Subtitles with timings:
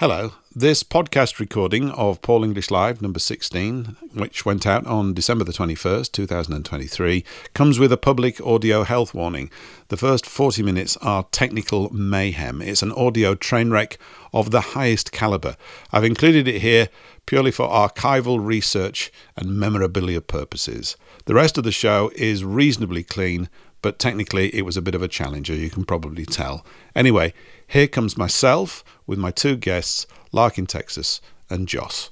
[0.00, 0.32] Hello.
[0.56, 5.52] This podcast recording of Paul English Live number 16, which went out on December the
[5.52, 9.50] 21st, 2023, comes with a public audio health warning.
[9.88, 12.62] The first 40 minutes are technical mayhem.
[12.62, 13.98] It's an audio train wreck
[14.32, 15.58] of the highest caliber.
[15.92, 16.88] I've included it here
[17.26, 20.96] purely for archival research and memorabilia purposes.
[21.26, 23.50] The rest of the show is reasonably clean,
[23.82, 26.64] but technically it was a bit of a challenge, as you can probably tell.
[26.94, 27.34] Anyway,
[27.70, 32.10] here comes myself with my two guests, Lark in Texas and Joss.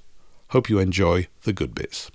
[0.50, 2.10] Hope you enjoy the good bits.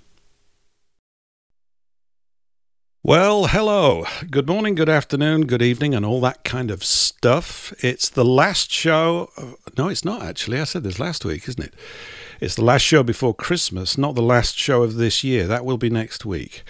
[3.02, 4.06] Well, hello.
[4.30, 7.74] Good morning, good afternoon, good evening, and all that kind of stuff.
[7.84, 9.28] It's the last show.
[9.76, 10.58] No, it's not actually.
[10.58, 11.74] I said this last week, isn't it?
[12.40, 15.46] It's the last show before Christmas, not the last show of this year.
[15.46, 16.64] That will be next week.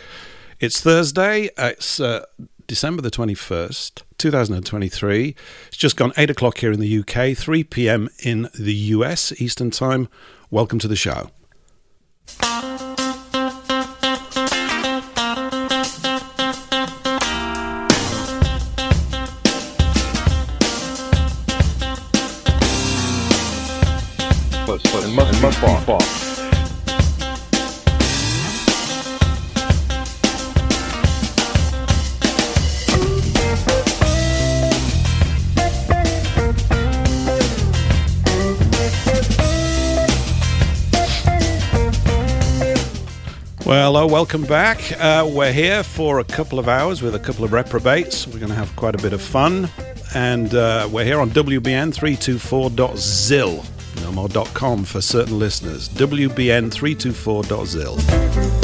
[0.59, 1.51] It's Thursday.
[1.57, 2.25] It's uh,
[2.67, 5.35] December the 21st, 2023.
[5.69, 8.09] It's just gone 8 o'clock here in the UK, 3 p.m.
[8.21, 10.09] in the US Eastern Time.
[10.51, 11.31] Welcome to the show.
[25.15, 26.24] must, must be fought.
[43.67, 44.79] Well, hello, welcome back.
[45.01, 48.27] Uh, we're here for a couple of hours with a couple of reprobates.
[48.27, 49.71] We're going to have quite a bit of fun.
[50.15, 53.65] And uh, we're here on WBN324.zil.
[54.03, 55.89] No more .com for certain listeners.
[55.89, 58.64] WBN324.zil.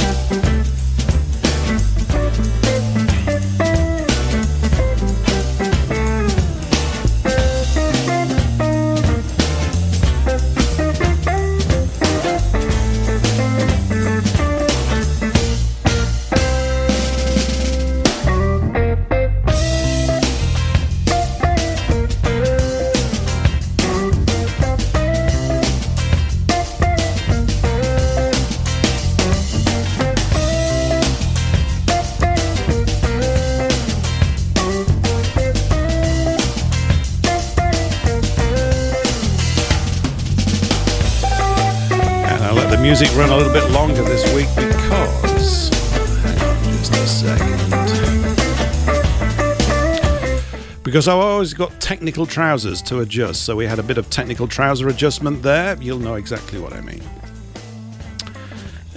[50.91, 54.49] Because I've always got technical trousers to adjust, so we had a bit of technical
[54.49, 55.81] trouser adjustment there.
[55.81, 57.01] You'll know exactly what I mean.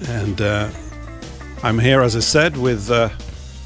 [0.07, 0.71] And uh,
[1.61, 3.09] I'm here, as I said, with uh,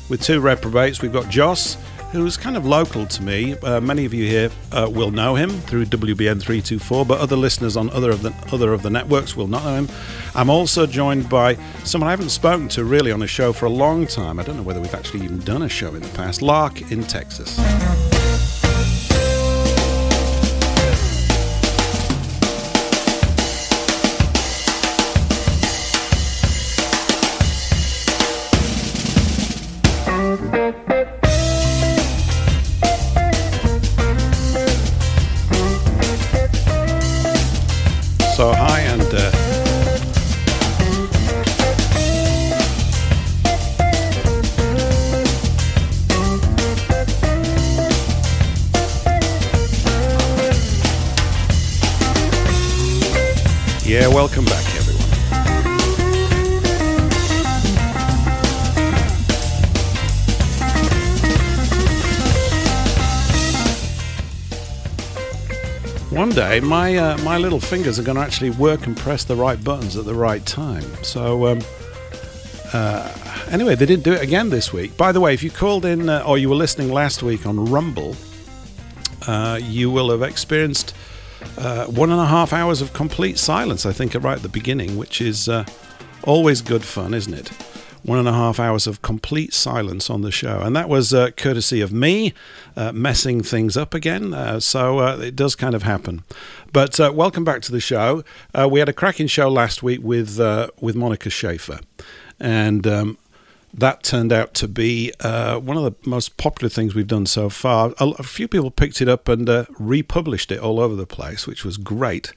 [0.09, 1.01] with two reprobates.
[1.01, 1.77] We've got Joss
[2.17, 3.57] who's kind of local to me.
[3.59, 7.77] Uh, many of you here uh, will know him through WBN 324, but other listeners
[7.77, 9.89] on other of the other of the networks will not know him.
[10.35, 13.69] I'm also joined by someone I haven't spoken to really on a show for a
[13.69, 14.39] long time.
[14.39, 16.41] I don't know whether we've actually even done a show in the past.
[16.41, 17.57] Lark in Texas.
[53.89, 54.97] Welcome back, everyone.
[66.11, 69.35] One day, my uh, my little fingers are going to actually work and press the
[69.37, 70.83] right buttons at the right time.
[71.03, 71.61] So, um,
[72.73, 73.13] uh,
[73.49, 74.97] anyway, they didn't do it again this week.
[74.97, 77.63] By the way, if you called in uh, or you were listening last week on
[77.63, 78.17] Rumble,
[79.27, 80.93] uh, you will have experienced
[81.57, 84.97] uh, one and a half hours of complete silence, I think, right at the beginning,
[84.97, 85.65] which is uh,
[86.23, 87.49] always good fun, isn't it?
[88.03, 90.61] One and a half hours of complete silence on the show.
[90.61, 92.33] And that was uh, courtesy of me
[92.75, 94.33] uh, messing things up again.
[94.33, 96.23] Uh, so uh, it does kind of happen.
[96.71, 98.23] But welcome back to the show.
[98.69, 100.39] we had a cracking show last week with,
[100.79, 101.79] with Monica Schaefer.
[102.39, 103.17] And um,
[103.73, 107.49] that turned out to be uh, one of the most popular things we've done so
[107.49, 107.93] far.
[107.99, 111.45] A, a few people picked it up and uh, republished it all over the place,
[111.45, 112.33] which was great.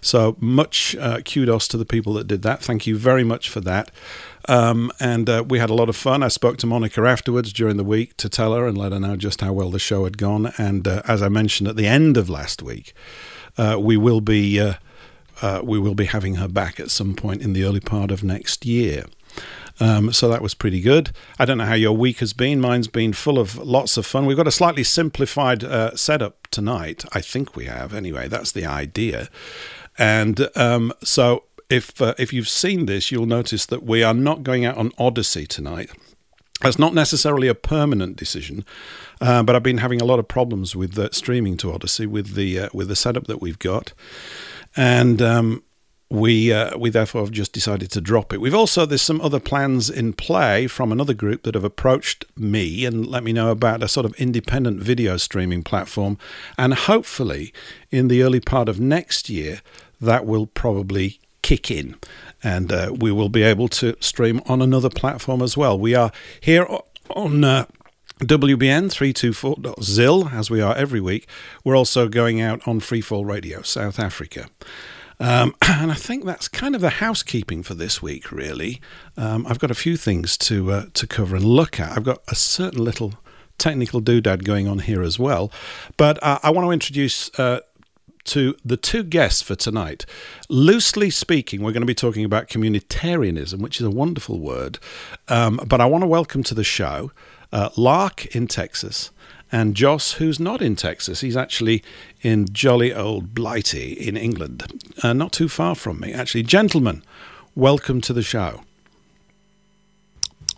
[0.00, 2.62] So much uh, kudos to the people that did that.
[2.62, 3.90] Thank you very much for that.
[4.48, 6.22] Um, and uh, we had a lot of fun.
[6.22, 9.16] I spoke to Monica afterwards during the week to tell her and let her know
[9.16, 10.52] just how well the show had gone.
[10.58, 12.92] And uh, as I mentioned at the end of last week,
[13.56, 14.60] uh, we will be
[15.64, 18.64] we will be having her back at some point in the early part of next
[18.66, 19.04] year.
[19.80, 21.10] Um, so that was pretty good.
[21.38, 22.60] I don't know how your week has been.
[22.60, 24.26] Mine's been full of lots of fun.
[24.26, 27.04] We've got a slightly simplified uh, setup tonight.
[27.12, 27.94] I think we have.
[27.94, 29.28] Anyway, that's the idea.
[29.98, 34.42] And um, so if uh, if you've seen this, you'll notice that we are not
[34.42, 35.90] going out on Odyssey tonight.
[36.60, 38.64] That's not necessarily a permanent decision,
[39.20, 42.34] uh, but I've been having a lot of problems with uh, streaming to Odyssey with
[42.34, 43.92] the uh, with the setup that we've got,
[44.76, 45.62] and um,
[46.12, 48.40] we uh, we therefore have just decided to drop it.
[48.40, 52.84] We've also there's some other plans in play from another group that have approached me
[52.84, 56.18] and let me know about a sort of independent video streaming platform,
[56.58, 57.54] and hopefully
[57.90, 59.62] in the early part of next year
[60.02, 61.96] that will probably kick in,
[62.42, 65.78] and uh, we will be able to stream on another platform as well.
[65.78, 66.66] We are here
[67.08, 67.42] on.
[67.42, 67.64] Uh,
[68.20, 71.26] WBN 324.zil, as we are every week.
[71.64, 74.46] We're also going out on Freefall Radio, South Africa.
[75.22, 78.80] Um, and I think that's kind of the housekeeping for this week, really.
[79.16, 81.96] Um, I've got a few things to uh, to cover and look at.
[81.96, 83.14] I've got a certain little
[83.56, 85.52] technical doodad going on here as well.
[85.96, 87.60] But uh, I want to introduce uh,
[88.24, 90.04] to the two guests for tonight.
[90.48, 94.80] Loosely speaking, we're going to be talking about communitarianism, which is a wonderful word.
[95.28, 97.12] Um, but I want to welcome to the show
[97.52, 99.12] uh, Lark in Texas
[99.52, 101.20] and Joss, who's not in Texas.
[101.20, 101.84] He's actually
[102.22, 106.42] in jolly old Blighty in England, uh, not too far from me, actually.
[106.42, 107.02] Gentlemen,
[107.54, 108.62] welcome to the show.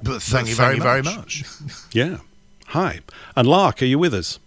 [0.03, 1.45] But thank, you, very, very much.
[1.93, 2.19] yeah.
[2.69, 3.01] Hi.
[3.35, 4.39] And Lark, are you with us?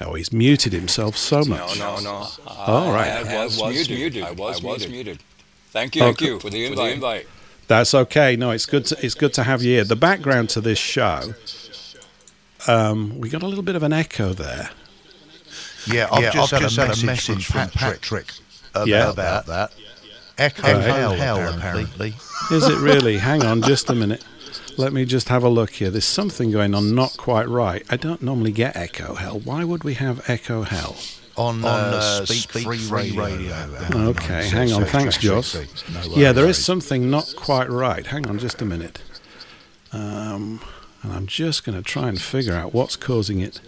[0.00, 1.78] Oh, he's muted himself so much.
[1.78, 2.28] No, no, no.
[2.46, 3.08] All right.
[3.08, 3.96] I was, I was muted.
[3.96, 4.22] muted.
[4.24, 5.18] I was, I was muted.
[5.70, 6.02] Thank you.
[6.02, 6.76] Thank you for the invite.
[6.76, 7.26] For the invite.
[7.68, 8.36] That's okay.
[8.36, 8.84] No, it's good.
[8.86, 9.84] To, it's good to have you here.
[9.84, 11.34] The background to this show,
[12.68, 14.70] um, we got a little bit of an echo there.
[15.86, 18.32] Yeah, I've, yeah, just, I've just, had, a message, message from Patrick, Patrick
[18.70, 19.10] about, yeah.
[19.10, 19.72] about that.
[20.38, 20.82] Echo right.
[20.82, 22.14] hell, hell, apparently.
[22.50, 23.18] Is it really?
[23.18, 24.24] Hang on, just a minute.
[24.76, 25.90] Let me just have a look here.
[25.90, 27.82] There's something going on not quite right.
[27.88, 29.38] I don't normally get echo hell.
[29.38, 30.96] Why would we have echo hell?
[31.36, 33.24] On, uh, uh, Speak, Speak, Free, Free Radio.
[33.24, 34.08] radio.
[34.10, 34.84] Okay, hang on.
[34.84, 35.54] Thanks, Joss.
[35.54, 38.06] No yeah, there is something not quite right.
[38.06, 39.00] Hang on just a minute.
[39.92, 40.60] Um,
[41.06, 43.60] and I'm just going to try and figure out what's causing it.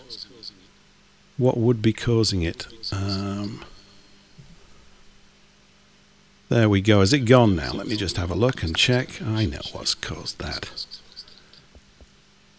[1.37, 2.67] What would be causing it?
[2.91, 3.65] Um,
[6.49, 7.01] there we go.
[7.01, 7.71] Is it gone now?
[7.71, 9.23] Let me just have a look and check.
[9.23, 10.69] I know what's caused that.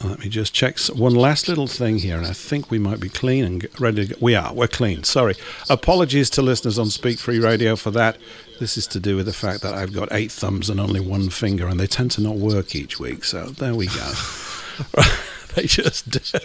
[0.01, 3.09] Let me just check one last little thing here, and I think we might be
[3.09, 4.19] clean and ready to go.
[4.21, 4.53] We are.
[4.53, 5.03] We're clean.
[5.03, 5.35] Sorry.
[5.69, 8.17] Apologies to listeners on Speak Free Radio for that.
[8.61, 11.29] This is to do with the fact that I've got eight thumbs and only one
[11.29, 13.25] finger, and they tend to not work each week.
[13.25, 14.13] So there we go.
[15.55, 16.39] they just do.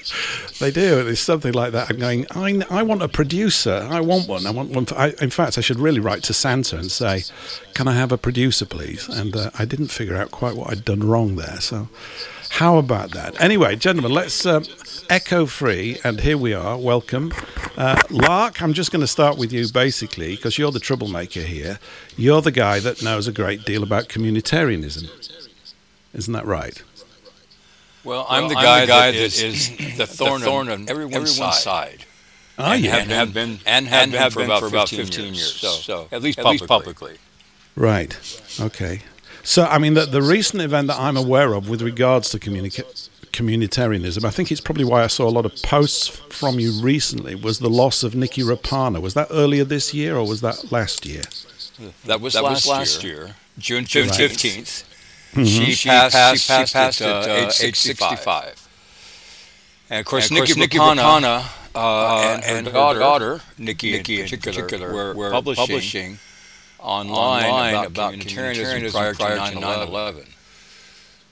[0.60, 1.06] they do.
[1.06, 1.90] It's something like that.
[1.90, 2.26] I'm going.
[2.30, 3.86] I, I want a producer.
[3.90, 4.46] I want one.
[4.46, 4.86] I want one.
[4.86, 7.22] For, I, in fact, I should really write to Santa and say,
[7.74, 10.84] "Can I have a producer, please?" And uh, I didn't figure out quite what I'd
[10.84, 11.60] done wrong there.
[11.60, 11.88] So
[12.54, 13.40] how about that?
[13.40, 14.64] Anyway, gentlemen, let's um,
[15.10, 16.78] echo free, and here we are.
[16.78, 17.32] Welcome.
[17.76, 21.80] Uh, Lark, I'm just going to start with you basically because you're the troublemaker here.
[22.16, 25.10] You're the guy that knows a great deal about communitarianism.
[26.12, 26.80] Isn't that right?
[28.04, 30.68] Well, I'm, well, the, guy I'm the guy, that is, is the, thorn the thorn,
[30.68, 31.54] on everyone's, everyone's side.
[31.54, 32.04] side.
[32.58, 32.96] Oh, and, yeah.
[32.98, 35.24] and have been and have, and been, have for, been about for about 15, 15
[35.24, 35.36] years.
[35.36, 35.54] years.
[35.54, 36.60] So, so, at least, at publicly.
[36.60, 37.16] least publicly.
[37.76, 38.40] Right.
[38.60, 39.00] Okay.
[39.42, 43.10] So, I mean, the, the recent event that I'm aware of with regards to communica-
[43.32, 47.34] communitarianism, I think it's probably why I saw a lot of posts from you recently,
[47.34, 49.02] was the loss of Niki Raapana.
[49.02, 51.22] Was that earlier this year or was that last year?
[52.04, 53.14] That was, that last, was last year.
[53.14, 53.34] year.
[53.58, 54.84] June 15th.
[55.34, 55.44] Mm-hmm.
[55.44, 58.08] She, she, passed, passed, she passed, passed at, uh, age 65.
[58.10, 58.68] 65.
[59.90, 62.98] And of course, and of course Nikki, Niki Raapana, uh, uh, and, and, her daughter,
[63.00, 66.18] daughter Nikki, Nikki in particular, in particular were, were publishing, publishing
[66.78, 70.26] online, online about, about communitarianism, prior, prior to 9/11.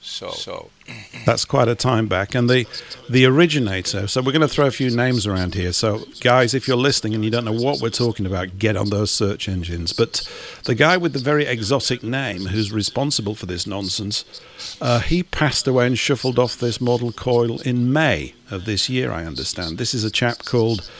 [0.01, 0.71] So, so
[1.25, 2.67] that's quite a time back, and the
[3.09, 4.07] the originator.
[4.07, 5.73] So we're going to throw a few names around here.
[5.73, 8.91] So guys, if you're listening and you don't know what we're talking about, get on
[8.91, 9.93] those search engines.
[9.93, 10.29] But
[10.65, 14.25] the guy with the very exotic name, who's responsible for this nonsense,
[14.81, 19.13] uh, he passed away and shuffled off this model coil in May of this year.
[19.13, 19.79] I understand.
[19.79, 20.91] This is a chap called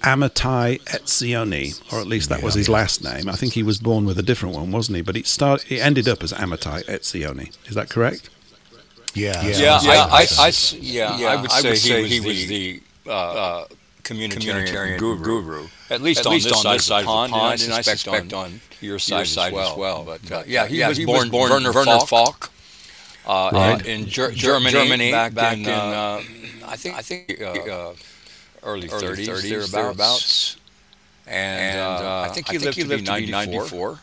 [0.00, 3.28] Amitai Etzioni, or at least that yeah, was his last name.
[3.28, 5.02] I think he was born with a different one, wasn't he?
[5.02, 7.52] But it started, it ended up as Amitai Etzioni.
[7.66, 8.30] Is that correct?
[9.18, 9.80] Yeah, yeah, yeah.
[9.82, 12.28] yeah I, I, I, yeah, yeah, I would say, I would say he, was he
[12.28, 13.64] was the, uh, uh,
[14.04, 17.06] communitarian, communitarian guru, guru, At least, At on, least this on this side of the
[17.06, 19.72] pond, and, and I suspect, on, on your side, your side as, well.
[19.72, 20.04] as well.
[20.04, 22.50] But uh, yeah, he, yeah, was, he born, was born Werner, Werner Falk,
[23.26, 23.86] uh, right.
[23.86, 26.22] in, in Ger- Germany, Germany, back, back in, uh, uh,
[26.66, 28.02] I think I think early,
[28.62, 29.70] early 30s, 30s thereabouts.
[29.72, 30.56] thereabouts.
[31.26, 34.00] and, uh, I think he I lived, think he lived to be 94.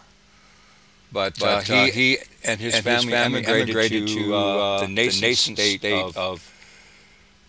[1.15, 1.47] 94.
[1.47, 4.87] But, but he, he and his and family, his family emigrated, emigrated to uh, the
[4.87, 6.53] nascent, the nascent state, state of, of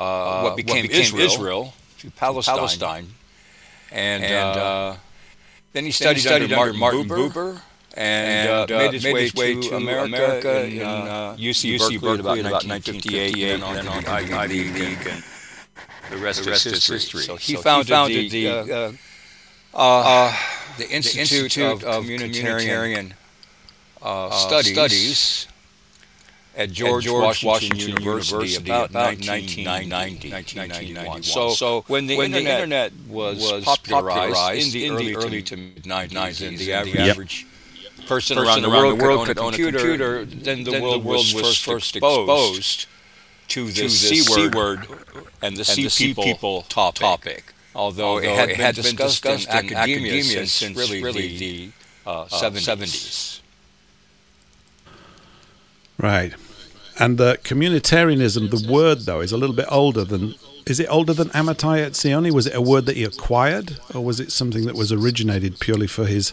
[0.00, 2.56] uh, what, became what, became Israel, Israel to Palestine.
[2.56, 3.06] Palestine.
[3.92, 4.96] And, and uh,
[5.73, 7.61] then he studied, then he studied under, Martin, Martin Buber,
[7.94, 11.37] and, and uh, made, his, made way his way to, to America, America in, uh,
[11.38, 15.25] UC, UC Berkeley, Berkeley about 1958, and on to the Ivy League, and
[16.11, 17.23] the rest, the rest is history.
[17.23, 18.99] So he so founded, founded the, the,
[19.75, 20.37] uh, uh,
[20.78, 23.14] the Institute, of, of, Communitarian, uh,
[24.30, 25.46] Studies, Studies
[26.56, 31.22] at George, George Washington, Washington University, University about, about 1990, 1991.
[31.22, 35.14] So, so when, the, when internet the internet was, was popularized, popularized in the early,
[35.14, 37.10] early to mid 90s, and the average, yep.
[37.10, 37.46] average
[38.06, 41.02] person, person around, the world, world could, own a computer, computer then, the, then world
[41.02, 42.86] the world was first exposed
[43.48, 44.86] to the, to the C word
[45.42, 47.00] and the C people, people topic.
[47.00, 47.54] topic.
[47.75, 51.02] Although, Although, it had, it had been, been discussed, discussed in academia, academia since, really,
[51.02, 51.70] really the
[52.06, 53.42] uh, uh, 70s.
[55.99, 56.35] Right.
[56.99, 60.35] And the communitarianism, the word though, is a little bit older than.
[60.67, 62.33] Is it older than Amitai Etzioni?
[62.33, 65.87] Was it a word that he acquired, or was it something that was originated purely
[65.87, 66.33] for his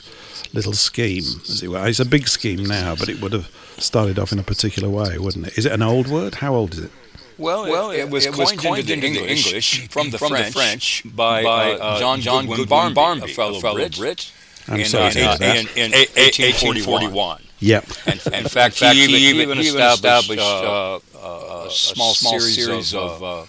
[0.54, 1.88] little scheme, as it were?
[1.88, 5.20] It's a big scheme now, but it would have started off in a particular way,
[5.20, 5.58] wouldn't it?
[5.58, 6.36] Is it an old word?
[6.36, 6.92] How old is it?
[7.38, 10.30] Well, well, it, it was, it coined, coined into, into English, English, from, the, from
[10.30, 13.62] French, the French by, by uh, uh John, John Goodwin, Goodwin Barmby, a fellow, a
[13.62, 14.32] fellow Brit, Brit
[14.68, 17.42] in, uh, in, in, in, 1841.
[17.64, 17.86] Yep.
[18.06, 23.24] And, in fact, he, even, he even established uh, uh, a small, small series of
[23.24, 23.46] uh,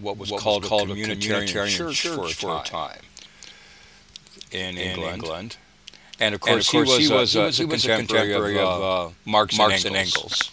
[0.00, 3.00] what was what called, was called a communitarian, church, church, for a time
[4.50, 5.14] in, in England.
[5.14, 5.56] England.
[6.20, 8.82] And of course, and of course he, was, he, was, he was a contemporary of,
[8.82, 10.14] of Marx, Marx and Engels.
[10.24, 10.50] And Engels.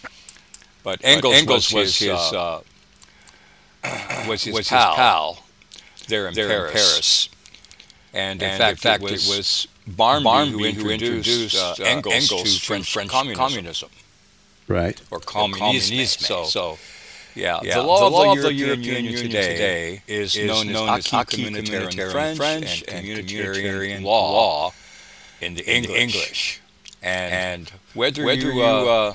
[0.84, 2.62] But Engels, Engels was, his uh,
[4.28, 5.44] was his, was pal, his pal
[6.08, 6.74] there in, there Paris.
[6.74, 7.30] in Paris.
[8.14, 11.56] And in fact, in fact, it was, it was Barmby, Barmby who introduced, who introduced
[11.58, 13.44] uh, uh, Engels, Engels, to French, French communism.
[13.44, 13.90] communism.
[14.68, 15.02] Right.
[15.12, 16.06] Or communism.
[16.06, 16.78] So, so
[17.36, 20.90] yeah, yeah, the law, the law of the European, Union today, is, is known, known
[20.90, 24.74] as acquis communautaire French, French and, and communitarian law
[25.40, 25.98] in the English.
[25.98, 26.62] English.
[27.02, 29.14] And, and whether, whether you, uh, uh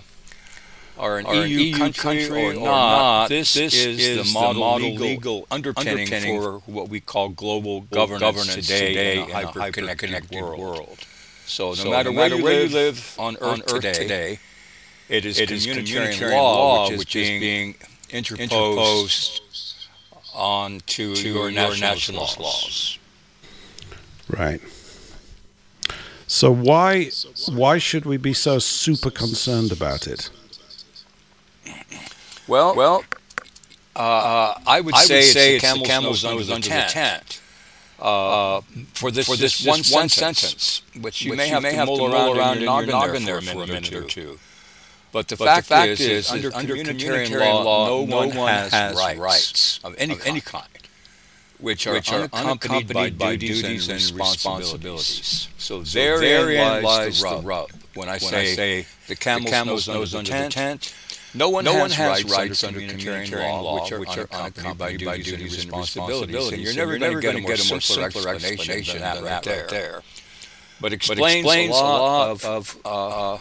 [0.98, 4.60] are an, are EU, EU country, country, or, not, this, this is, is, the model,
[4.60, 9.30] model legal, legal underpinning, underpinning, for what we call global governance, governance today, today, in
[9.30, 10.58] a hyper-connected world.
[10.58, 10.98] world.
[11.46, 14.38] So no so matter, no matter where, you live on Earth, on Earth today, today,
[15.08, 17.74] it is, it is communitarian, law, which, which is being, being
[18.10, 19.42] interposed, interposed
[20.34, 22.38] onto to your, your national laws.
[22.38, 22.98] laws.
[24.28, 24.60] Right.
[26.26, 27.10] So why
[27.48, 30.30] why should we be so super concerned about it?
[32.48, 33.04] Well, well,
[33.94, 36.68] uh, uh, I would I say, would say it's, it's, the camel's, nose, under, the
[36.68, 36.90] tent.
[36.90, 37.40] tent.
[37.98, 38.60] Uh,
[38.92, 41.68] for this, for this, this one, one sentence, sentence, which you which may have you
[41.68, 44.38] may to have mull around, around in your noggin there, for a minute or two.
[45.12, 48.38] But the, but fact, the fact is, is, under, under communitarian, communitarian law, no, no
[48.38, 50.68] one has, has rights, rights of any, of any kind,
[51.58, 55.48] which are, which are unaccompanied, unaccompanied by, duties, duties and responsibilities.
[55.56, 57.70] So, so therein lies the rub.
[57.94, 60.94] When I say the camel's nose under the tent,
[61.36, 64.28] no one, no has, one has rights, rights under communitarian law, which are, which are
[64.32, 66.52] unaccompanied by, by duties and responsibilities.
[66.52, 69.66] And you're never, never going to get a more simpler explanation than that right there.
[69.68, 70.02] there.
[70.80, 73.38] But explains, but explains a lot of, of uh, uh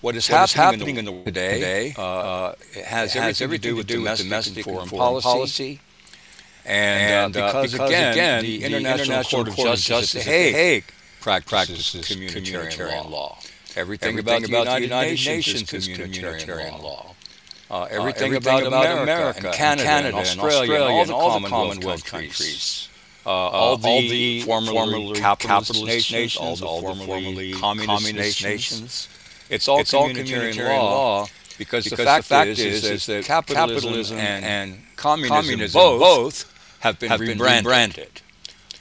[0.00, 1.94] what is what happening, in the world today.
[1.96, 5.80] uh, uh, it has, it has everything, to do with domestic, foreign, foreign policy.
[6.64, 10.30] And, and uh, because, because, again, again the, the International, Court of Justice, Justice at
[10.30, 10.84] The Hague
[11.20, 13.08] practices, practices communitarian law.
[13.10, 13.38] law.
[13.76, 17.14] Everything, everything about, about, the United, United Nations, is communitarian law.
[17.70, 20.72] Uh, everything, uh, everything about, about America, America and Canada, and, Canada and Australia,
[21.02, 22.36] and all, the Commonwealth, countries.
[22.36, 22.88] countries.
[23.24, 27.86] Uh, all, the all the formerly, formerly capitalist, capitalist nations, all the formerly, formerly communist,
[27.86, 28.80] communist nations.
[28.80, 29.08] nations.
[29.50, 31.26] It's all it's communitarian, communitarian law,
[31.58, 35.78] because, because the, fact the fact is, is, is that capitalism and, and communism, communism
[35.78, 37.66] both, both have been, have rebranded.
[37.66, 38.20] rebranded.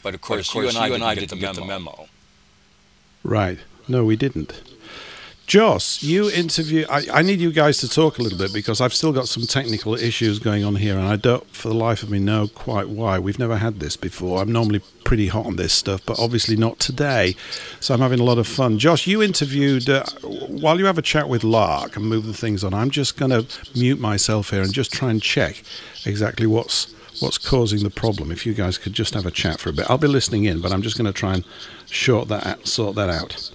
[0.02, 1.66] But of course, but of course you, and I, you and I didn't get the
[1.66, 2.08] memo.
[3.24, 3.60] Right.
[3.88, 4.62] No, we didn't.
[5.50, 6.86] Joss, you interview.
[6.92, 9.48] I, I, need you guys to talk a little bit because I've still got some
[9.48, 12.88] technical issues going on here, and I don't, for the life of me, know quite
[12.88, 13.18] why.
[13.18, 14.44] We've never had this before.
[14.44, 17.36] I'm normally pretty hot on this stuff, but obviously not today.
[17.80, 18.78] So I'm having a lot of fun.
[18.78, 19.90] Josh, you interviewed.
[19.90, 23.18] Uh, while you have a chat with Lark and move the things on, I'm just
[23.18, 25.64] going to mute myself here and just try and check
[26.06, 28.32] exactly what's what's causing the problem.
[28.32, 30.62] If you guys could just have a chat for a bit, I'll be listening in,
[30.62, 31.44] but I'm just going to try and
[31.88, 33.50] short that out, sort that out.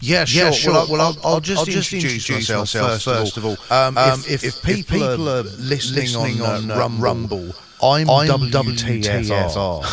[0.00, 0.44] Yeah, sure.
[0.44, 0.72] Yeah, sure.
[0.72, 3.56] Well, I'll, well, I'll, I'll, just, I'll just introduce, introduce myself, myself first, of all.
[3.70, 8.10] Um, um, if, if, if, people, are listening, listening on, on uh, Rumble, Rumble I'm,
[8.10, 9.84] I'm WTFR.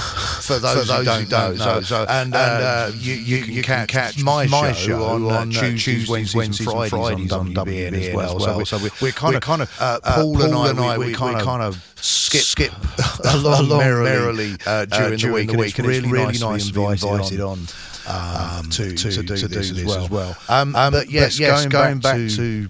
[0.43, 1.65] For those, for those who don't, who don't know.
[1.75, 1.81] know.
[1.81, 5.49] So, and, and uh, uh you, you, you, can catch my, my show on, on
[5.49, 8.37] uh, Tuesdays, Wednesdays, Wednesdays, and Fridays, on WBN, WBN as well.
[8.37, 8.65] well.
[8.65, 11.13] So, we, are kind of, kind of uh, Paul, and I, and I we, we,
[11.13, 12.71] kind, of, kind of skip, skip
[13.33, 15.77] along, along merrily uh, during, during the week.
[15.77, 17.67] And it's really, really nice to be invited on.
[18.07, 20.37] Um, to, to, to, do, to do this, this as well.
[20.47, 22.67] Um, um, but yes, yes going, back, to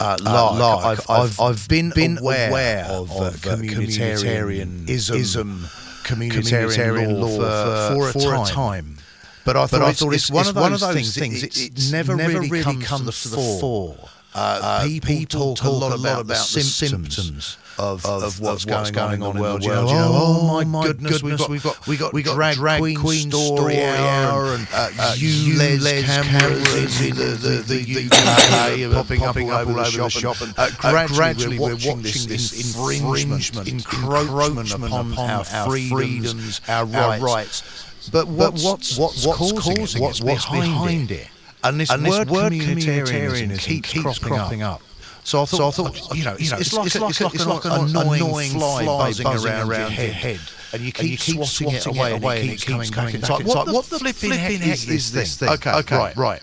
[0.00, 5.60] uh, Lark, Lark I've, I've, I've, been, been aware, aware of, of uh, communitarianism,
[6.04, 8.96] communitarian law, for, for, for, a, time.
[9.44, 11.16] But I thought, but I thought it's, it's, one, of those, one of those things,
[11.16, 13.96] things it, it, never, never really, comes, comes to the fore.
[14.34, 18.22] Uh, uh, people, people talk, talk, a lot, about, about the symptoms, symptoms of, of,
[18.24, 19.62] of what's, what's going, on in the world.
[19.62, 22.80] You know, oh, oh my goodness, goodness, we've got we got we got, drag, drag
[22.80, 28.92] queen, queen story hour and uh, uh, ULEZ, les cameras in the the, the, UK
[28.94, 30.70] popping, popping up all over the shop and uh,
[31.08, 37.62] gradually we're watching this infringement, encroachment upon our freedoms, our rights.
[38.10, 40.18] But what's what's what's causing it?
[40.20, 41.28] What's behind it?
[41.64, 44.82] And this word communitarianism keeps cropping up.
[45.28, 47.34] So I thought, so I thought you know, it's, it's, like, it's, like, it's, like,
[47.34, 50.40] it's like an annoying, annoying fly, buzzing, buzzing around, around your head.
[50.72, 52.88] And you keep, and you keep swatting, swatting it away, and, away and it keeps
[52.88, 53.14] coming back.
[53.14, 55.50] It's like, what, what the flipping heck is this thing?
[55.50, 56.42] Okay, okay, right, right.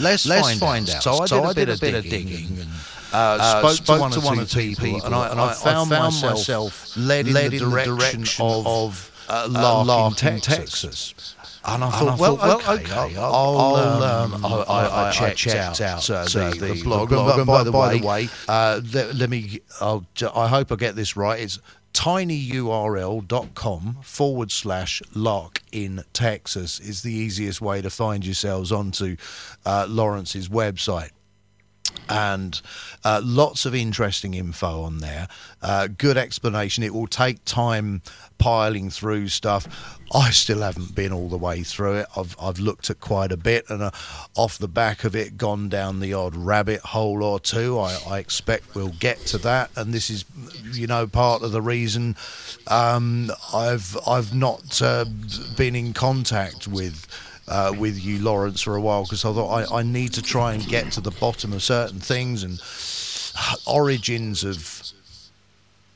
[0.00, 1.00] Let's, Let's find, out.
[1.00, 2.58] So I did, so a, bit a bit of digging.
[2.58, 2.68] and,
[3.12, 5.90] uh, uh, spoke, spoke, to one, or two people, people and, I, and I, found,
[5.90, 11.36] myself led in, the, direction direction of uh, Lark, Lark in Texas.
[11.64, 14.48] And I thought, and I well, thought, well, okay, okay I'll, I'll, um, um, I,
[14.48, 17.08] I, I, checked, checked out, uh, the, the, the, blog.
[17.08, 17.38] The blog.
[17.38, 20.04] And, by, the by way, the way uh, let, let, me, I'll,
[20.34, 21.38] I hope I get this right.
[21.38, 21.60] It's
[21.94, 29.16] tinyurl.com forward slash lark in Texas is the easiest way to find yourselves onto
[29.64, 31.10] uh, Lawrence's website
[32.08, 32.60] and
[33.04, 35.28] uh, lots of interesting info on there.
[35.60, 36.84] Uh, good explanation.
[36.84, 38.02] It will take time
[38.38, 39.98] piling through stuff.
[40.14, 42.06] I still haven't been all the way through it.
[42.16, 43.90] I've I've looked at quite a bit, and uh,
[44.36, 47.78] off the back of it, gone down the odd rabbit hole or two.
[47.78, 50.24] I, I expect we'll get to that, and this is,
[50.72, 52.16] you know, part of the reason
[52.66, 55.06] um, I've I've not uh,
[55.56, 57.06] been in contact with
[57.48, 60.54] uh, with you, Lawrence, for a while because I thought I, I need to try
[60.54, 62.60] and get to the bottom of certain things and
[63.66, 64.82] origins of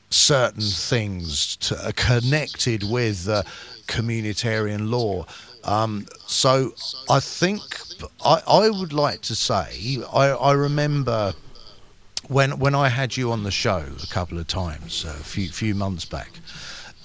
[0.09, 3.43] certain things to, uh, connected with uh,
[3.87, 5.25] communitarian law.
[5.63, 6.73] Um, so
[7.09, 7.61] I think
[8.23, 11.33] I, I would like to say I, I remember
[12.27, 15.75] when when I had you on the show a couple of times a few few
[15.75, 16.31] months back,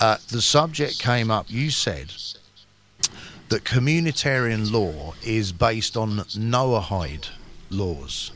[0.00, 1.46] uh, the subject came up.
[1.50, 2.12] You said
[3.53, 7.29] that communitarian law is based on Noahide
[7.69, 8.33] laws.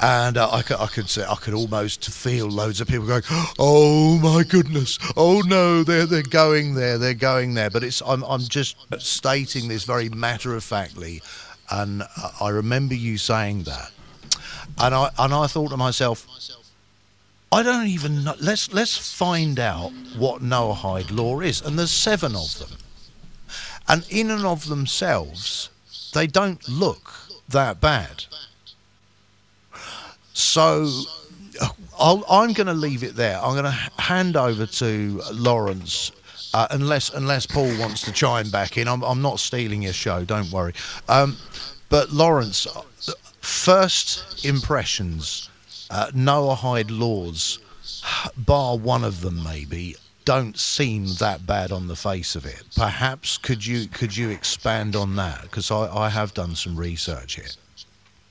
[0.00, 3.24] And uh, I, could, I could say I could almost feel loads of people going,
[3.58, 4.96] "Oh my goodness!
[5.16, 9.66] Oh no, they're they're going there, they're going there." But it's I'm I'm just stating
[9.66, 11.20] this very matter of factly,
[11.68, 12.04] and
[12.40, 13.90] I remember you saying that,
[14.78, 16.26] and I and I thought to myself,
[17.52, 18.36] I don't even know.
[18.40, 22.70] Let's let's find out what Noahide law is, and there's seven of them.
[23.90, 25.68] And in and of themselves,
[26.14, 27.12] they don't look
[27.48, 28.24] that bad.
[30.32, 30.88] So
[32.00, 33.36] i am going to leave it there.
[33.42, 36.12] I'm going to hand over to Lawrence.
[36.54, 40.24] Uh, unless unless Paul wants to chime back in, I'm, I'm not stealing your show.
[40.24, 40.72] Don't worry.
[41.08, 41.36] Um,
[41.88, 42.68] but Lawrence,
[43.40, 45.50] first impressions,
[45.90, 47.58] uh, Noahide laws,
[48.36, 52.64] bar one of them maybe don't seem that bad on the face of it.
[52.76, 55.42] Perhaps could you could you expand on that?
[55.42, 57.46] Because I, I have done some research here.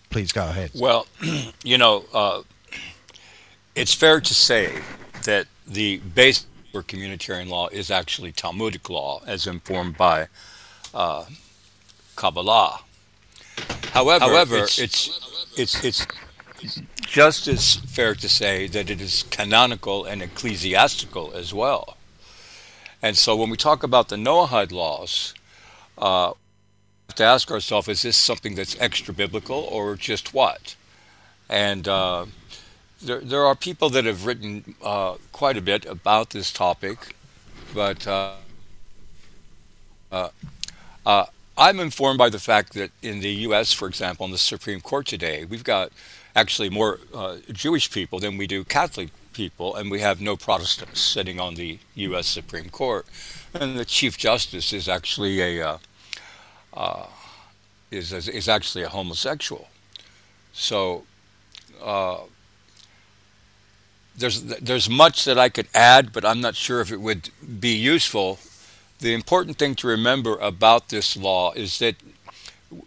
[0.10, 0.71] Please go ahead.
[0.75, 1.08] Well,
[1.63, 2.41] you know, uh,
[3.75, 4.82] it's fair to say
[5.25, 10.28] that the base for communitarian law is actually Talmudic law, as informed by
[10.93, 11.25] uh,
[12.15, 12.82] Kabbalah.
[13.91, 16.08] However, However it's, it's, it's, it's
[17.02, 21.98] just as fair to say that it is canonical and ecclesiastical as well.
[23.02, 25.34] And so when we talk about the Noahide laws,
[25.98, 30.76] uh, we have to ask ourselves, is this something that's extra biblical or just what?
[31.50, 32.26] And uh,
[33.02, 37.15] there, there are people that have written uh, quite a bit about this topic,
[37.74, 38.34] but uh,
[40.12, 40.30] uh,
[41.06, 41.26] uh,
[41.58, 45.06] I'm informed by the fact that in the U.S., for example, in the Supreme Court
[45.06, 45.91] today, we've got
[46.35, 51.01] actually more uh, Jewish people than we do Catholic people, and we have no Protestants
[51.01, 52.27] sitting on the U.S.
[52.27, 53.05] Supreme Court.
[53.53, 55.77] And the Chief Justice is actually a uh,
[56.73, 57.07] uh,
[57.91, 59.67] is is actually a homosexual.
[60.53, 61.05] So
[61.81, 62.17] uh,
[64.15, 67.75] there's there's much that I could add, but I'm not sure if it would be
[67.75, 68.39] useful.
[68.99, 71.95] The important thing to remember about this law is that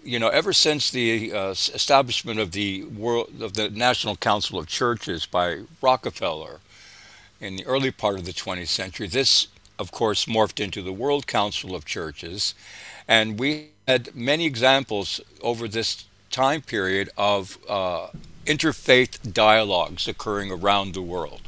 [0.05, 4.67] you know ever since the uh, establishment of the world of the National Council of
[4.67, 6.61] Churches by Rockefeller
[7.41, 11.27] in the early part of the 20th century, this of course morphed into the World
[11.27, 12.55] Council of Churches,
[13.09, 18.09] and we had many examples over this time period of uh,
[18.47, 21.43] interfaith dialogues occurring around the world.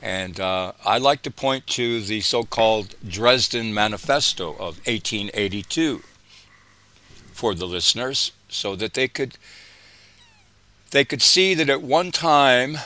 [0.00, 6.02] And uh, I like to point to the so called Dresden Manifesto of 1882
[7.38, 9.38] for the listeners so that they could
[10.90, 12.78] they could see that at one time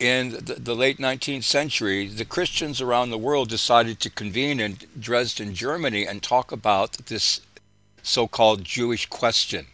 [0.00, 4.78] in the, the, late 19th century, the Christians around the world decided to convene in
[4.98, 7.40] Dresden, Germany, and talk about this
[8.02, 9.66] so called Jewish question.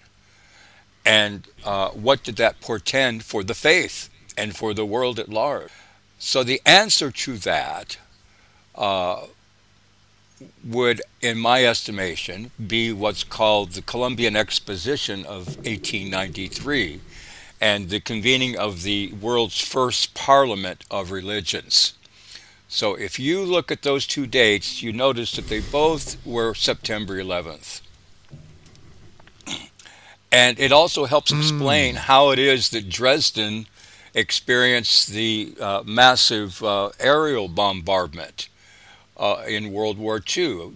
[1.06, 5.70] And uh, what did that portend for the faith and for the world at large?
[6.18, 7.96] So the answer to that
[8.74, 9.22] uh,
[10.64, 17.00] would, in my estimation, be what's called the Columbian Exposition of 1893
[17.60, 21.94] and the convening of the world's first parliament of religions.
[22.68, 27.14] So if you look at those two dates, you notice that they both were September
[27.14, 27.80] 11th.
[30.30, 31.38] And it also helps hmm.
[31.38, 31.98] explain mm.
[31.98, 33.66] how it is that Dresden
[34.14, 38.48] experienced the uh, massive uh, aerial bombardment
[39.18, 40.72] uh, in World War II.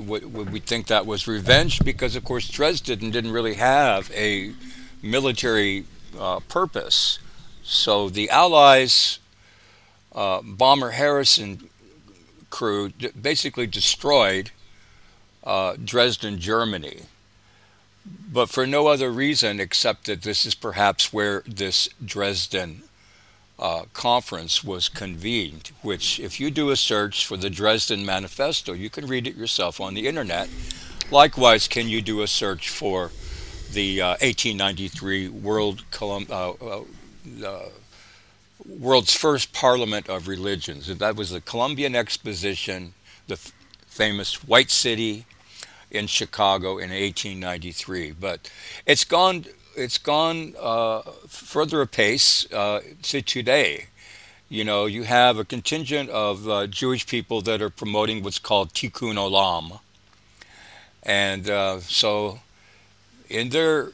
[0.00, 1.80] Would we think that was revenge?
[1.84, 4.52] Because, of course, Dresden didn't really have a
[5.02, 5.84] military
[6.18, 7.18] uh, purpose.
[7.62, 9.18] So the Allies,
[10.14, 11.68] uh, bomber Harris and
[12.50, 14.50] crew basically destroyed
[15.44, 17.02] uh, Dresden, Germany
[18.32, 22.82] but for no other reason except that this is perhaps where this Dresden
[23.58, 28.90] uh, conference was convened, which, if you do a search for the Dresden Manifesto, you
[28.90, 30.48] can read it yourself on the internet.
[31.10, 33.10] Likewise, can you do a search for
[33.72, 36.82] the uh, 1893 World Colum- uh, uh,
[37.44, 37.68] uh,
[38.66, 40.86] World's First Parliament of Religions?
[40.94, 42.92] That was the Columbian Exposition,
[43.26, 43.52] the f-
[43.86, 45.24] famous White City
[45.90, 48.12] in Chicago in 1893.
[48.12, 48.50] But
[48.84, 53.86] it's gone it's gone uh, further apace uh, to today.
[54.48, 58.72] You know, you have a contingent of uh, Jewish people that are promoting what's called
[58.72, 59.80] tikkun olam,
[61.02, 62.40] and uh, so
[63.28, 63.92] in their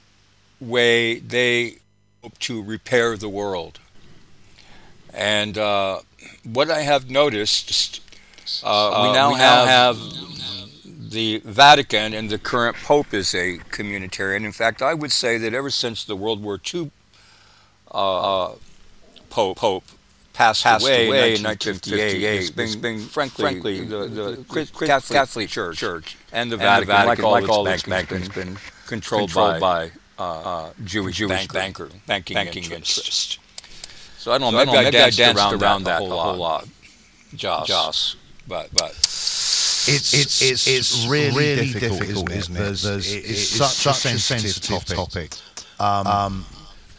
[0.61, 1.79] way they
[2.23, 3.81] hope to repair the world.
[5.13, 6.01] And uh,
[6.45, 8.01] what I have noticed,
[8.63, 9.97] uh, we now we have, have
[11.13, 14.45] the Vatican and the current Pope is a communitarian.
[14.45, 16.91] In fact, I would say that ever since the World War II
[17.91, 18.53] uh,
[19.31, 19.85] Pope, Pope
[20.33, 24.45] passed, passed away, away in 1958, it's been, it's been frankly, frankly the, the,
[24.87, 28.19] Catholic, Catholic Church, Church and the Vatican, and the Vatican like, all, like its banking,
[28.19, 32.99] has been controlled, controlled by, by uh, uh, Jewish, Jewish banker, banking, banking interest.
[32.99, 33.39] interest.
[34.19, 36.09] So I don't know, so maybe, I, maybe I danced, around, around that, that, a
[36.09, 36.69] whole lot,
[37.35, 38.93] Joss, Joss, but but
[39.89, 42.59] it's it's it's, it's really, really difficult, difficult, isn't it?
[42.59, 45.31] There's, there's, it's, it's, such, such a sensitive, sensitive topic.
[45.31, 45.81] topic.
[45.81, 46.47] Um, um,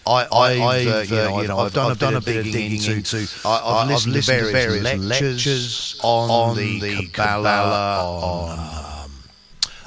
[0.06, 2.44] I, I've, uh, you know, you know, I've, I've done, I've done a bit of
[2.46, 3.18] digging into.
[3.18, 8.60] into I, have listened, listened to various, various lectures on, on the, the Kabbalah, on.
[9.06, 9.12] Um,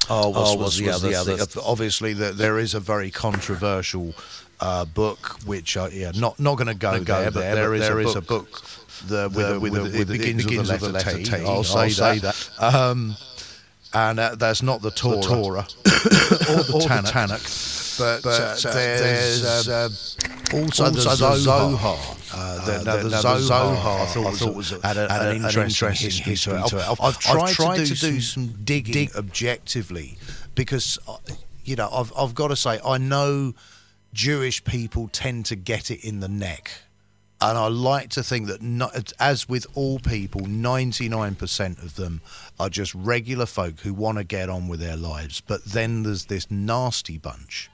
[0.09, 1.61] oh, what's, oh, what's the, other, the other?
[1.63, 4.15] Obviously, the, there is a very controversial
[4.61, 8.01] uh, book, which uh, yeah, not not going to go there, but there is there
[8.01, 8.63] is a book
[9.07, 11.25] the, with, the, with, the, with, the, begins, begins with the letter, letter T.
[11.25, 11.45] T.
[11.45, 12.51] I'll say, I'll say that.
[12.61, 12.75] that.
[12.75, 13.17] Um,
[13.95, 15.61] and uh, that's not the Torah, the Torah.
[15.87, 17.11] or the or Tanakh.
[17.11, 17.77] Tanakh.
[17.99, 19.89] But, but uh, there's, there's uh,
[20.53, 22.17] also, also the Zohar.
[22.33, 25.59] Uh, the, uh, Zohar, Zohar, I thought, I thought was, had, a, had an, an
[25.65, 26.75] interesting history to it.
[26.75, 30.19] I've, I've, tried, I've tried to, do to do some digging dig objectively
[30.55, 31.17] because, uh,
[31.65, 33.55] you know, I've, I've got to say, I know
[34.13, 36.71] Jewish people tend to get it in the neck
[37.47, 42.21] and I like to think that, not, as with all people, 99% of them
[42.59, 45.41] are just regular folk who want to get on with their lives.
[45.41, 47.71] But then there's this nasty bunch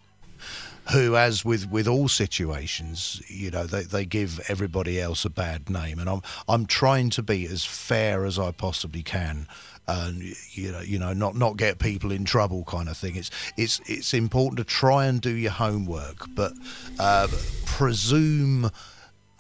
[0.91, 5.71] who, as with, with all situations, you know, they, they give everybody else a bad
[5.71, 5.99] name.
[5.99, 9.47] And I'm I'm trying to be as fair as I possibly can.
[9.89, 13.17] And you know, you know, not not get people in trouble, kind of thing.
[13.17, 16.53] It's it's it's important to try and do your homework, but
[16.99, 17.29] uh,
[17.65, 18.71] presume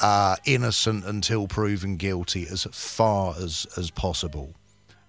[0.00, 4.54] uh, innocent until proven guilty as far as, as possible.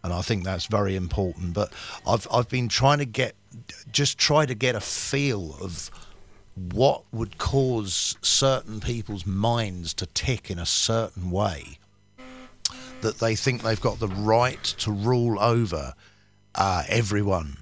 [0.03, 1.53] And I think that's very important.
[1.53, 1.71] But
[2.05, 3.35] I've, I've been trying to get,
[3.91, 5.89] just try to get a feel of
[6.55, 11.79] what would cause certain people's minds to tick in a certain way
[13.01, 15.93] that they think they've got the right to rule over
[16.55, 17.57] uh, everyone.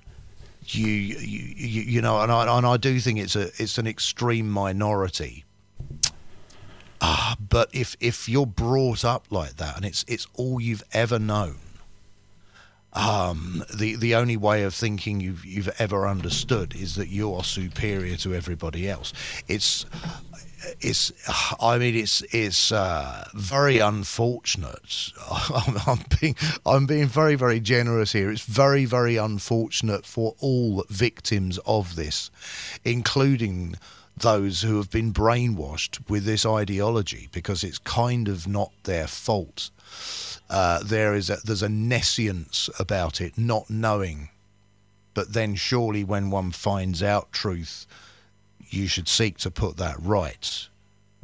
[0.65, 3.88] You, you, you, you know, and I, and I do think it's a it's an
[3.88, 5.43] extreme minority.
[7.01, 11.17] Ah, but if if you're brought up like that and it's it's all you've ever
[11.17, 11.57] known,
[12.93, 17.43] um, the the only way of thinking you've you've ever understood is that you are
[17.43, 19.13] superior to everybody else.
[19.47, 19.85] It's
[20.79, 21.11] it's
[21.59, 25.11] I mean it's it's uh, very unfortunate.
[25.31, 26.35] I'm, I'm, being
[26.65, 28.29] I'm being very very generous here.
[28.29, 32.29] It's very very unfortunate for all victims of this,
[32.83, 33.75] including
[34.17, 39.69] those who have been brainwashed with this ideology because it's kind of not their fault.
[40.50, 44.30] Uh, there is a, there's a nescience about it, not knowing.
[45.13, 47.86] But then surely when one finds out truth,
[48.69, 50.67] you should seek to put that right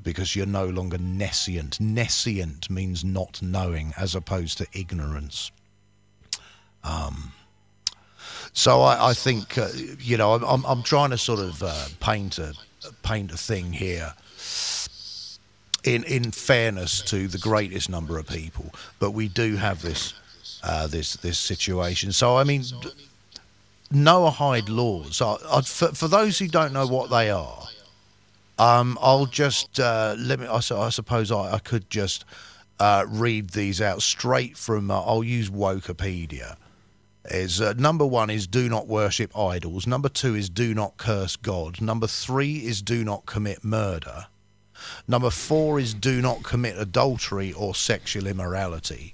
[0.02, 1.80] because you're no longer nescient.
[1.80, 5.52] Nescient means not knowing as opposed to ignorance.
[6.84, 7.34] Um,
[8.54, 9.70] so I, I think uh,
[10.00, 12.54] you know I'm, I'm trying to sort of uh, paint a
[13.04, 14.14] paint a thing here
[15.84, 20.14] in in fairness to the greatest number of people, but we do have this
[20.64, 22.12] uh, this this situation.
[22.12, 22.64] So I mean,
[23.92, 25.22] Noahide laws.
[25.22, 27.64] I, I, for, for those who don't know what they are,
[28.60, 30.48] um, I'll just uh, let me.
[30.48, 32.26] I, I suppose I, I, could just
[32.80, 34.92] uh, read these out straight from.
[34.92, 36.58] Uh, I'll use Wikipedia.
[37.30, 39.86] Is uh, number one is do not worship idols.
[39.86, 41.82] Number two is do not curse God.
[41.82, 44.28] Number three is do not commit murder.
[45.08, 49.14] Number four is do not commit adultery or sexual immorality.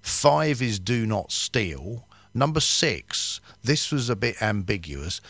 [0.00, 2.06] Five is do not steal.
[2.32, 5.20] Number six, this was a bit ambiguous.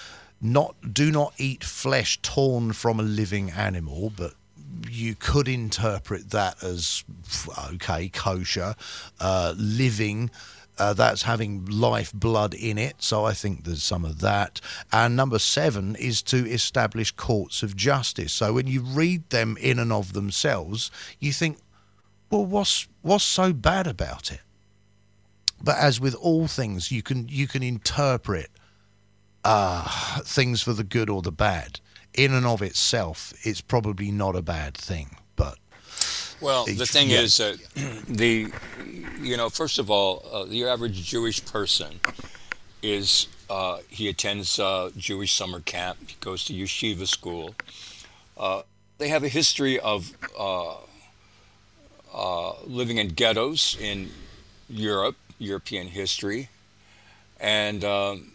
[0.41, 4.35] Not do not eat flesh torn from a living animal, but
[4.91, 7.05] you could interpret that as
[7.73, 8.75] okay, kosher,
[9.21, 10.31] uh, living.
[10.79, 14.61] Uh, that's having life blood in it, so I think there's some of that.
[14.93, 18.33] And number seven is to establish courts of justice.
[18.33, 21.59] So when you read them in and of themselves, you think,
[22.31, 24.41] well, what's what's so bad about it?
[25.63, 28.51] But as with all things, you can you can interpret
[29.45, 31.81] uh, things for the good or the bad.
[32.13, 35.17] In and of itself, it's probably not a bad thing.
[36.47, 37.23] Well, the thing yeah.
[37.23, 37.57] is, uh,
[38.09, 38.53] the
[39.21, 41.99] you know, first of all, uh, the average Jewish person
[42.83, 45.99] is uh, he attends uh, Jewish summer camp.
[46.07, 47.57] He goes to yeshiva school.
[48.39, 48.63] Uh,
[48.99, 50.13] they have a history of
[52.65, 54.11] living in ghettos in
[54.69, 56.49] Europe European history,
[57.41, 58.33] and um,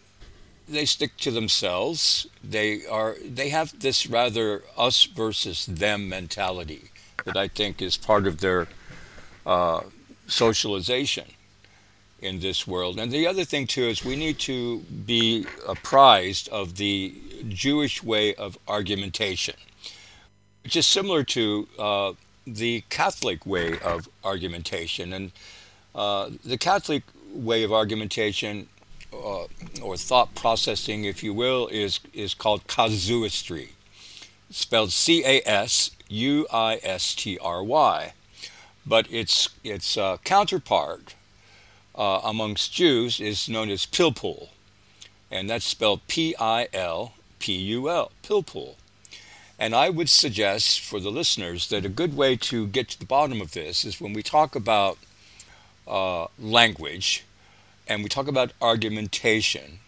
[0.68, 2.26] they stick to themselves.
[2.44, 6.91] They are they have this rather us versus them mentality
[7.24, 8.68] that I think is part of their
[9.44, 9.80] uh,
[10.26, 11.26] socialization
[12.20, 12.98] in this world.
[12.98, 17.14] And the other thing too is we need to be apprised of the
[17.48, 19.56] Jewish way of argumentation,
[20.62, 22.12] which is similar to uh,
[22.46, 25.12] the Catholic way of argumentation.
[25.12, 25.32] And
[25.94, 28.68] uh, the Catholic way of argumentation
[29.12, 29.46] uh,
[29.82, 33.70] or thought processing, if you will, is, is called casuistry,
[34.50, 38.12] spelled C A S U I S T R Y.
[38.84, 41.14] But its, its uh, counterpart
[41.94, 44.48] uh, amongst Jews is known as pilpul,
[45.30, 48.74] and that's spelled P I L P U L, pilpul.
[49.58, 53.06] And I would suggest for the listeners that a good way to get to the
[53.06, 54.98] bottom of this is when we talk about
[55.86, 57.24] uh, language
[57.86, 59.78] and we talk about argumentation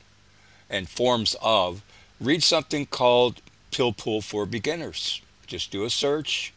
[0.71, 1.83] and forms of,
[2.21, 3.41] read something called
[3.73, 5.21] Pilpul for Beginners.
[5.47, 6.53] Just do a search,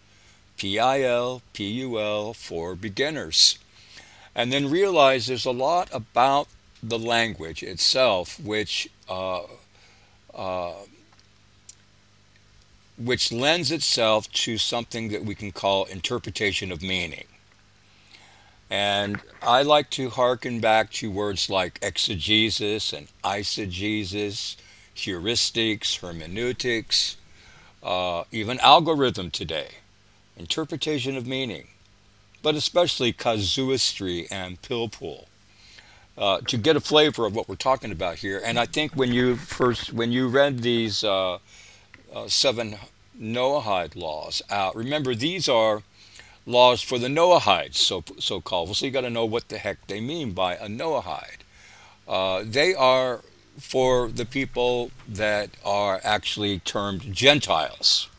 [0.58, 3.60] P I L P U L for beginners.
[4.36, 6.48] And then realize there's a lot about
[6.84, 9.44] the language itself which uh,
[10.36, 10.74] uh,
[12.98, 17.26] which lends itself to something that we can call interpretation of meaning.
[18.70, 24.58] And I like to hearken back to words like exegesis and eisegesis,
[24.96, 27.18] heuristics, hermeneutics,
[27.84, 29.70] uh, even algorithm today,
[30.38, 31.68] interpretation of meaning,
[32.42, 35.26] but especially casuistry and pilpul.
[36.18, 39.14] Uh, to get a flavor of what we're talking about here, and I think when
[39.14, 41.38] you first when you read these uh,
[42.12, 42.78] uh seven
[43.22, 45.84] Noahide laws out, remember these are
[46.48, 48.76] laws for the Noahides, so, so called.
[48.76, 51.44] So you got to know what the heck they mean by a Noahide.
[52.08, 53.22] Uh, they are
[53.60, 58.10] for the people that are actually termed Gentiles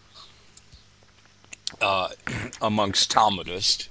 [1.80, 2.08] uh,
[2.62, 3.88] amongst Talmudists.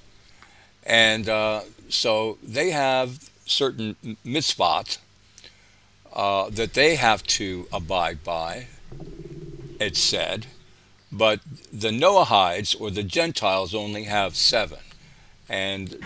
[0.84, 4.98] And uh, so they have certain mitzvot
[6.12, 8.66] uh, that they have to abide by,
[9.80, 10.46] it's said,
[11.10, 11.40] but
[11.72, 14.78] the Noahides or the Gentiles only have seven.
[15.48, 15.98] And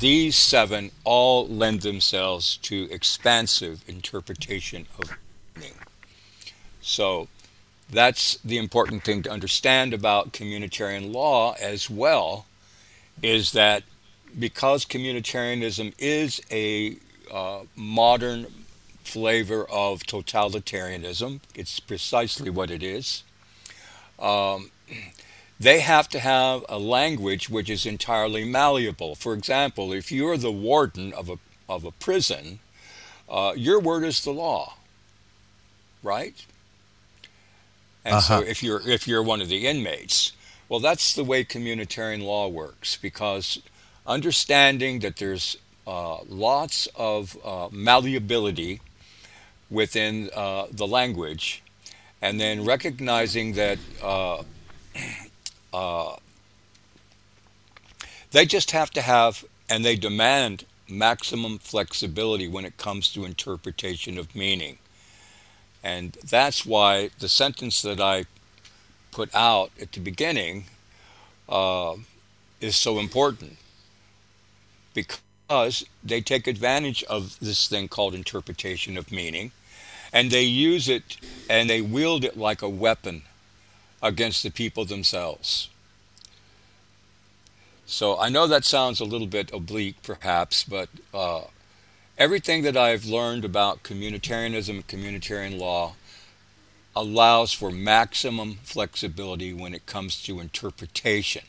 [0.00, 5.16] these seven all lend themselves to expansive interpretation of
[5.54, 5.74] meaning.
[6.80, 7.28] So
[7.90, 12.46] that's the important thing to understand about communitarian law as well
[13.22, 13.82] is that
[14.38, 16.96] because communitarianism is a
[17.30, 18.46] uh, modern
[19.02, 23.22] flavor of totalitarianism, it's precisely what it is.
[24.18, 24.70] Um,
[25.60, 29.14] they have to have a language which is entirely malleable.
[29.14, 32.60] For example, if you're the warden of a, of a prison,
[33.28, 34.76] uh, your word is the law,
[36.02, 36.46] right?
[38.04, 38.40] And uh-huh.
[38.40, 40.32] so if you're if you're one of the inmates,
[40.68, 43.60] well, that's the way communitarian law works because
[44.06, 48.80] understanding that there's uh, lots of uh, malleability
[49.70, 51.62] within uh, the language,
[52.22, 54.42] and then recognizing that uh,
[55.72, 56.16] uh,
[58.30, 64.18] they just have to have, and they demand maximum flexibility when it comes to interpretation
[64.18, 64.78] of meaning.
[65.82, 68.24] And that's why the sentence that I
[69.10, 70.64] put out at the beginning
[71.48, 71.94] uh,
[72.60, 73.56] is so important
[74.94, 79.52] because they take advantage of this thing called interpretation of meaning
[80.12, 81.16] and they use it
[81.48, 83.22] and they wield it like a weapon
[84.02, 85.68] against the people themselves.
[87.86, 91.42] So I know that sounds a little bit oblique, perhaps, but uh,
[92.18, 95.94] everything that I've learned about communitarianism and communitarian law
[96.94, 101.44] allows for maximum flexibility when it comes to interpretation.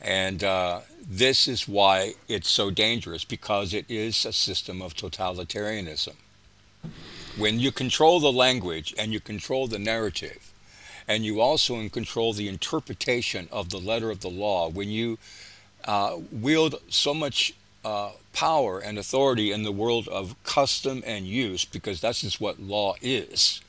[0.00, 6.14] And uh, this is why it's so dangerous, because it is a system of totalitarianism.
[7.36, 10.49] When you control the language and you control the narrative,
[11.10, 14.68] and you also control the interpretation of the letter of the law.
[14.68, 15.18] When you
[15.84, 17.52] uh, wield so much
[17.84, 22.60] uh, power and authority in the world of custom and use, because that's just what
[22.60, 23.60] law is.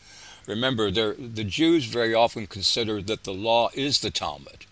[0.46, 4.68] Remember, the Jews very often consider that the law is the Talmud,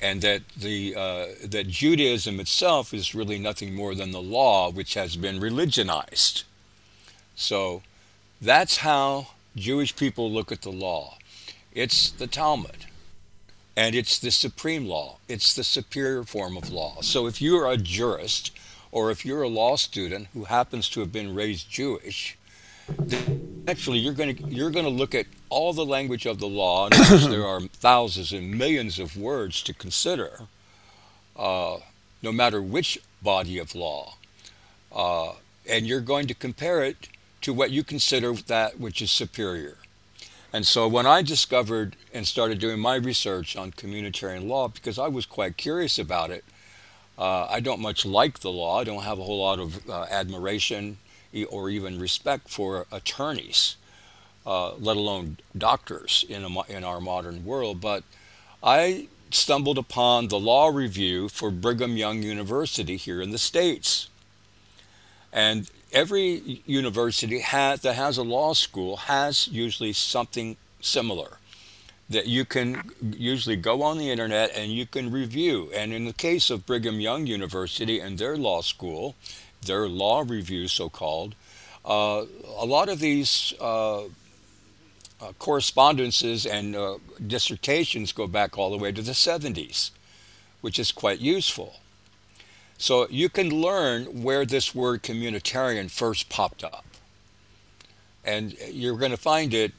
[0.00, 4.94] and that the uh, that Judaism itself is really nothing more than the law, which
[4.94, 6.42] has been religionized.
[7.36, 7.82] So,
[8.40, 11.18] that's how Jewish people look at the law.
[11.76, 12.86] It's the Talmud.
[13.76, 15.18] And it's the supreme law.
[15.28, 17.02] It's the superior form of law.
[17.02, 18.50] So if you're a jurist
[18.90, 22.38] or if you're a law student who happens to have been raised Jewish,
[23.68, 26.88] actually you're going to you're going to look at all the language of the law,
[26.90, 30.44] and there are thousands and millions of words to consider,
[31.36, 31.76] uh,
[32.22, 34.14] no matter which body of law,
[34.94, 35.32] uh,
[35.68, 37.08] and you're going to compare it
[37.42, 39.76] to what you consider that which is superior.
[40.56, 45.06] And so when I discovered and started doing my research on communitarian law, because I
[45.06, 46.46] was quite curious about it,
[47.18, 48.80] uh, I don't much like the law.
[48.80, 50.96] I don't have a whole lot of uh, admiration
[51.50, 53.76] or even respect for attorneys,
[54.46, 57.82] uh, let alone doctors in, a, in our modern world.
[57.82, 58.04] But
[58.62, 64.08] I stumbled upon the law review for Brigham Young University here in the States.
[65.34, 71.38] And every university has, that has a law school has usually something similar
[72.08, 75.70] that you can usually go on the internet and you can review.
[75.74, 79.16] And in the case of Brigham Young University and their law school,
[79.62, 81.34] their law review, so called,
[81.84, 82.24] uh,
[82.58, 84.08] a lot of these uh, uh,
[85.38, 89.90] correspondences and uh, dissertations go back all the way to the 70s,
[90.60, 91.80] which is quite useful.
[92.78, 96.84] So you can learn where this word communitarian first popped up.
[98.24, 99.72] And you're going to find it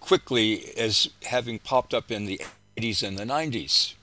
[0.00, 2.40] quickly as having popped up in the
[2.76, 3.94] 80s and the 90s.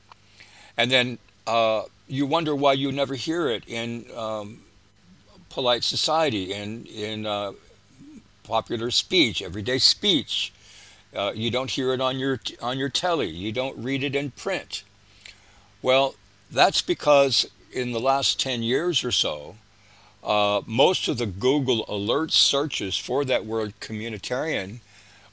[0.77, 4.61] And then uh, you wonder why you never hear it in um,
[5.49, 7.51] polite society, in, in uh,
[8.43, 10.53] popular speech, everyday speech.
[11.13, 13.29] Uh, you don't hear it on your, on your telly.
[13.29, 14.83] You don't read it in print.
[15.81, 16.15] Well,
[16.51, 19.55] that's because in the last 10 years or so,
[20.23, 24.79] uh, most of the Google alert searches for that word communitarian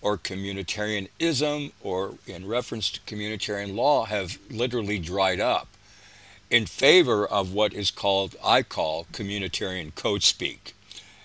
[0.01, 5.69] or communitarianism or in reference to communitarian law have literally dried up
[6.51, 10.75] in favor of what is called, I call, communitarian code speak.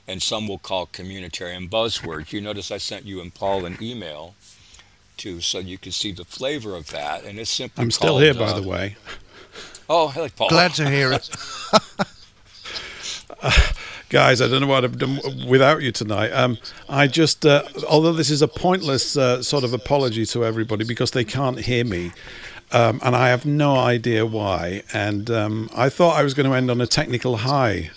[0.07, 2.34] and some will call communitarian buzzwords.
[2.34, 4.36] You notice I sent you and Paul an email
[5.16, 7.84] too, so you can see the flavor of that, and it's simply.
[7.84, 8.95] I'm still called, here, by uh, the way.
[9.94, 10.48] Oh, hey, like Paul.
[10.48, 11.30] Glad to hear it.
[14.10, 16.32] Guys, I don't know what I've done without you tonight.
[16.32, 20.86] Um, I just, uh, although this is a pointless uh, sort of apology to everybody
[20.86, 22.14] because they can't hear me,
[22.72, 24.84] um, and I have no idea why.
[24.94, 27.92] And um, I thought I was going to end on a technical high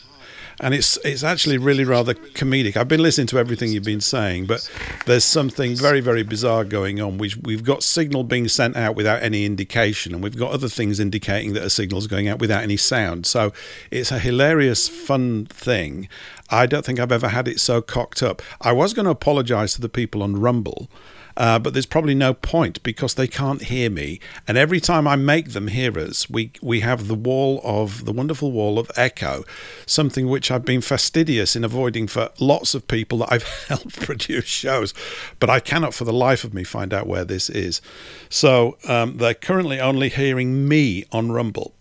[0.60, 2.76] and it's it's actually really rather comedic.
[2.76, 4.68] I've been listening to everything you've been saying, but
[5.06, 7.18] there's something very very bizarre going on.
[7.18, 11.00] Which we've got signal being sent out without any indication, and we've got other things
[11.00, 13.26] indicating that a signal's going out without any sound.
[13.26, 13.52] So
[13.90, 16.08] it's a hilarious, fun thing.
[16.50, 18.42] I don't think I've ever had it so cocked up.
[18.60, 20.88] I was going to apologise to the people on Rumble
[21.36, 24.20] uh, but there's probably no point because they can't hear me.
[24.46, 28.12] And every time I make them hear us, we we have the wall of the
[28.12, 29.44] wonderful wall of echo,
[29.86, 34.46] something which I've been fastidious in avoiding for lots of people that I've helped produce
[34.46, 34.94] shows,
[35.40, 37.80] but I cannot for the life of me find out where this is.
[38.28, 41.74] So um, they're currently only hearing me on Rumble.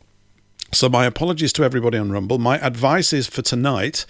[0.72, 2.40] So my apologies to everybody on Rumble.
[2.40, 4.08] My advice is for tonight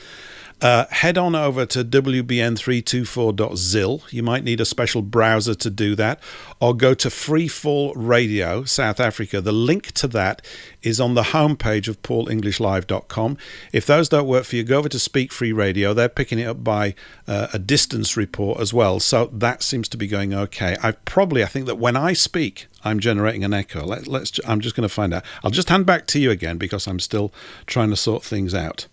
[0.63, 4.03] uh, head on over to WBN324.zil.
[4.09, 6.21] You might need a special browser to do that,
[6.61, 9.41] or go to Freefall Radio South Africa.
[9.41, 10.41] The link to that
[10.81, 13.37] is on the homepage of paulenglishlive.com.
[13.73, 15.93] If those don't work for you, go over to Speak Free Radio.
[15.93, 16.95] They're picking it up by
[17.27, 20.77] uh, a distance report as well, so that seems to be going okay.
[20.81, 23.85] I probably, I think that when I speak, I'm generating an echo.
[23.85, 24.39] Let, let's.
[24.47, 25.25] I'm just going to find out.
[25.43, 27.33] I'll just hand back to you again because I'm still
[27.65, 28.87] trying to sort things out.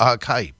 [0.00, 0.52] Okay.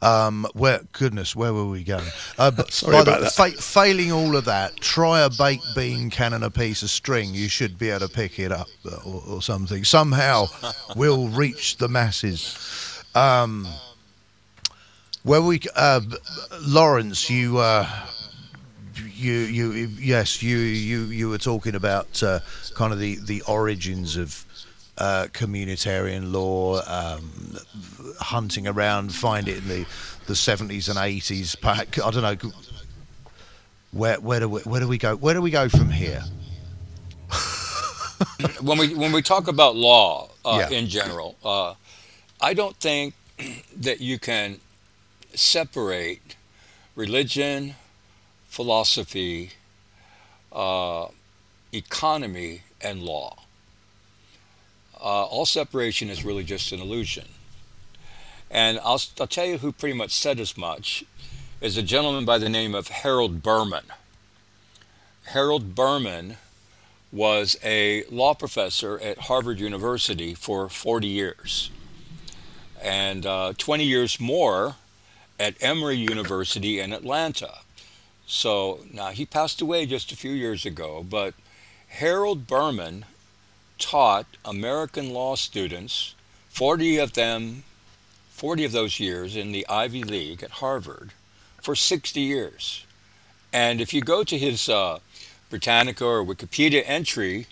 [0.00, 2.08] Um, where goodness, where were we going?
[2.36, 3.32] Uh, but Sorry about the, that.
[3.32, 7.34] Fa- failing all of that, try a baked bean can and a piece of string.
[7.34, 9.84] You should be able to pick it up uh, or, or something.
[9.84, 10.46] Somehow,
[10.96, 13.04] we'll reach the masses.
[13.14, 13.68] Um,
[15.22, 16.00] where we, uh,
[16.62, 17.88] Lawrence, you, uh,
[19.14, 19.70] you, you,
[20.00, 22.40] yes, you, you, you were talking about uh,
[22.74, 24.44] kind of the the origins of
[25.02, 27.56] uh, communitarian law, um,
[28.20, 29.86] hunting around, find it in the,
[30.26, 31.60] the 70s and 80s.
[31.60, 32.52] Back, I don't know.
[33.90, 35.16] Where where do we, where do we go?
[35.16, 36.22] Where do we go from here?
[38.62, 40.78] when we when we talk about law uh, Yeah.
[40.78, 41.74] in general, uh,
[42.40, 43.14] I don't think
[43.76, 44.60] that you can
[45.34, 46.36] separate
[46.94, 47.74] religion,
[48.48, 49.50] philosophy,
[50.52, 51.08] uh,
[51.72, 53.41] economy, and law.
[55.02, 57.24] Uh, all separation is really just an illusion.
[58.50, 61.04] And I'll, I'll tell you who pretty much said as much
[61.60, 63.86] is a gentleman by the name of Harold Berman.
[65.26, 66.36] Harold Berman
[67.10, 71.70] was a law professor at Harvard University for 40 years
[72.82, 74.76] and uh, 20 years more
[75.38, 77.58] at Emory University in Atlanta.
[78.26, 81.34] So now he passed away just a few years ago, but
[81.88, 83.04] Harold Berman
[83.82, 86.14] taught American law students,
[86.48, 87.64] 40 of them,
[88.30, 91.10] 40 of those years in the Ivy League at Harvard
[91.60, 92.86] for 60 years.
[93.52, 95.00] And if you go to his uh,
[95.50, 97.48] Britannica or Wikipedia entry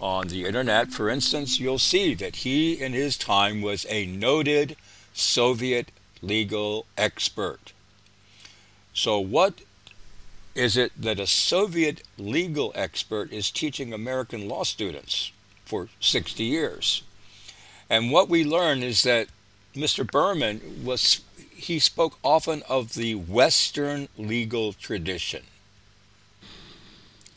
[0.00, 4.76] on the internet, for instance, you'll see that he in his time was a noted
[5.14, 7.72] Soviet legal expert.
[8.92, 9.62] So, what
[10.54, 15.32] is it that a Soviet legal expert is teaching American law students
[15.72, 17.02] for 60 years?
[17.88, 19.28] And what we learn is that
[19.74, 20.06] Mr.
[20.06, 21.22] Berman was
[21.54, 25.44] he spoke often of the Western legal tradition.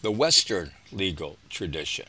[0.01, 2.07] The Western legal tradition.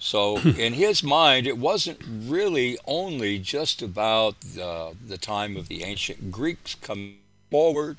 [0.00, 5.84] So, in his mind, it wasn't really only just about the, the time of the
[5.84, 7.18] ancient Greeks coming
[7.52, 7.98] forward.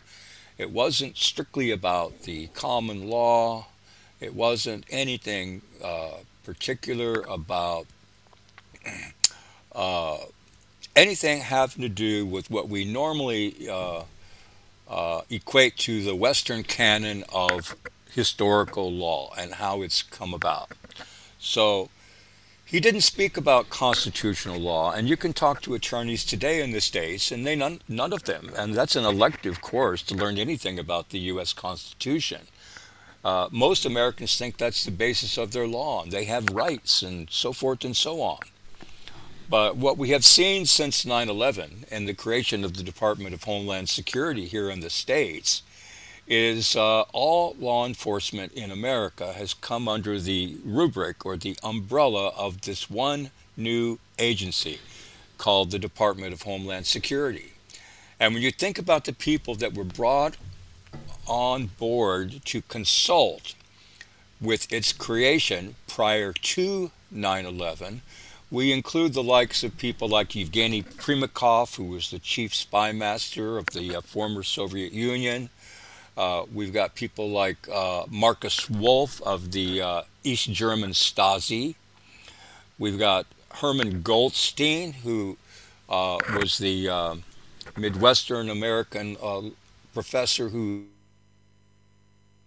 [0.58, 3.68] It wasn't strictly about the common law.
[4.20, 6.18] It wasn't anything uh,
[6.48, 7.88] particular about
[9.76, 10.18] uh,
[10.96, 14.04] anything having to do with what we normally uh,
[14.90, 17.76] uh, equate to the Western canon of
[18.14, 20.72] historical law and how it's come about.
[21.38, 21.90] So
[22.64, 26.80] he didn't speak about constitutional law, and you can talk to attorneys today in the
[26.80, 30.80] states, and they none, none of them, and that's an elective course to learn anything
[30.80, 31.52] about the U.S.
[31.52, 32.48] Constitution.
[33.28, 37.52] Uh, most Americans think that's the basis of their law, they have rights and so
[37.52, 38.40] forth and so on.
[39.50, 43.44] But what we have seen since 9 11 and the creation of the Department of
[43.44, 45.62] Homeland Security here in the States
[46.26, 52.30] is uh, all law enforcement in America has come under the rubric or the umbrella
[52.30, 54.80] of this one new agency,
[55.38, 57.52] called the Department of Homeland Security.
[58.22, 60.38] And when you think about the people that were brought
[61.28, 63.54] on board to consult
[64.40, 68.02] with its creation prior to 9 11,
[68.50, 73.58] we include the likes of people like Yevgeny Primakov, who was the chief spy master
[73.58, 75.50] of the uh, former Soviet Union.
[76.16, 81.76] Uh, we've got people like uh, Markus Wolf of the uh, East German Stasi.
[82.80, 83.26] We've got
[83.56, 85.38] Herman Goldstein, who
[85.90, 87.16] uh, was the uh,
[87.76, 89.18] Midwestern American
[89.94, 90.86] professor who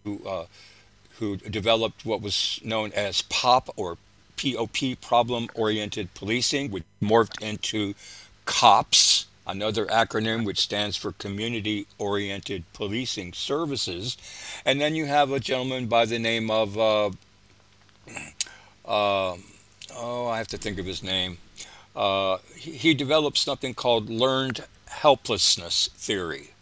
[0.04, 0.46] who,
[1.18, 3.98] who developed what was known as POP or
[4.40, 7.94] POP, problem oriented policing, which morphed into
[8.46, 14.16] COPS, another acronym which stands for Community Oriented Policing Services.
[14.64, 17.10] And then you have a gentleman by the name of, uh,
[18.86, 19.36] uh,
[19.94, 21.38] oh, I have to think of his name.
[21.94, 26.52] Uh, he, he developed something called learned helplessness theory.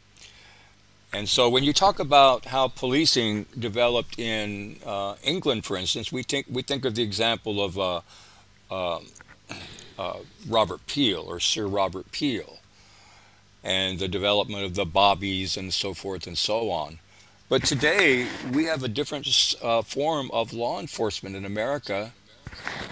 [1.13, 6.23] And so when you talk about how policing developed in uh, England, for instance, we
[6.23, 8.01] think we think of the example of uh,
[8.71, 9.01] uh,
[9.99, 12.59] uh, Robert Peel or Sir Robert Peel,
[13.65, 16.99] and the development of the bobbies and so forth and so on.
[17.49, 22.13] But today we have a different uh, form of law enforcement in America,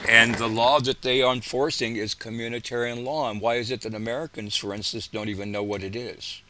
[0.08, 3.30] and the law that they are enforcing is communitarian law.
[3.30, 6.40] And why is it that Americans, for instance, don't even know what it is?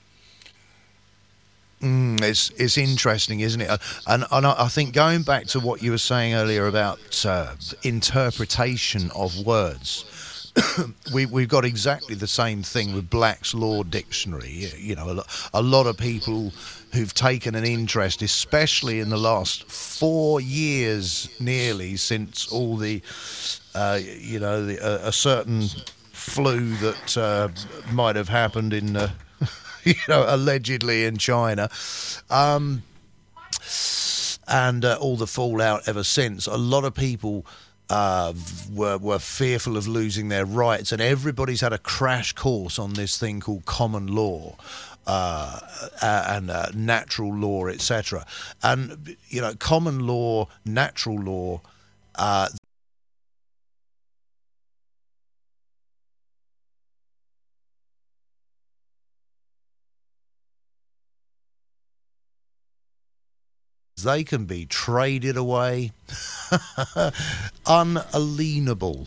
[1.82, 3.80] Mm, it's it's interesting, isn't it?
[4.06, 9.10] And and I think going back to what you were saying earlier about uh, interpretation
[9.14, 10.52] of words,
[11.12, 14.70] we we've got exactly the same thing with Black's Law Dictionary.
[14.78, 16.52] You know, a, a lot of people
[16.94, 23.02] who've taken an interest, especially in the last four years, nearly since all the,
[23.74, 25.66] uh, you know, the, uh, a certain
[26.12, 27.48] flu that uh,
[27.92, 28.96] might have happened in
[29.94, 31.70] you know, allegedly in China.
[32.28, 32.82] Um,
[34.48, 36.46] and uh, all the fallout ever since.
[36.46, 37.46] A lot of people
[37.88, 38.32] uh,
[38.72, 43.16] were were fearful of losing their rights, and everybody's had a crash course on this
[43.16, 44.56] thing called common law.
[45.06, 45.60] Uh,
[46.02, 48.26] and uh, natural law, etc.
[48.64, 51.60] And you know, common law, natural law,
[64.02, 65.92] They can be traded away,
[67.66, 69.06] unalienable.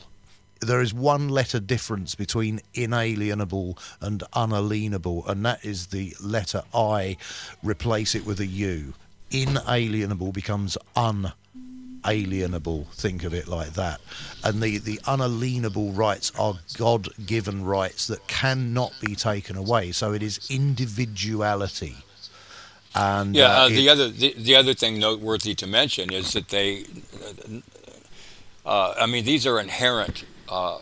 [0.61, 7.17] There is one letter difference between inalienable and unalienable, and that is the letter I.
[7.61, 8.95] Replace it with a U.
[9.29, 12.85] Inalienable becomes unalienable.
[12.93, 14.01] Think of it like that.
[14.43, 19.91] And the, the unalienable rights are God given rights that cannot be taken away.
[19.91, 21.97] So it is individuality.
[22.95, 26.49] And yeah, uh, uh, the other the, the other thing noteworthy to mention is that
[26.49, 26.85] they,
[28.65, 30.79] uh, I mean, these are inherent uh,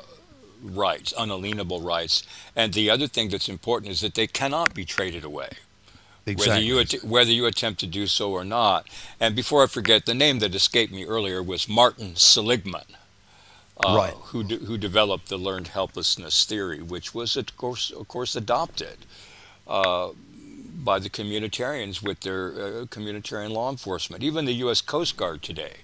[0.64, 2.24] rights, unalienable rights,
[2.56, 5.50] and the other thing that's important is that they cannot be traded away.
[6.26, 6.52] Exactly.
[6.52, 8.88] Whether you att- whether you attempt to do so or not.
[9.20, 12.96] And before I forget, the name that escaped me earlier was Martin Seligman.
[13.86, 14.14] Uh, right.
[14.32, 18.98] who, de- who developed the learned helplessness theory, which was, of course, of course adopted
[19.68, 20.10] uh,
[20.78, 24.24] by the communitarians with their uh, communitarian law enforcement.
[24.24, 24.82] Even the U.S.
[24.82, 25.78] Coast Guard today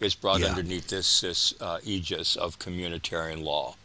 [0.00, 0.46] is brought yeah.
[0.46, 3.76] underneath this, this uh, aegis of communitarian law.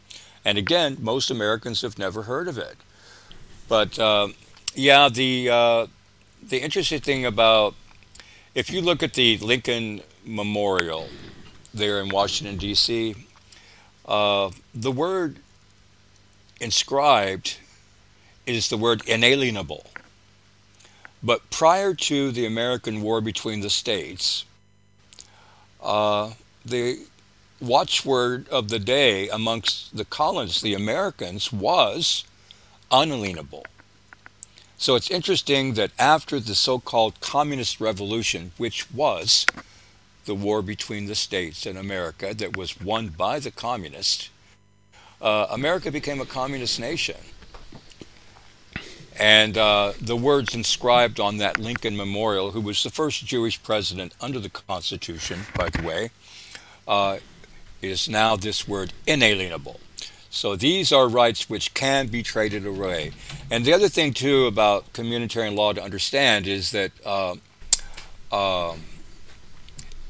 [0.44, 2.76] And again, most Americans have never heard of it.
[3.68, 4.28] But uh,
[4.74, 5.86] yeah, the uh,
[6.42, 7.74] the interesting thing about
[8.54, 11.08] if you look at the Lincoln Memorial
[11.72, 13.14] there in Washington D.C.,
[14.06, 15.38] uh, the word
[16.60, 17.56] inscribed
[18.46, 19.86] is the word inalienable.
[21.24, 24.44] But prior to the American War between the states,
[25.82, 26.32] uh,
[26.66, 26.98] the
[27.62, 32.24] watchword of the day amongst the colonists, the Americans, was
[32.90, 33.64] unalienable.
[34.76, 39.46] So it's interesting that after the so called Communist Revolution, which was
[40.26, 44.28] the war between the states and America that was won by the communists,
[45.22, 47.16] uh, America became a communist nation.
[49.18, 54.14] And uh, the words inscribed on that Lincoln Memorial, who was the first Jewish president
[54.20, 56.10] under the Constitution, by the way,
[56.88, 57.18] uh,
[57.80, 59.80] is now this word inalienable.
[60.30, 63.12] So these are rights which can be traded away.
[63.52, 67.36] And the other thing, too, about communitarian law to understand is that uh,
[68.32, 68.74] uh,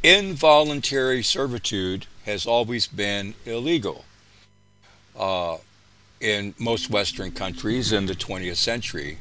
[0.03, 4.07] involuntary servitude has always been illegal.
[6.25, 9.19] In most Western countries in the 20th century,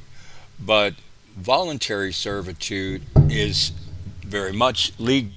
[0.57, 0.93] but
[1.35, 3.73] voluntary servitude is
[4.21, 5.33] very much legal.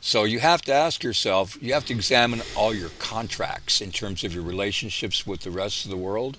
[0.00, 4.24] So you have to ask yourself, you have to examine all your contracts in terms
[4.24, 6.38] of your relationships with the rest of the world.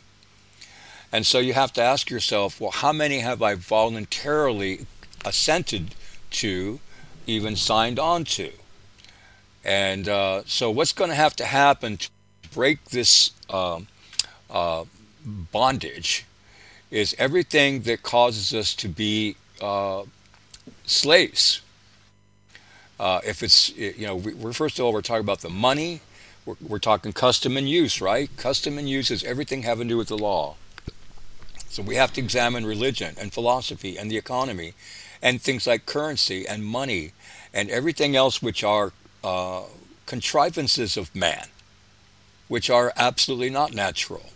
[1.11, 4.88] And so you have to ask yourself, well, how many have I voluntarily
[5.23, 5.93] assented
[6.31, 6.79] to,
[7.27, 8.51] even signed on to?
[9.63, 12.09] And uh, so what's going to have to happen to
[12.56, 13.82] break this uh,
[14.49, 14.86] uh,
[15.51, 16.26] bondage
[16.89, 20.03] is everything that causes us to be uh,
[20.86, 21.62] slaves
[22.99, 26.01] uh, if it's, you know, we're first of all, we're talking about the money.
[26.45, 28.30] We're, we're talking custom and use, right?
[28.38, 30.56] Custom and use is everything having to do with the law.
[31.70, 34.74] So we have to examine religion and philosophy and the economy
[35.22, 37.12] and things like currency and money
[37.53, 38.93] and everything else which are
[39.24, 39.64] uh,
[40.06, 41.47] contrivances of man,
[42.47, 44.31] which are absolutely not natural.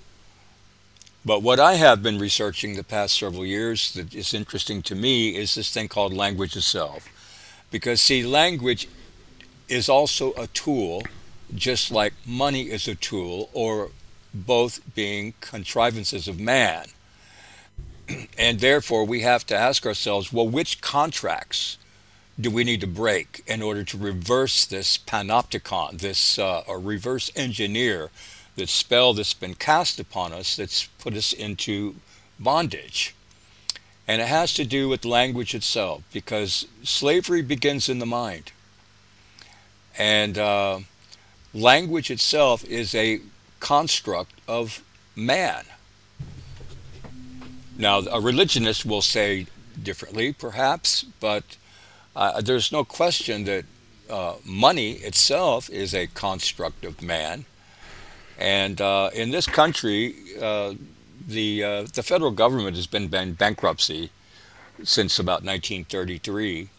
[1.26, 5.36] But what I have been researching the past several years that is interesting to me
[5.36, 7.08] is this thing called language itself.
[7.72, 8.88] Because, see, language
[9.68, 11.04] is also a tool,
[11.54, 13.92] just like money is a tool, or
[14.34, 16.88] both being contrivances of man.
[18.40, 21.78] And therefore, we have to ask ourselves well, which contracts
[22.40, 27.32] do we need to break in order to reverse this panopticon, this uh, or reverse
[27.36, 28.10] engineer,
[28.56, 31.96] this spell that's been cast upon us that's put us into
[32.40, 33.14] bondage?
[34.08, 38.52] And it has to do with language itself because slavery begins in the mind.
[39.98, 40.80] And uh,
[41.54, 43.20] language itself is a
[43.60, 44.82] construct of
[45.16, 45.66] man.
[47.78, 49.48] Now, a religionist will say
[49.82, 51.58] differently, perhaps, but
[52.16, 53.66] uh, there's no question that
[54.10, 57.46] uh, money itself is a construct of man.
[58.38, 60.74] And uh, in this country, uh,
[61.28, 64.12] the uh, the federal government has been in bankruptcy
[64.84, 66.70] since about 1933.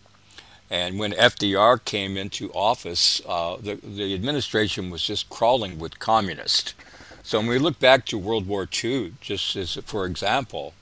[0.70, 6.74] And when FDR came into office, uh, the, the administration was just crawling with communists.
[7.22, 10.74] So when we look back to World War II, just as for example,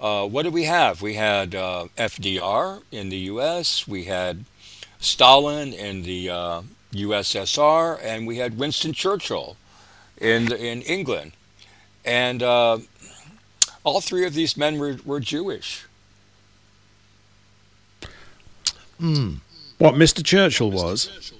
[0.00, 1.02] uh, what did we have?
[1.02, 4.44] We had uh, FDR in the U.S., we had
[5.00, 6.26] Stalin in the
[6.92, 9.56] USSR, uh, and we had Winston Churchill
[10.16, 11.32] in in England.
[12.04, 12.78] And uh,
[13.84, 15.86] all three of these men were, were Jewish.
[19.00, 19.38] Mm.
[19.78, 20.24] What Mr.
[20.24, 21.32] Churchill was?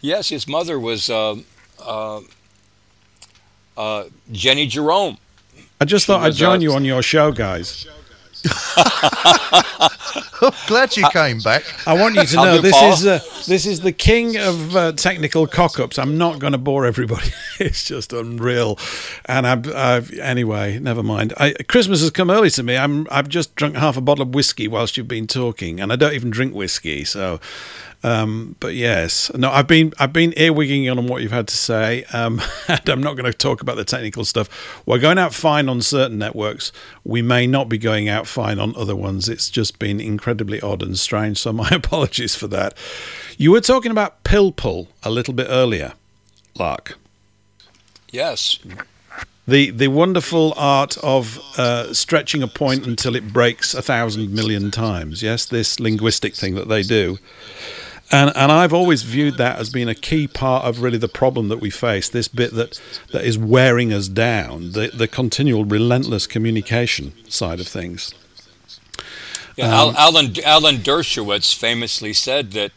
[0.00, 1.36] Yes, his mother was uh,
[1.78, 2.20] uh,
[3.76, 5.18] uh, Jenny Jerome.
[5.80, 7.86] I just thought I'd join you on your show, guys.
[10.66, 11.62] Glad you came back.
[11.86, 12.92] I want you to know this Paul.
[12.92, 15.98] is uh, this is the king of uh, technical cock-ups.
[15.98, 17.30] I'm not going to bore everybody.
[17.60, 18.78] it's just unreal.
[19.24, 21.32] And I've, I've, anyway, never mind.
[21.38, 22.76] I, Christmas has come early to me.
[22.76, 25.96] I'm I've just drunk half a bottle of whiskey whilst you've been talking, and I
[25.96, 27.40] don't even drink whiskey, so
[28.02, 32.04] um, but yes, no, I've been I've been earwigging on what you've had to say,
[32.12, 34.82] um, and I'm not going to talk about the technical stuff.
[34.86, 36.72] We're going out fine on certain networks.
[37.04, 39.28] We may not be going out fine on other ones.
[39.28, 41.38] It's just been incredibly odd and strange.
[41.38, 42.74] So my apologies for that.
[43.36, 45.92] You were talking about pilpul a little bit earlier,
[46.58, 46.96] Lark.
[48.10, 48.58] Yes.
[49.46, 54.70] The the wonderful art of uh, stretching a point until it breaks a thousand million
[54.70, 55.22] times.
[55.22, 57.18] Yes, this linguistic thing that they do.
[58.12, 61.48] And and I've always viewed that as being a key part of really the problem
[61.48, 62.08] that we face.
[62.08, 62.80] This bit that
[63.12, 68.12] that is wearing us down, the the continual relentless communication side of things.
[69.56, 72.72] Yeah, um, Alan Alan Dershowitz famously said that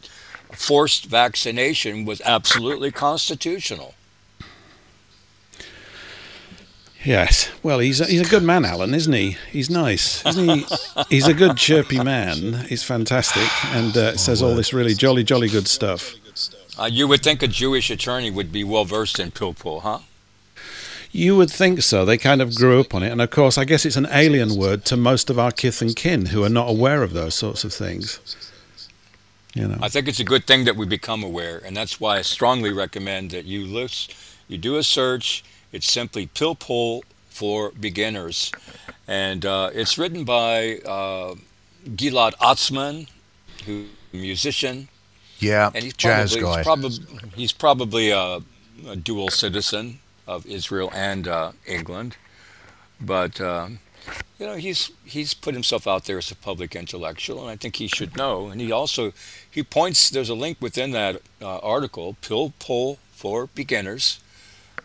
[0.52, 3.96] forced vaccination was absolutely constitutional.
[7.04, 7.52] Yes.
[7.62, 9.38] Well, he's a, he's a good man, Alan, isn't he?
[9.52, 10.66] He's nice, isn't he?
[11.10, 12.66] he's a good, chirpy man.
[12.70, 16.16] He's fantastic and uh, says all this really jolly, jolly good stuff.
[16.80, 20.00] Uh, you would think a Jewish attorney would be well versed in pilpul, huh?
[21.12, 22.06] You would think so.
[22.06, 23.12] They kind of grew up on it.
[23.12, 25.96] And of course, I guess it's an alien word to most of our kith and
[25.96, 28.20] kin who are not aware of those sorts of things.
[29.54, 29.78] You know.
[29.80, 31.62] I think it's a good thing that we become aware.
[31.64, 34.16] And that's why I strongly recommend that you list,
[34.48, 35.44] you do a search,
[35.74, 38.52] it's simply Pilpul for Beginners.
[39.08, 41.36] And uh, it's written by uh,
[41.86, 43.10] Gilad Atzmon,
[43.66, 44.88] who's a musician.
[45.40, 46.58] Yeah, and he's jazz probably, guy.
[46.58, 48.40] He's probably, he's probably a,
[48.88, 52.16] a, dual citizen of Israel and uh, England.
[53.02, 53.80] But, um,
[54.40, 57.78] you know, he's, he's put himself out there as a public intellectual, and I think
[57.78, 58.48] he should know.
[58.48, 59.12] And he also,
[59.50, 64.23] he points, there's a link within that uh, article, Pilpul for Beginners,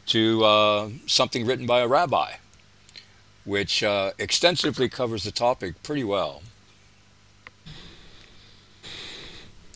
[0.09, 2.35] to uh, something written by a rabbi,
[3.45, 6.43] which uh, extensively covers the topic pretty well.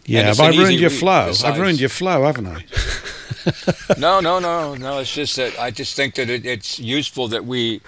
[0.05, 1.29] Yeah, have I ruined your flow?
[1.29, 2.65] Besides, I've ruined your flow, haven't I?
[3.99, 4.99] no, no, no, no.
[4.99, 7.81] It's just that I just think that it, it's useful that we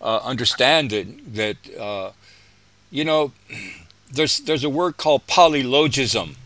[0.00, 1.34] uh, understand it.
[1.34, 2.12] That uh,
[2.90, 3.32] you know,
[4.12, 6.36] there's there's a word called polylogism,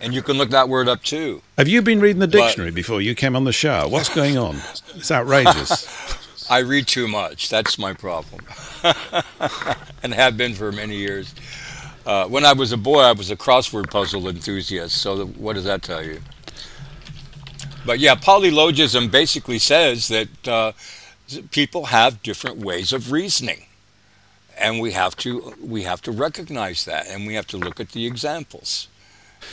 [0.00, 1.42] and you can look that word up too.
[1.58, 3.88] Have you been reading the dictionary but, before you came on the show?
[3.88, 4.56] What's going on?
[4.94, 5.86] It's outrageous.
[6.50, 7.48] I read too much.
[7.48, 8.44] That's my problem,
[10.02, 11.34] and have been for many years.
[12.06, 14.96] Uh, when I was a boy, I was a crossword puzzle enthusiast.
[14.96, 16.20] So, what does that tell you?
[17.84, 20.72] But yeah, polylogism basically says that uh,
[21.50, 23.66] people have different ways of reasoning,
[24.56, 27.90] and we have to we have to recognize that, and we have to look at
[27.90, 28.88] the examples.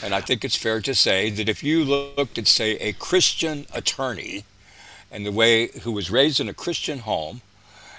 [0.02, 3.66] And I think it's fair to say that if you looked at, say, a Christian
[3.72, 4.44] attorney,
[5.10, 7.40] and the way who was raised in a Christian home,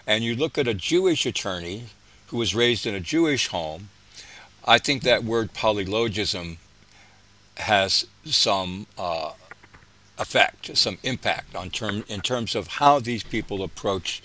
[0.05, 1.85] and you look at a Jewish attorney
[2.27, 3.89] who was raised in a Jewish home,
[4.65, 6.57] I think that word polylogism
[7.57, 9.31] has some uh,
[10.17, 14.21] effect, some impact on term in terms of how these people approach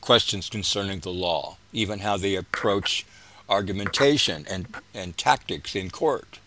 [0.00, 3.06] questions concerning the law, even how they approach
[3.48, 6.38] argumentation and, and tactics in court.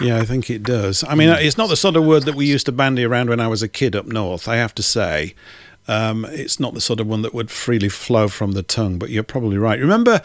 [0.00, 1.04] Yeah, I think it does.
[1.06, 3.40] I mean, it's not the sort of word that we used to bandy around when
[3.40, 5.34] I was a kid up north, I have to say.
[5.88, 9.10] Um, it's not the sort of one that would freely flow from the tongue, but
[9.10, 9.78] you're probably right.
[9.78, 10.22] Remember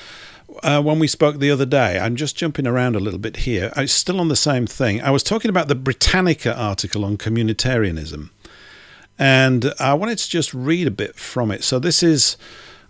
[0.63, 3.71] uh, when we spoke the other day, I'm just jumping around a little bit here.
[3.75, 5.01] It's still on the same thing.
[5.01, 8.29] I was talking about the Britannica article on communitarianism,
[9.19, 11.63] and I wanted to just read a bit from it.
[11.63, 12.37] So this is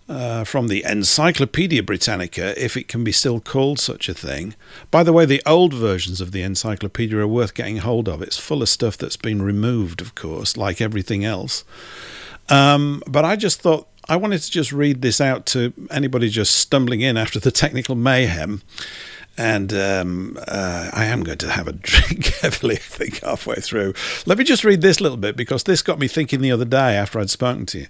[0.08, 4.54] uh, from the Encyclopedia Britannica, if it can be still called such a thing.
[4.90, 8.22] By the way, the old versions of the encyclopedia are worth getting hold of.
[8.22, 11.64] It's full of stuff that's been removed, of course, like everything else.
[12.48, 16.54] Um, but I just thought I wanted to just read this out to anybody just
[16.54, 18.62] stumbling in after the technical mayhem.
[19.36, 23.92] And um, uh, I am going to have a drink heavily, I think, halfway through.
[24.24, 26.96] Let me just read this little bit because this got me thinking the other day
[26.96, 27.86] after I'd spoken to you.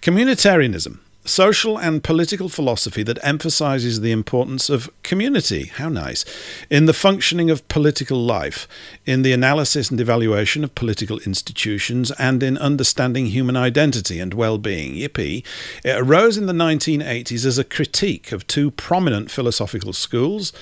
[0.00, 0.98] Communitarianism
[1.30, 5.66] social and political philosophy that emphasizes the importance of community.
[5.66, 6.24] How nice.
[6.68, 8.66] In the functioning of political life,
[9.06, 14.58] in the analysis and evaluation of political institutions, and in understanding human identity and well
[14.58, 14.94] being.
[14.94, 15.44] Yippee.
[15.84, 20.52] It arose in the 1980s as a critique of two prominent philosophical schools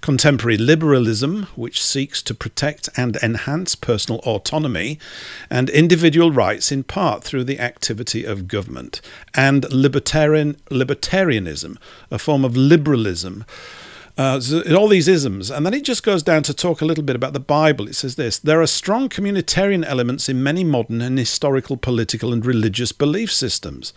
[0.00, 4.98] contemporary liberalism, which seeks to protect and enhance personal autonomy
[5.50, 9.00] and individual rights in part through the activity of government,
[9.34, 11.76] and libertarian, libertarianism,
[12.10, 13.44] a form of liberalism.
[14.18, 14.40] Uh,
[14.74, 15.50] all these isms.
[15.50, 17.86] And then it just goes down to talk a little bit about the Bible.
[17.86, 22.44] It says this There are strong communitarian elements in many modern and historical political and
[22.44, 23.92] religious belief systems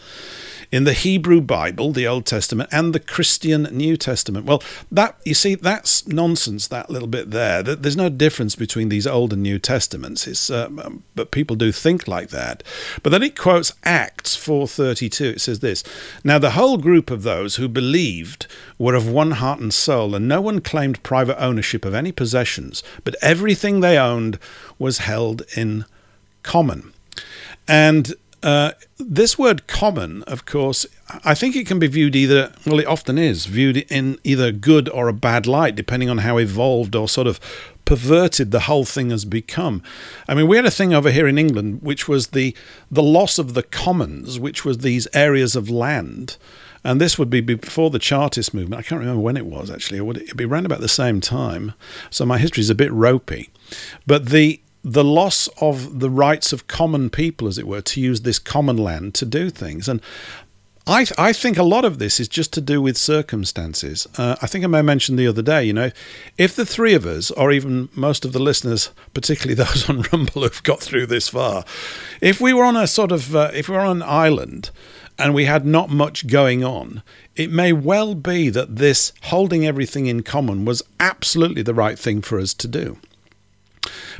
[0.72, 4.46] in the Hebrew Bible, the Old Testament, and the Christian New Testament.
[4.46, 4.62] Well,
[4.92, 6.68] that you see, that's nonsense.
[6.68, 7.64] That little bit there.
[7.64, 10.28] There's no difference between these Old and New Testaments.
[10.28, 12.62] It's, um, but people do think like that.
[13.02, 15.36] But then it quotes Acts 4:32.
[15.36, 15.84] It says this:
[16.24, 18.46] Now the whole group of those who believed
[18.78, 22.84] were of one heart and soul, and no one claimed private ownership of any possessions,
[23.04, 24.40] but everything they owned
[24.78, 25.86] was held in
[26.44, 26.94] common.
[27.68, 30.86] And uh, this word common, of course,
[31.26, 34.88] I think it can be viewed either, well, it often is viewed in either good
[34.90, 37.40] or a bad light, depending on how evolved or sort of
[37.84, 39.82] perverted the whole thing has become.
[40.28, 42.56] I mean, we had a thing over here in England, which was the,
[42.90, 46.38] the loss of the commons, which was these areas of land.
[46.84, 48.80] And this would be before the Chartist movement.
[48.80, 49.98] I can't remember when it was actually.
[49.98, 51.74] It would be around about the same time.
[52.10, 53.50] So my history is a bit ropey.
[54.08, 58.22] But the the loss of the rights of common people, as it were, to use
[58.22, 59.90] this common land to do things.
[59.90, 60.02] And
[60.88, 64.08] I, I think a lot of this is just to do with circumstances.
[64.18, 65.92] Uh, I think I may mention the other day, you know,
[66.38, 70.44] if the three of us, or even most of the listeners, particularly those on Rumble
[70.44, 71.64] who've got through this far,
[72.22, 74.72] if we were on a sort of, uh, if we were on an island
[75.20, 77.04] and we had not much going on,
[77.36, 82.22] it may well be that this holding everything in common was absolutely the right thing
[82.22, 82.98] for us to do.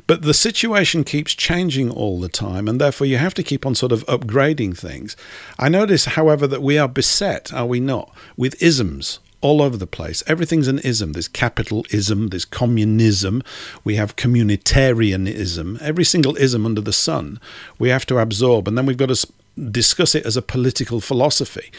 [0.08, 3.76] But the situation keeps changing all the time, and therefore you have to keep on
[3.76, 5.16] sort of upgrading things.
[5.58, 9.88] I notice, however, that we are beset, are we not, with isms all over the
[9.88, 10.22] place.
[10.28, 11.14] Everything's an ism.
[11.14, 13.42] There's capitalism, there's communism,
[13.84, 15.82] we have communitarianism.
[15.82, 17.40] Every single ism under the sun
[17.78, 19.28] we have to absorb, and then we've got to
[19.72, 21.72] discuss it as a political philosophy.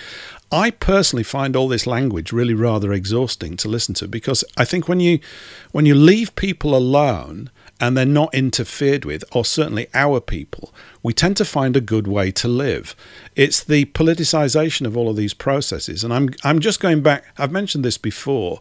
[0.53, 4.89] I personally find all this language really rather exhausting to listen to because I think
[4.89, 5.21] when you
[5.71, 7.51] when you leave people alone
[7.81, 10.73] and they're not interfered with, or certainly our people,
[11.03, 12.95] we tend to find a good way to live.
[13.35, 16.05] It's the politicization of all of these processes.
[16.05, 18.61] And I'm, I'm just going back, I've mentioned this before.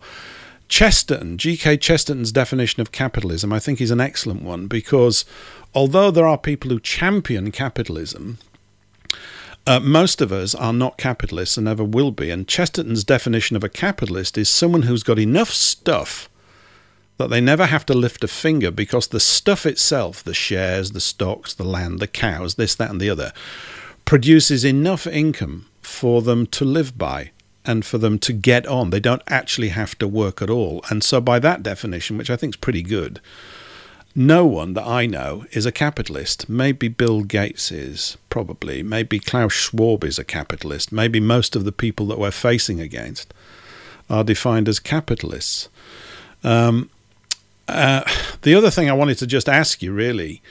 [0.69, 1.77] Chesterton, G.K.
[1.77, 5.25] Chesterton's definition of capitalism, I think is an excellent one because
[5.73, 8.37] although there are people who champion capitalism,
[9.67, 12.29] uh, most of us are not capitalists and never will be.
[12.29, 16.29] And Chesterton's definition of a capitalist is someone who's got enough stuff
[17.17, 21.01] that they never have to lift a finger because the stuff itself, the shares, the
[21.01, 23.33] stocks, the land, the cows, this, that, and the other,
[24.05, 27.31] produces enough income for them to live by
[27.65, 28.89] and for them to get on.
[28.89, 30.81] They don't actually have to work at all.
[30.89, 33.19] And so, by that definition, which I think is pretty good,
[34.19, 36.49] no one that I know is a capitalist.
[36.49, 38.83] Maybe Bill Gates is, probably.
[38.83, 40.91] Maybe Klaus Schwab is a capitalist.
[40.91, 43.33] Maybe most of the people that we're facing against
[44.09, 45.69] are defined as capitalists.
[46.43, 46.89] Um,
[47.69, 48.03] uh,
[48.41, 50.41] the other thing I wanted to just ask you, really,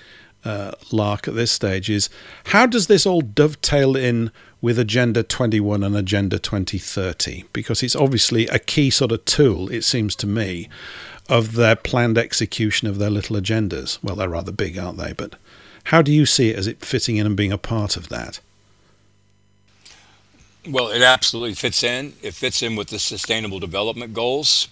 [0.47, 2.09] uh, Lark, at this stage is
[2.47, 4.31] how does this all dovetail in
[4.63, 7.45] with Agenda 21 and Agenda 2030?
[7.53, 10.71] Because it's obviously a key sort of tool, it seems to me,
[11.29, 13.99] of their planned execution of their little agendas.
[14.03, 15.13] Well, they're rather big, aren't they?
[15.13, 15.35] But
[15.85, 18.41] how do you see it as it fitting in and being a part of that?
[20.69, 22.15] Well, it absolutely fits in.
[22.23, 24.69] It fits in with the Sustainable Development Goals.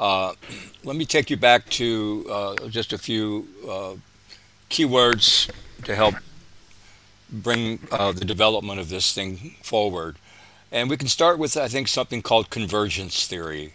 [0.00, 0.34] Uh,
[0.82, 3.94] let me take you back to uh, just a few uh,
[4.68, 5.50] keywords
[5.84, 6.14] to help
[7.30, 10.16] bring uh, the development of this thing forward.
[10.72, 13.74] And we can start with, I think, something called convergence theory.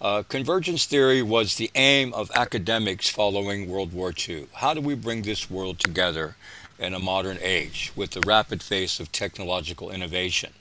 [0.00, 4.46] Uh, convergence theory was the aim of academics following World War II.
[4.54, 6.36] How do we bring this world together
[6.78, 10.54] in a modern age with the rapid pace of technological innovation?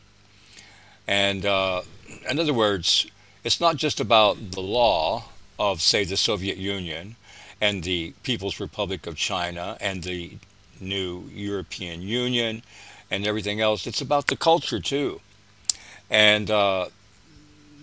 [1.07, 1.83] And uh,
[2.29, 3.07] in other words,
[3.45, 7.15] it's not just about the law of, say, the Soviet Union
[7.61, 10.33] and the People's Republic of China and the
[10.81, 12.61] new European Union
[13.09, 13.87] and everything else.
[13.87, 15.21] It's about the culture too.
[16.09, 16.87] And uh,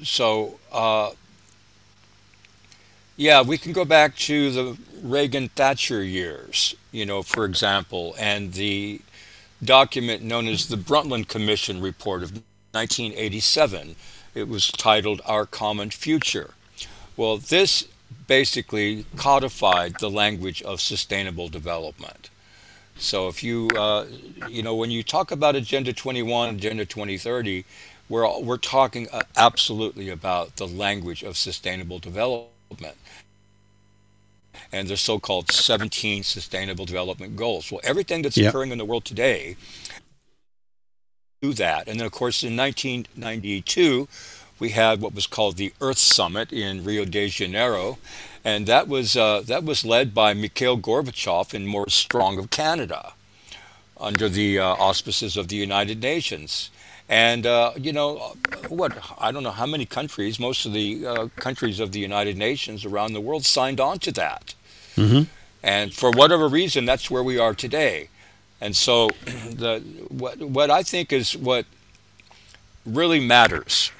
[0.02, 1.12] so, uh,
[3.16, 8.52] yeah, we can go back to the Reagan Thatcher years, you know, for example, and
[8.52, 9.00] the
[9.64, 12.32] document known as the Brundtland Commission report of
[12.72, 13.96] 1987
[14.36, 16.50] it was titled Our Common Future.
[17.16, 17.88] Well, this
[18.26, 22.28] basically codified the language of sustainable development.
[22.98, 24.04] So if you, uh,
[24.50, 27.64] you know, when you talk about Agenda 21, Agenda 2030,
[28.10, 32.96] we're, we're talking uh, absolutely about the language of sustainable development
[34.72, 37.70] and the so-called 17 sustainable development goals.
[37.70, 38.50] Well, everything that's yep.
[38.50, 39.56] occurring in the world today
[41.42, 41.88] do that.
[41.88, 44.08] And then, of course, in 1992,
[44.58, 47.98] we had what was called the Earth Summit in Rio de Janeiro,
[48.44, 53.12] and that was uh, that was led by Mikhail Gorbachev and Maurice Strong of Canada,
[53.98, 56.70] under the uh, auspices of the United Nations.
[57.08, 58.36] And uh, you know
[58.68, 58.98] what?
[59.18, 60.40] I don't know how many countries.
[60.40, 64.12] Most of the uh, countries of the United Nations around the world signed on to
[64.12, 64.54] that.
[64.96, 65.24] Mm-hmm.
[65.62, 68.08] And for whatever reason, that's where we are today.
[68.60, 71.66] And so, the what what I think is what
[72.84, 73.90] really matters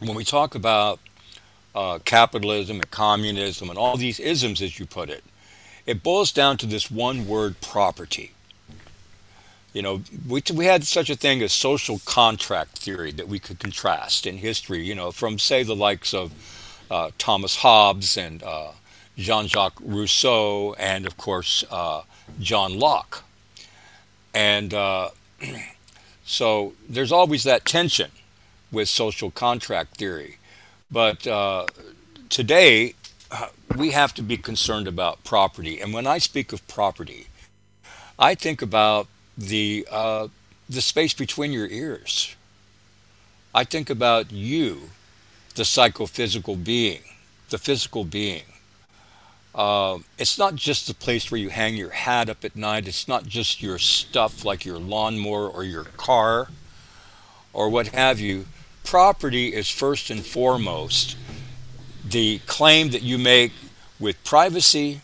[0.00, 1.00] when we talk about
[1.74, 5.24] uh, capitalism and communism and all these isms, as you put it,
[5.86, 8.32] it boils down to this one word: property.
[9.72, 13.58] You know, we, we had such a thing as social contract theory that we could
[13.58, 16.32] contrast in history, you know, from, say, the likes of
[16.88, 18.70] uh, Thomas Hobbes and uh,
[19.16, 22.02] Jean Jacques Rousseau and, of course, uh,
[22.40, 23.24] John Locke.
[24.32, 25.10] And uh,
[26.24, 28.10] so there's always that tension
[28.72, 30.38] with social contract theory.
[30.90, 31.66] But uh,
[32.28, 32.94] today,
[33.30, 35.80] uh, we have to be concerned about property.
[35.80, 37.28] And when I speak of property,
[38.18, 39.06] I think about
[39.36, 40.28] the, uh,
[40.68, 42.34] the space between your ears.
[43.54, 44.90] I think about you,
[45.54, 47.02] the psychophysical being,
[47.50, 48.42] the physical being.
[49.54, 52.88] Uh, it's not just the place where you hang your hat up at night.
[52.88, 56.48] It's not just your stuff like your lawnmower or your car
[57.52, 58.46] or what have you.
[58.82, 61.16] Property is first and foremost
[62.04, 63.52] the claim that you make
[63.98, 65.00] with privacy,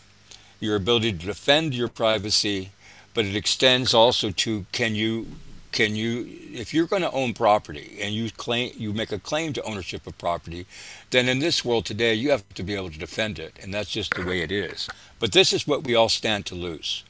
[0.59, 2.71] your ability to defend your privacy,
[3.13, 5.27] but it extends also to can you
[5.71, 9.53] can you if you're going to own property and you claim you make a claim
[9.53, 10.65] to ownership of property
[11.11, 13.89] then in this world today you have to be able to defend it and that's
[13.89, 17.03] just the way it is but this is what we all stand to lose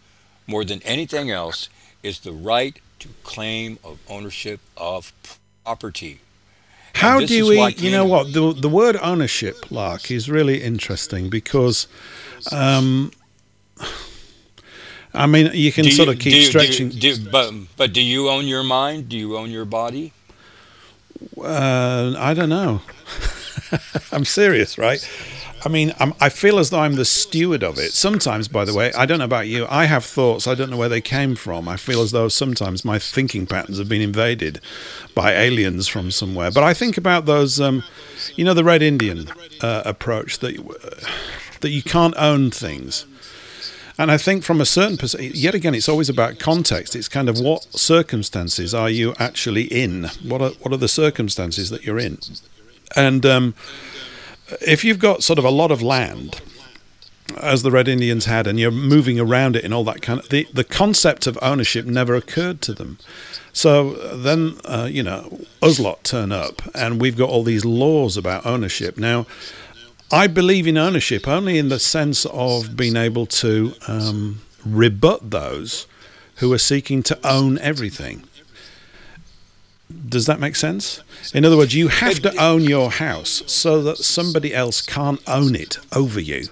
[0.48, 1.70] more than anything else
[2.04, 5.14] is the right to claim of ownership of
[5.64, 6.20] property
[6.94, 7.74] How do we?
[7.76, 8.34] You know what?
[8.34, 11.88] The the word ownership, Lark, is really interesting because.
[12.52, 13.12] Um,
[15.14, 16.90] I mean, you can sort of keep do, stretching.
[16.90, 19.10] Do, do, but but do you own your mind?
[19.10, 20.14] Do you own your body?
[21.38, 22.82] Uh, I don't know.
[24.12, 25.08] I'm serious, right?
[25.64, 27.94] I mean, I'm, i feel as though I'm the steward of it.
[27.94, 30.78] Sometimes, by the way, I don't know about you, I have thoughts, I don't know
[30.78, 31.68] where they came from.
[31.68, 34.60] I feel as though sometimes my thinking patterns have been invaded
[35.14, 36.50] by aliens from somewhere.
[36.50, 37.84] But I think about those, um,
[38.36, 39.30] you know, the Red Indian
[39.62, 41.08] uh, approach that, uh,
[41.60, 43.06] that you can't own things.
[43.98, 46.96] And I think from a certain perspective, yet again, it's always about context.
[46.96, 50.06] It's kind of what circumstances are you actually in?
[50.24, 52.18] What are what are the circumstances that you're in?
[52.96, 53.54] And um,
[54.62, 56.42] if you've got sort of a lot of land,
[57.38, 60.30] as the Red Indians had, and you're moving around it and all that kind of
[60.30, 62.98] the the concept of ownership never occurred to them.
[63.54, 68.18] So then, uh, you know, us lot turn up, and we've got all these laws
[68.18, 69.26] about ownership now.
[70.12, 75.88] I believe in ownership only in the sense of being able to um, rebut those
[76.36, 78.24] who are seeking to own everything.
[80.08, 81.02] Does that make sense?
[81.34, 85.56] In other words, you have to own your house so that somebody else can't own
[85.56, 86.48] it over you.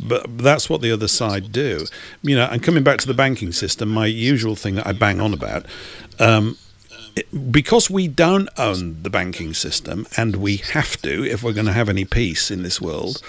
[0.00, 1.86] But that's what the other side do.
[2.22, 5.20] You know, and coming back to the banking system, my usual thing that I bang
[5.20, 5.66] on about,
[6.18, 6.56] um,
[7.50, 11.72] because we don't own the banking system, and we have to if we're going to
[11.72, 13.22] have any peace in this world,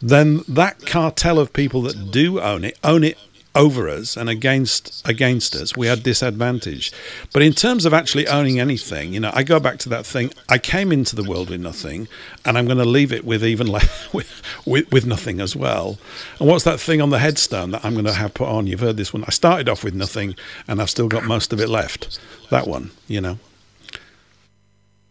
[0.00, 3.18] then that cartel of people that do own it own it
[3.58, 6.94] over us and against against us we are disadvantaged
[7.32, 10.32] but in terms of actually owning anything you know i go back to that thing
[10.48, 12.06] i came into the world with nothing
[12.44, 15.98] and i'm going to leave it with even less with, with, with nothing as well.
[16.38, 18.68] And what's that thing on the headstone that i'm going to have put on?
[18.68, 19.24] You've heard this one.
[19.26, 20.36] I started off with nothing
[20.68, 22.20] and i've still got most of it left.
[22.50, 23.38] That one you know.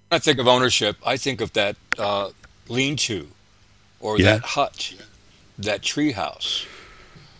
[0.09, 2.29] I think of ownership i think of that uh,
[2.69, 3.27] lean-to
[3.99, 4.37] or yeah.
[4.37, 4.93] that hut
[5.57, 6.65] that tree house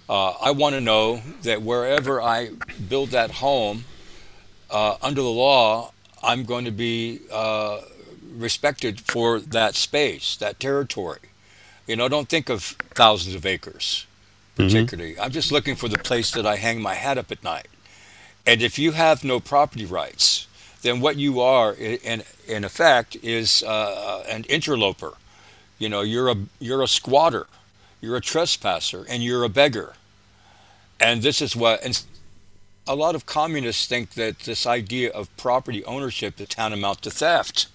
[0.10, 2.52] uh, I want to know that wherever I
[2.90, 3.86] build that home,
[4.70, 5.92] uh, under the law,
[6.24, 7.82] I'm going to be uh,
[8.36, 11.20] respected for that space, that territory.
[11.88, 14.06] You know, don't think of thousands of acres,
[14.56, 14.68] mm-hmm.
[14.68, 15.14] particularly.
[15.14, 15.22] Mm-hmm.
[15.22, 17.68] I'm just looking for the place that I hang my hat up at night.
[18.46, 20.48] And if you have no property rights,
[20.82, 25.14] then what you are, in in effect, is uh, an interloper.
[25.80, 27.48] You know, you're a you're a squatter
[28.02, 29.94] you're a trespasser and you're a beggar.
[31.00, 32.02] And this is what, and
[32.88, 37.68] a lot of communists think that this idea of property ownership is tantamount to theft.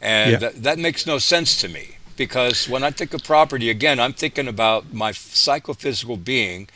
[0.00, 0.38] And yeah.
[0.38, 4.12] that, that makes no sense to me because when I think of property, again, I'm
[4.12, 6.68] thinking about my psychophysical being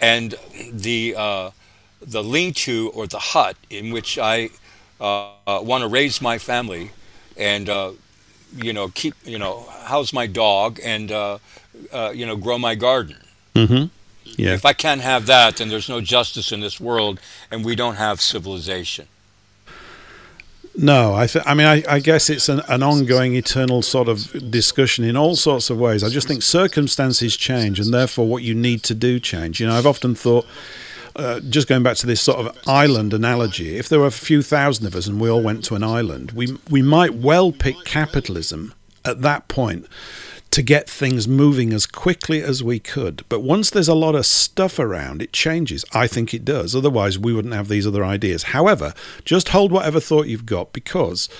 [0.00, 0.34] and
[0.70, 1.50] the, uh,
[2.00, 4.50] the lean to or the hut in which I
[5.00, 6.90] uh, uh, want to raise my family
[7.36, 7.92] and uh,
[8.54, 11.38] you know, keep, you know, house my dog and, uh,
[11.92, 13.16] uh, you know, grow my garden.
[13.54, 13.86] Mm-hmm.
[14.24, 14.54] Yeah.
[14.54, 17.96] If I can't have that, then there's no justice in this world, and we don't
[17.96, 19.08] have civilization.
[20.74, 24.50] No, I, th- I mean, I, I guess it's an, an, ongoing, eternal sort of
[24.50, 26.02] discussion in all sorts of ways.
[26.02, 29.60] I just think circumstances change, and therefore what you need to do change.
[29.60, 30.46] You know, I've often thought
[31.16, 34.42] uh, just going back to this sort of island analogy, if there were a few
[34.42, 37.84] thousand of us and we all went to an island, we we might well pick
[37.84, 39.86] capitalism at that point
[40.52, 43.24] to get things moving as quickly as we could.
[43.30, 45.82] But once there's a lot of stuff around, it changes.
[45.94, 46.76] I think it does.
[46.76, 48.42] Otherwise, we wouldn't have these other ideas.
[48.44, 48.92] However,
[49.24, 51.30] just hold whatever thought you've got because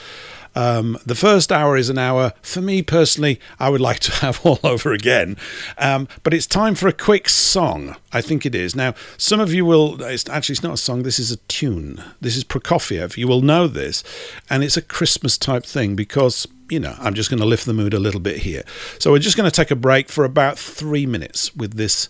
[0.55, 4.45] um, the first hour is an hour, for me personally, I would like to have
[4.45, 5.37] all over again.
[5.79, 7.97] Um, but it's time for a quick song.
[8.13, 8.77] I think it is.
[8.77, 12.03] Now, some of you will, it's, actually, it's not a song, this is a tune.
[12.21, 13.17] This is Prokofiev.
[13.17, 14.05] You will know this.
[14.51, 17.75] And it's a Christmas type thing because you know, I'm just going to lift the
[17.75, 18.63] mood a little bit here.
[18.99, 22.09] So we're just going to take a break for about three minutes with this.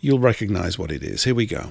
[0.00, 1.24] You'll recognize what it is.
[1.24, 1.70] Here we go.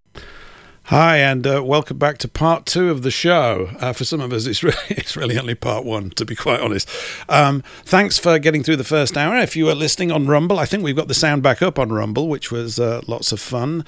[0.91, 3.71] Hi, and uh, welcome back to part two of the show.
[3.81, 6.61] Uh, for some of us, it's really, it's really only part one, to be quite
[6.61, 6.89] honest.
[7.29, 9.37] Um, thanks for getting through the first hour.
[9.37, 11.93] If you were listening on Rumble, I think we've got the sound back up on
[11.93, 13.85] Rumble, which was uh, lots of fun.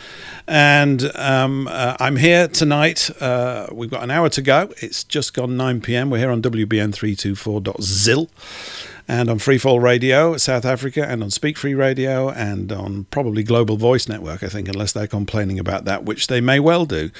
[0.48, 3.10] And um, uh, I'm here tonight.
[3.22, 4.72] Uh, we've got an hour to go.
[4.78, 6.10] It's just gone 9 p.m.
[6.10, 8.28] We're here on WBN324.zil
[9.08, 13.78] and on Freefall Radio, South Africa, and on Speak Free Radio, and on probably Global
[13.78, 17.10] Voice Network, I think, unless they're complaining about that, which they may well do.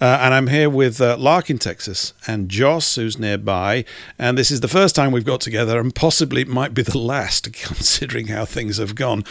[0.00, 3.84] Uh, and I'm here with uh, Lark in Texas and Joss, who's nearby.
[4.18, 6.98] And this is the first time we've got together, and possibly it might be the
[6.98, 9.22] last, considering how things have gone.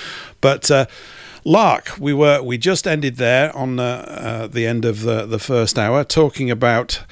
[0.42, 0.86] But uh,
[1.44, 5.40] Lark, we were we just ended there on uh, uh, the end of the, the
[5.40, 7.04] first hour, talking about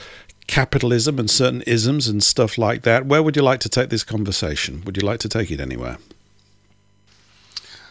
[0.54, 3.08] capitalism and certain isms and stuff like that.
[3.08, 4.84] Where would you like to take this conversation?
[4.86, 5.98] Would you like to take it anywhere?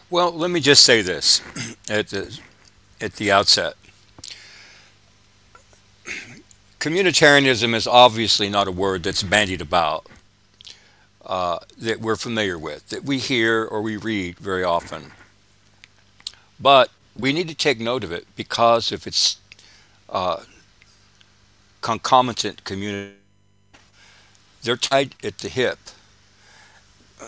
[0.09, 1.41] Well, let me just say this
[1.89, 2.39] at the,
[3.01, 3.73] at the outset.
[6.79, 10.07] Communitarianism is obviously not a word that's bandied about,
[11.25, 15.11] uh, that we're familiar with, that we hear or we read very often.
[16.61, 19.35] But we need to take note of it because if it's
[20.07, 20.43] uh,
[21.83, 23.13] concomitant community.
[24.63, 25.77] They're tied at the hip.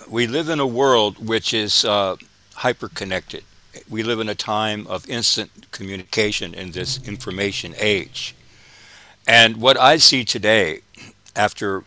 [0.09, 2.15] We live in a world which is uh,
[2.55, 3.43] hyper connected.
[3.89, 8.33] We live in a time of instant communication in this information age.
[9.27, 10.81] And what I see today,
[11.35, 11.83] after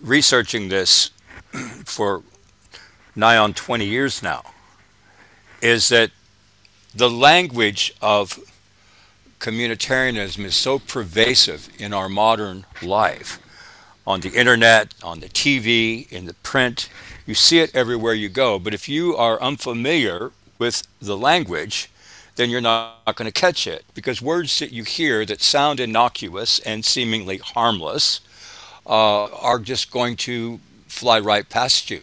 [0.00, 1.10] researching this
[1.84, 2.22] for
[3.14, 4.42] nigh on 20 years now,
[5.60, 6.10] is that
[6.92, 8.40] the language of
[9.42, 13.40] communitarianism is so pervasive in our modern life
[14.06, 16.88] on the internet, on the TV, in the print.
[17.26, 18.60] You see it everywhere you go.
[18.60, 21.90] But if you are unfamiliar with the language,
[22.36, 26.60] then you're not, going to catch it because words that you hear that sound innocuous
[26.60, 28.20] and seemingly harmless
[28.86, 32.02] uh, are just going to fly right past you.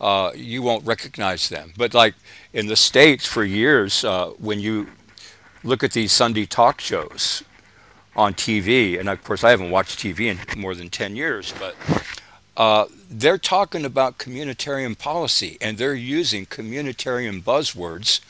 [0.00, 1.74] Uh, you won't recognize them.
[1.76, 2.14] But like
[2.54, 4.88] in the States for years, uh, when you
[5.66, 7.42] look at these Sunday talk shows
[8.14, 11.74] on TV, and of course I haven't watched TV in more than 10 years, but
[12.56, 18.20] uh, they're talking about communitarian policy and they're using communitarian buzzwords,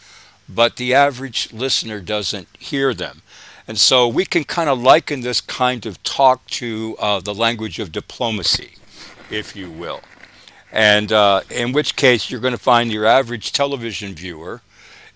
[0.48, 3.22] but the average listener doesn't hear them.
[3.68, 7.78] And so we can kind of liken this kind of talk to uh, the language
[7.78, 8.74] of diplomacy,
[9.30, 10.00] if you will.
[10.72, 14.62] And uh, in which case, you're going to find your average television viewer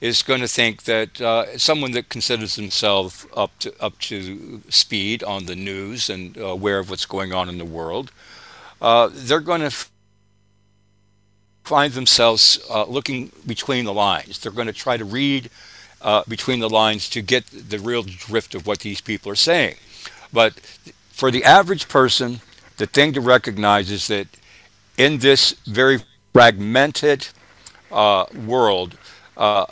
[0.00, 5.22] is going to think that uh, someone that considers themselves up to up to speed
[5.22, 8.10] on the news and uh, aware of what's going on in the world,
[8.80, 9.90] uh, they're going to f-
[11.64, 14.38] find themselves uh, looking between the lines.
[14.38, 15.50] They're going to try to read
[16.26, 19.76] between the lines to get the real drift of what these people are saying.
[20.32, 20.54] But
[21.10, 22.40] for the average person,
[22.78, 24.26] the thing to recognize is that
[24.96, 25.98] in this very
[26.32, 27.28] fragmented
[27.92, 28.96] uh, world,
[29.36, 29.66] uh,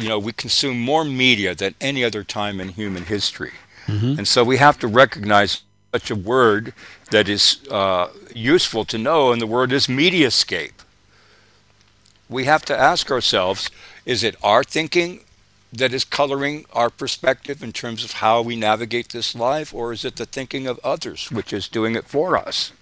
[0.00, 3.52] you know, we consume more media than any other time in human history.
[3.86, 4.18] Mm-hmm.
[4.18, 5.62] And so we have to recognize
[5.92, 6.74] such a word
[7.10, 10.72] that is uh, useful to know, and the word is mediascape.
[12.28, 13.70] We have to ask ourselves
[14.04, 15.20] is it our thinking
[15.72, 20.04] that is coloring our perspective in terms of how we navigate this life, or is
[20.04, 22.72] it the thinking of others which is doing it for us?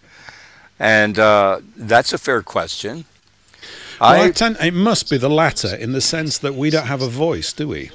[0.79, 3.05] And uh, that's a fair question.
[4.01, 7.03] Well, I, tend, it must be the latter in the sense that we don't have
[7.03, 7.91] a voice, do we?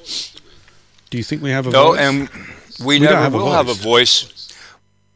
[1.09, 1.99] Do you think we have a no, voice?
[1.99, 2.30] No, and
[2.80, 4.35] we, we never have will have a voice.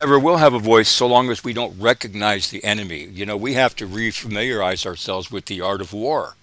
[0.02, 3.06] Never will have a voice so long as we don't recognize the enemy.
[3.06, 6.36] You know, we have to refamiliarize ourselves with the art of war.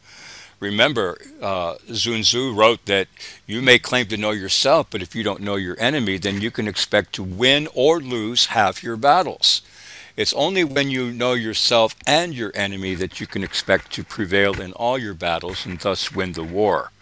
[0.61, 3.09] Remember, uh, Sun Tzu wrote that
[3.47, 6.51] you may claim to know yourself, but if you don't know your enemy, then you
[6.51, 9.63] can expect to win or lose half your battles.
[10.21, 14.61] It's only when you know yourself and your enemy that you can expect to prevail
[14.61, 16.93] in all your battles and thus win the war.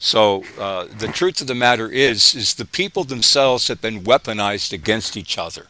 [0.00, 4.72] So uh, the truth of the matter is, is the people themselves have been weaponized
[4.72, 5.68] against each other.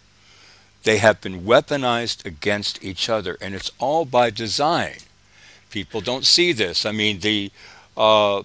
[0.84, 4.96] They have been weaponized against each other, and it's all by design.
[5.68, 6.86] People don't see this.
[6.86, 7.52] I mean, the
[7.98, 8.44] uh,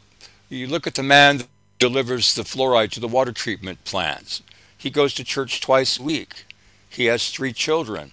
[0.49, 1.47] you look at the man that
[1.79, 4.43] delivers the fluoride to the water treatment plants.
[4.77, 6.45] He goes to church twice a week.
[6.89, 8.11] He has three children.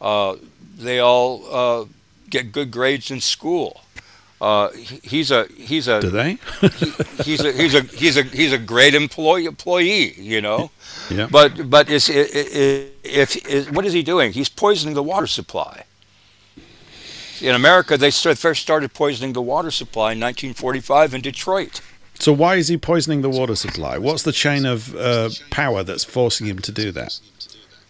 [0.00, 0.36] Uh,
[0.76, 1.84] they all uh,
[2.28, 3.80] get good grades in school.
[4.38, 4.68] Uh,
[5.02, 6.36] he's a he's a do they?
[6.60, 6.92] he,
[7.22, 10.70] he's a he's a he's a he's a great employee employee, you know.
[11.10, 11.26] Yeah.
[11.30, 14.32] But but is if, if what is he doing?
[14.32, 15.84] He's poisoning the water supply.
[17.40, 21.80] In America, they first started poisoning the water supply in 1945 in Detroit.
[22.18, 23.98] So why is he poisoning the water supply?
[23.98, 27.20] What's the chain of uh, power that's forcing him to do that?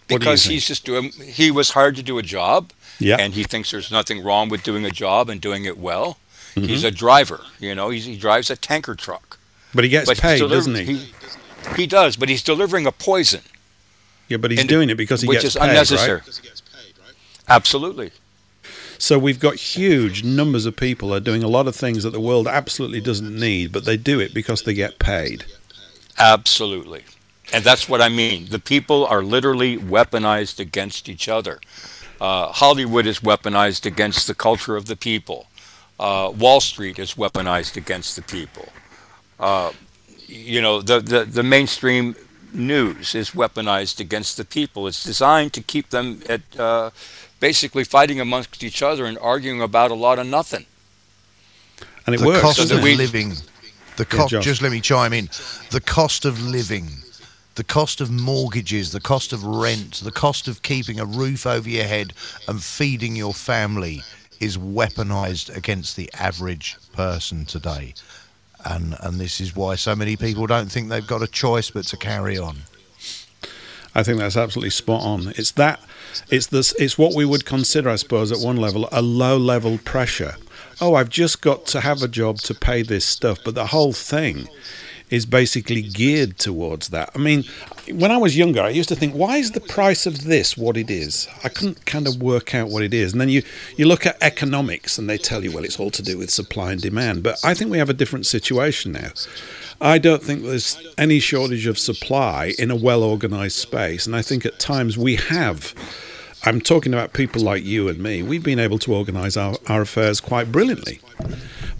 [0.09, 1.11] What because he's just doing.
[1.11, 3.17] He was hired to do a job, yeah.
[3.19, 6.19] and he thinks there's nothing wrong with doing a job and doing it well.
[6.55, 6.69] Mm-hmm.
[6.69, 7.91] He's a driver, you know.
[7.91, 9.39] he drives a tanker truck.
[9.75, 10.85] But he gets but paid, deliver- doesn't he?
[10.85, 11.13] he?
[11.77, 13.43] He does, but he's delivering a poison.
[14.29, 16.21] Yeah, but he's and, doing it because he which gets is paid, unnecessary.
[16.21, 16.63] Right?
[17.49, 18.13] Absolutely.
[18.99, 22.21] So we've got huge numbers of people are doing a lot of things that the
[22.21, 25.45] world absolutely doesn't need, but they do it because they get paid.
[26.19, 27.05] Absolutely.
[27.53, 28.47] And that's what I mean.
[28.47, 31.61] The people are literally weaponized against each other.
[32.21, 35.47] Uh, Hollywood is weaponized against the culture of the people.
[35.99, 38.69] Uh, Wall Street is weaponized against the people.
[39.39, 39.73] Uh,
[40.27, 42.17] you know, the, the, the mainstream
[42.53, 44.87] news is weaponized against the people.
[44.87, 46.91] It's designed to keep them at uh,
[47.41, 50.67] basically fighting amongst each other and arguing about a lot of nothing.
[52.07, 52.41] And it the works.
[52.41, 53.35] cost of we, living,
[53.97, 54.33] the cost.
[54.33, 55.29] Yeah, just let me chime in.
[55.71, 56.89] The cost of living,
[57.57, 61.69] the cost of mortgages, the cost of rent, the cost of keeping a roof over
[61.69, 62.13] your head
[62.47, 64.03] and feeding your family
[64.39, 67.95] is weaponized against the average person today.
[68.65, 71.87] And, and this is why so many people don't think they've got a choice but
[71.87, 72.59] to carry on.
[73.95, 75.33] I think that's absolutely spot on.
[75.37, 75.81] It's that
[76.31, 79.79] it's this it's what we would consider, I suppose, at one level, a low level
[79.79, 80.37] pressure.
[80.83, 83.95] Oh, I've just got to have a job to pay this stuff, but the whole
[83.95, 84.49] thing
[85.11, 87.11] is basically geared towards that.
[87.15, 87.45] I mean,
[87.93, 90.77] when I was younger, I used to think, why is the price of this what
[90.77, 91.29] it is?
[91.45, 93.13] I couldn't kind of work out what it is.
[93.13, 93.43] And then you,
[93.77, 96.73] you look at economics and they tell you, well, it's all to do with supply
[96.73, 97.23] and demand.
[97.23, 99.11] But I think we have a different situation now.
[99.81, 104.07] I don't think there's any shortage of supply in a well organized space.
[104.07, 105.75] And I think at times we have.
[106.47, 108.23] I'm talking about people like you and me.
[108.23, 111.01] We've been able to organize our, our affairs quite brilliantly.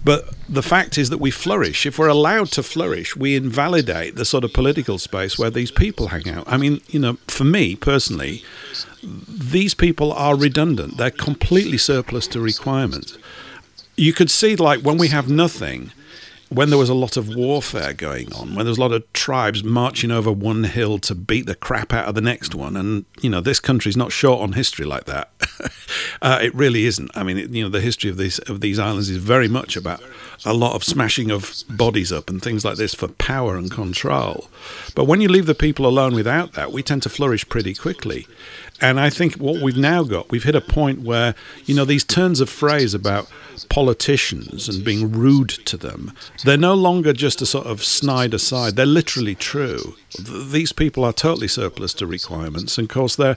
[0.05, 1.87] But the fact is that we flourish.
[1.87, 6.09] If we're allowed to flourish, we invalidate the sort of political space where these people
[6.09, 6.45] hang out.
[6.49, 8.45] I mean, you know, for me personally,
[9.03, 10.97] these people are redundant.
[10.97, 13.17] They're completely surplus to requirements.
[13.97, 15.93] You could see, like, when we have nothing,
[16.49, 19.13] when there was a lot of warfare going on, when there was a lot of
[19.13, 23.05] tribes marching over one hill to beat the crap out of the next one, and
[23.21, 25.31] you know this country's not short on history like that.
[26.23, 27.11] uh, it really isn't.
[27.17, 29.77] I mean, it, you know, the history of these of these islands is very much
[29.77, 30.01] about
[30.45, 34.49] a lot of smashing of bodies up and things like this for power and control.
[34.95, 38.27] But when you leave the people alone without that, we tend to flourish pretty quickly.
[38.81, 42.05] And I think what we've now got, we've hit a point where, you know, these
[42.05, 43.31] turns of phrase about
[43.69, 46.13] politicians and being rude to them,
[46.45, 48.77] they're no longer just a sort of snide aside.
[48.77, 49.97] They're literally true.
[50.19, 52.79] These people are totally surplus to requirements.
[52.79, 53.37] And of course, they're,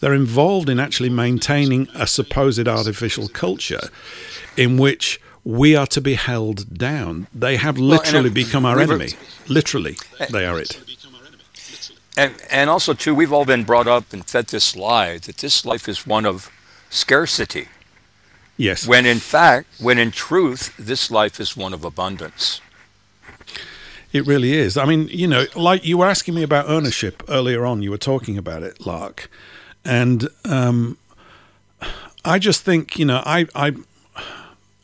[0.00, 3.88] they're involved in actually maintaining a supposed artificial culture
[4.56, 7.26] in which we are to be held down.
[7.34, 9.10] They have uh, literally well, become our enemy.
[9.48, 10.80] Literally, uh, they are it.
[12.16, 15.64] And, and also, too, we've all been brought up and fed this lie that this
[15.64, 16.50] life is one of
[16.90, 17.68] scarcity.
[18.60, 18.86] Yes.
[18.86, 22.60] When in fact, when in truth, this life is one of abundance.
[24.12, 24.76] It really is.
[24.76, 27.96] I mean, you know, like you were asking me about ownership earlier on, you were
[27.96, 29.30] talking about it, Lark.
[29.82, 30.98] And um,
[32.22, 33.72] I just think, you know, I, I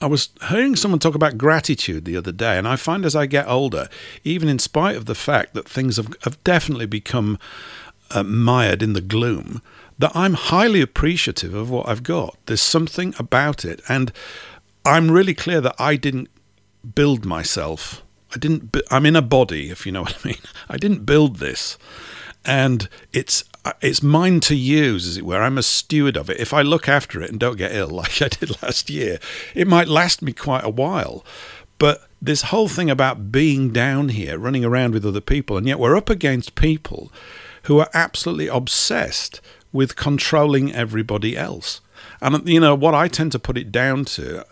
[0.01, 3.27] I was hearing someone talk about gratitude the other day, and I find as I
[3.27, 3.90] get older,
[4.24, 7.39] even in spite of the fact that things have, have definitely become
[8.11, 9.61] uh, mired in the gloom,
[9.98, 12.36] that I'm highly appreciative of what I've got.
[12.47, 14.12] There's something about it, and
[14.85, 16.28] I'm really clear that I didn't
[16.94, 18.02] build myself.
[18.35, 18.77] I didn't.
[18.90, 20.43] I'm in a body, if you know what I mean.
[20.68, 21.78] I didn't build this,
[22.44, 25.43] and it's uh, it's mine to use, as it were.
[25.43, 26.39] I'm a steward of it.
[26.39, 29.18] If I look after it and don't get ill like I did last year,
[29.55, 31.24] it might last me quite a while.
[31.78, 35.78] But this whole thing about being down here, running around with other people, and yet
[35.78, 37.12] we're up against people
[37.64, 39.40] who are absolutely obsessed
[39.77, 41.81] with controlling everybody else.
[42.20, 44.44] And, you know, what I tend to put it down to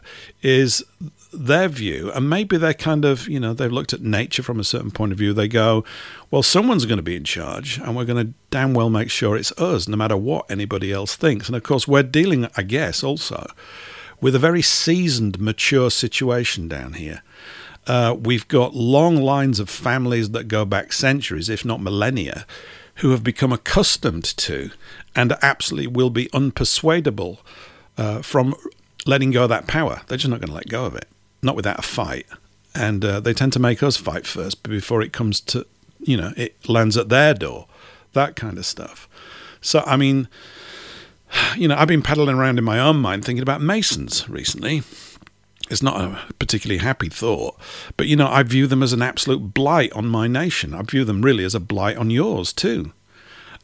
[0.43, 0.85] is
[1.33, 4.65] their view, and maybe they're kind of, you know, they've looked at nature from a
[4.65, 5.33] certain point of view.
[5.33, 5.85] They go,
[6.31, 9.37] well, someone's going to be in charge, and we're going to damn well make sure
[9.37, 11.49] it's us, no matter what anybody else thinks.
[11.49, 13.47] And of course, we're dealing, I guess, also
[14.21, 17.23] with a very seasoned, mature situation down here.
[17.87, 22.47] Uh, we've got long lines of families that go back centuries, if not millennia,
[22.97, 24.71] who have become accustomed to
[25.17, 27.39] and absolutely will be unpersuadable
[27.97, 28.55] uh, from
[29.07, 30.03] letting go of that power.
[30.07, 31.09] They're just not going to let go of it,
[31.43, 32.27] not without a fight.
[32.75, 35.67] And uh, they tend to make us fight first before it comes to,
[36.01, 37.69] you know, it lands at their door,
[38.15, 39.09] that kind of stuff.
[39.61, 40.29] So, I mean,
[41.57, 44.83] you know, I've been paddling around in my own mind thinking about Masons recently.
[45.71, 47.59] It's not a particularly happy thought,
[47.97, 50.75] but you know, I view them as an absolute blight on my nation.
[50.75, 52.93] I view them really as a blight on yours too.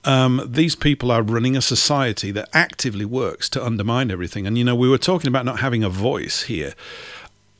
[0.05, 4.47] Um, these people are running a society that actively works to undermine everything.
[4.47, 6.75] And you know, we were talking about not having a voice here.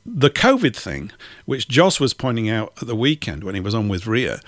[0.07, 1.13] The COVID thing,
[1.45, 4.41] which Joss was pointing out at the weekend when he was on with Ria,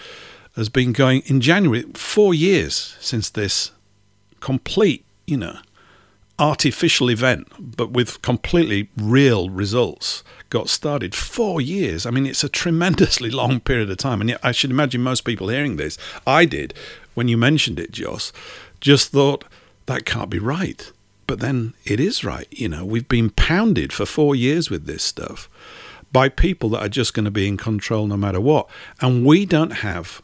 [0.56, 3.72] has been going in January, four years since this
[4.40, 5.58] complete, you know,
[6.38, 11.14] artificial event, but with completely real results, got started.
[11.14, 12.04] Four years.
[12.04, 14.20] I mean, it's a tremendously long period of time.
[14.20, 15.96] And I should imagine most people hearing this,
[16.26, 16.74] I did
[17.14, 18.32] when you mentioned it, Joss,
[18.80, 19.44] just thought
[19.86, 20.92] that can't be right.
[21.26, 22.46] But then it is right.
[22.50, 25.48] You know, we've been pounded for four years with this stuff
[26.12, 28.68] by people that are just going to be in control no matter what.
[29.00, 30.20] And we don't have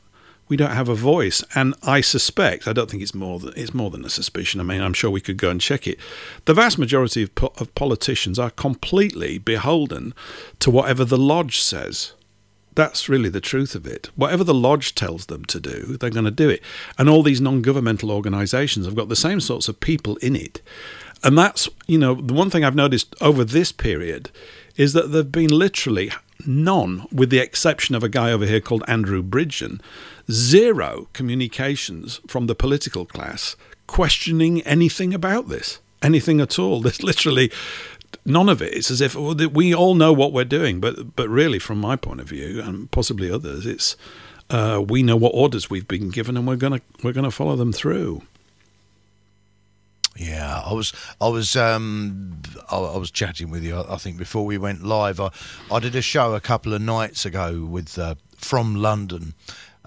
[0.48, 1.42] we don't have a voice.
[1.54, 4.60] And I suspect, I don't think it's more than it's more than a suspicion.
[4.60, 5.98] I mean, I'm sure we could go and check it.
[6.44, 10.14] The vast majority of, po- of politicians are completely beholden
[10.60, 12.12] to whatever the lodge says.
[12.74, 14.08] That's really the truth of it.
[14.14, 16.62] Whatever the lodge tells them to do, they're going to do it.
[16.96, 20.62] And all these non-governmental organisations have got the same sorts of people in it.
[21.24, 24.30] And that's, you know, the one thing I've noticed over this period
[24.76, 26.12] is that there've been literally
[26.46, 29.80] none, with the exception of a guy over here called Andrew Bridgen,
[30.30, 33.56] zero communications from the political class
[33.86, 36.80] questioning anything about this, anything at all.
[36.82, 37.50] There's literally
[38.24, 38.74] none of it.
[38.74, 42.20] It's as if we all know what we're doing, but but really, from my point
[42.20, 43.96] of view, and possibly others, it's
[44.50, 47.72] uh, we know what orders we've been given, and we're gonna we're gonna follow them
[47.72, 48.22] through.
[50.16, 52.42] Yeah, I was, I was, um,
[52.72, 53.78] I, I, was chatting with you.
[53.88, 55.30] I think before we went live, I,
[55.70, 59.34] I did a show a couple of nights ago with uh, from London,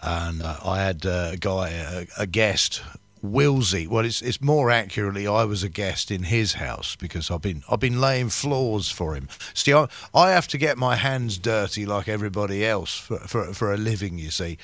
[0.01, 2.81] and uh, I had uh, a guy, a, a guest,
[3.23, 3.87] Wilsey.
[3.87, 7.63] Well, it's it's more accurately, I was a guest in his house because I've been
[7.69, 9.27] I've been laying floors for him.
[9.53, 13.73] See, I, I have to get my hands dirty like everybody else for, for for
[13.73, 14.17] a living.
[14.17, 14.57] You see,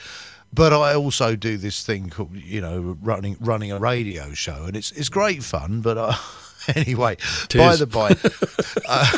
[0.54, 4.76] but I also do this thing called you know running running a radio show, and
[4.76, 5.82] it's it's great fun.
[5.82, 6.18] But I
[6.76, 7.16] anyway,
[7.56, 8.10] by the by,
[8.88, 9.18] uh,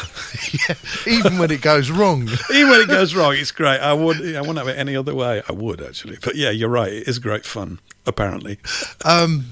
[0.70, 0.76] yeah,
[1.08, 3.80] even when it goes wrong, even when it goes wrong, it's great.
[3.80, 5.42] I would, I wouldn't have it any other way.
[5.48, 6.92] I would actually, but yeah, you're right.
[6.92, 7.80] It is great fun.
[8.06, 8.60] Apparently,
[9.06, 9.46] um,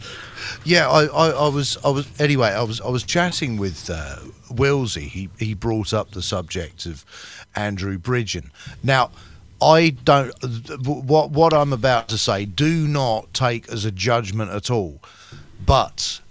[0.63, 0.89] yeah.
[0.89, 2.49] I, I, I, was, I was anyway.
[2.49, 4.19] I was, I was chatting with uh,
[4.49, 5.07] Wilsey.
[5.07, 7.05] He, he brought up the subject of
[7.55, 8.49] Andrew Bridgen.
[8.83, 9.11] Now.
[9.59, 10.31] I don't.
[10.85, 15.01] What what I'm about to say, do not take as a judgment at all.
[15.65, 16.21] But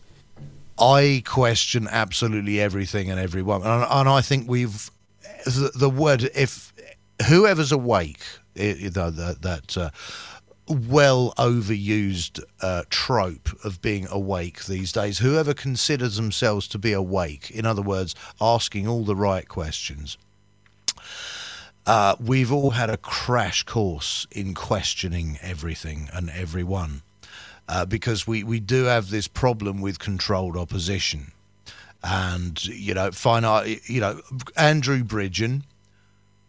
[0.78, 4.90] I question absolutely everything and everyone, and, and I think we've
[5.44, 6.72] the, the, word if
[7.28, 8.22] whoever's awake,
[8.54, 9.90] you know, that, that uh,
[10.68, 15.18] well overused uh, trope of being awake these days.
[15.18, 20.18] Whoever considers themselves to be awake, in other words, asking all the right questions.
[21.86, 27.02] Uh, we've all had a crash course in questioning everything and everyone
[27.68, 31.32] uh, because we, we do have this problem with controlled opposition.
[32.02, 33.42] And, you know, fine,
[33.86, 34.20] you know,
[34.56, 35.62] Andrew Bridgen,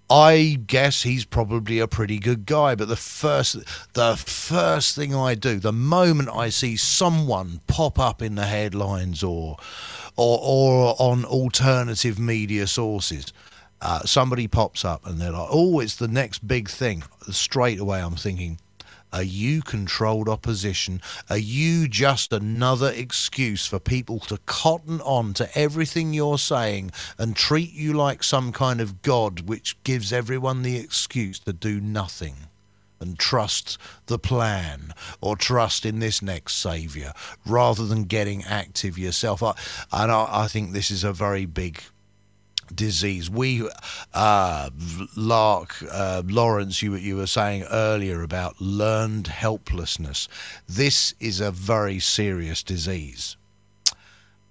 [0.10, 3.58] I guess he's probably a pretty good guy, but the first
[3.94, 9.22] the first thing I do, the moment I see someone pop up in the headlines
[9.22, 9.58] or
[10.16, 13.34] or, or on alternative media sources,
[13.82, 18.00] uh, somebody pops up and they're like, "Oh, it's the next big thing." Straight away,
[18.02, 18.60] I'm thinking,
[19.18, 21.02] are you controlled opposition?
[21.28, 27.36] Are you just another excuse for people to cotton on to everything you're saying and
[27.36, 32.36] treat you like some kind of god which gives everyone the excuse to do nothing?
[33.00, 33.78] and trust
[34.08, 34.92] the plan
[35.22, 37.14] or trust in this next saviour
[37.46, 39.44] rather than getting active yourself.
[39.44, 39.54] I,
[39.92, 41.80] and I, I, think this is a very big
[42.76, 43.30] disease.
[43.30, 43.70] We,
[44.14, 44.70] uh,
[45.16, 50.28] Lark, uh, Lawrence, you, you were saying earlier about learned helplessness.
[50.68, 53.38] This is a very serious disease.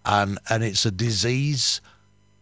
[0.05, 1.81] and and it's a disease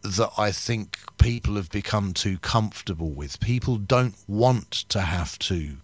[0.02, 3.40] that I think people have become too comfortable with.
[3.40, 5.78] People don't want to have to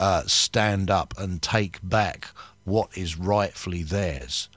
[0.00, 2.28] uh, stand up and take back
[2.64, 4.48] what is rightfully theirs.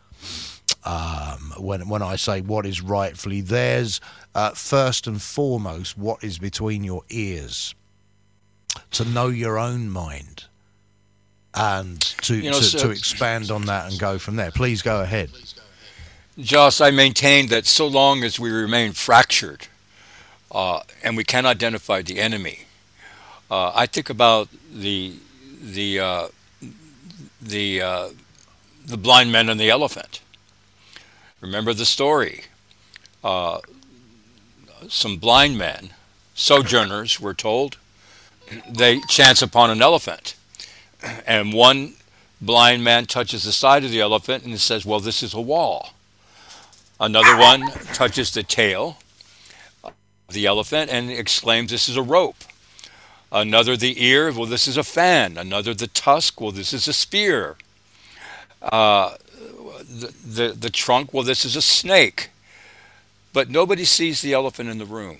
[0.83, 4.01] Um, when when I say what is rightfully theirs,
[4.33, 7.75] uh, first and foremost, what is between your ears,
[8.91, 10.45] to know your own mind,
[11.53, 14.51] and to you know, to, so to expand on that and go from there.
[14.51, 15.29] Please go ahead.
[16.39, 19.67] Joss, I maintain that so long as we remain fractured
[20.51, 22.61] uh, and we can identify the enemy,
[23.49, 25.13] uh, I think about the
[25.61, 26.27] the uh,
[27.41, 28.09] the uh,
[28.85, 30.21] the blind men and the elephant.
[31.41, 32.45] Remember the story.
[33.23, 33.59] Uh,
[34.87, 35.91] some blind men,
[36.33, 37.77] sojourners, were told,
[38.69, 40.35] they chance upon an elephant,
[41.25, 41.93] and one
[42.39, 45.93] blind man touches the side of the elephant and says, "Well, this is a wall."
[47.01, 48.97] Another one touches the tail
[49.83, 49.93] of
[50.29, 52.37] the elephant and exclaims, This is a rope.
[53.31, 55.35] Another the ear, well, this is a fan.
[55.35, 57.55] Another the tusk, well, this is a spear.
[58.61, 59.15] Uh,
[59.91, 62.29] the, the, the trunk, well, this is a snake.
[63.33, 65.19] But nobody sees the elephant in the room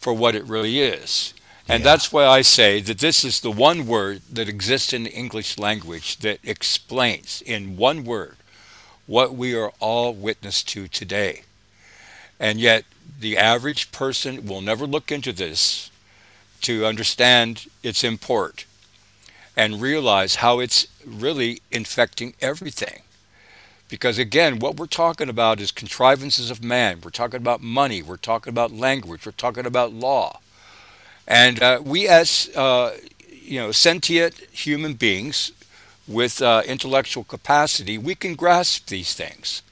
[0.00, 1.34] for what it really is.
[1.68, 1.90] And yeah.
[1.90, 5.58] that's why I say that this is the one word that exists in the English
[5.58, 8.36] language that explains in one word
[9.06, 11.42] what we are all witness to today.
[12.40, 12.84] And yet,
[13.20, 15.90] the average person will never look into this
[16.62, 18.64] to understand its import
[19.56, 23.02] and realize how it's really infecting everything.
[23.88, 27.00] Because again, what we're talking about is contrivances of man.
[27.02, 28.02] We're talking about money.
[28.02, 29.24] We're talking about language.
[29.24, 30.40] We're talking about law.
[31.26, 32.96] And uh, we, as uh,
[33.30, 35.52] you know, sentient human beings,
[36.08, 39.62] with uh, intellectual capacity, we can grasp these things.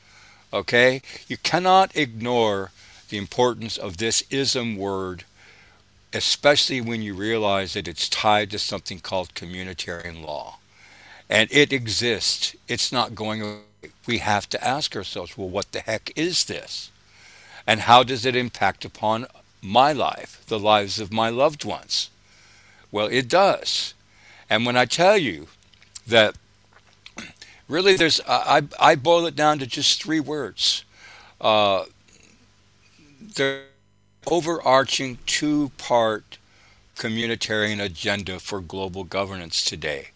[0.52, 1.01] Okay?
[1.26, 2.70] You cannot ignore
[3.09, 5.24] the importance of this ism word,
[6.12, 10.59] especially when you realize that it's tied to something called communitarian law.
[11.28, 13.65] And it exists, it's not going away.
[14.07, 16.91] We have to ask ourselves well, what the heck is this?
[17.66, 19.27] And how does it impact upon
[19.61, 22.11] my life, the lives of my loved ones?
[22.93, 23.95] Well, it does.
[24.49, 25.49] And when I tell you
[26.07, 26.37] that
[27.69, 30.85] really there's I, I boil it down to just three words.
[31.41, 31.85] Uh,
[34.27, 36.39] overarching two-part
[36.97, 40.09] communitarian agenda for global governance today.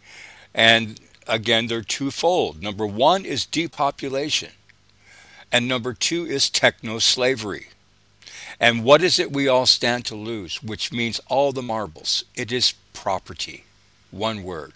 [0.55, 0.99] And
[1.31, 2.62] again, they're twofold.
[2.62, 4.51] Number one is depopulation,
[5.51, 7.69] and number two is techno slavery.
[8.59, 10.62] And what is it we all stand to lose?
[10.62, 12.24] Which means all the marbles.
[12.35, 13.65] It is property.
[14.11, 14.74] One word.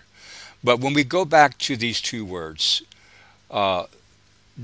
[0.62, 2.82] But when we go back to these two words,
[3.50, 3.84] uh,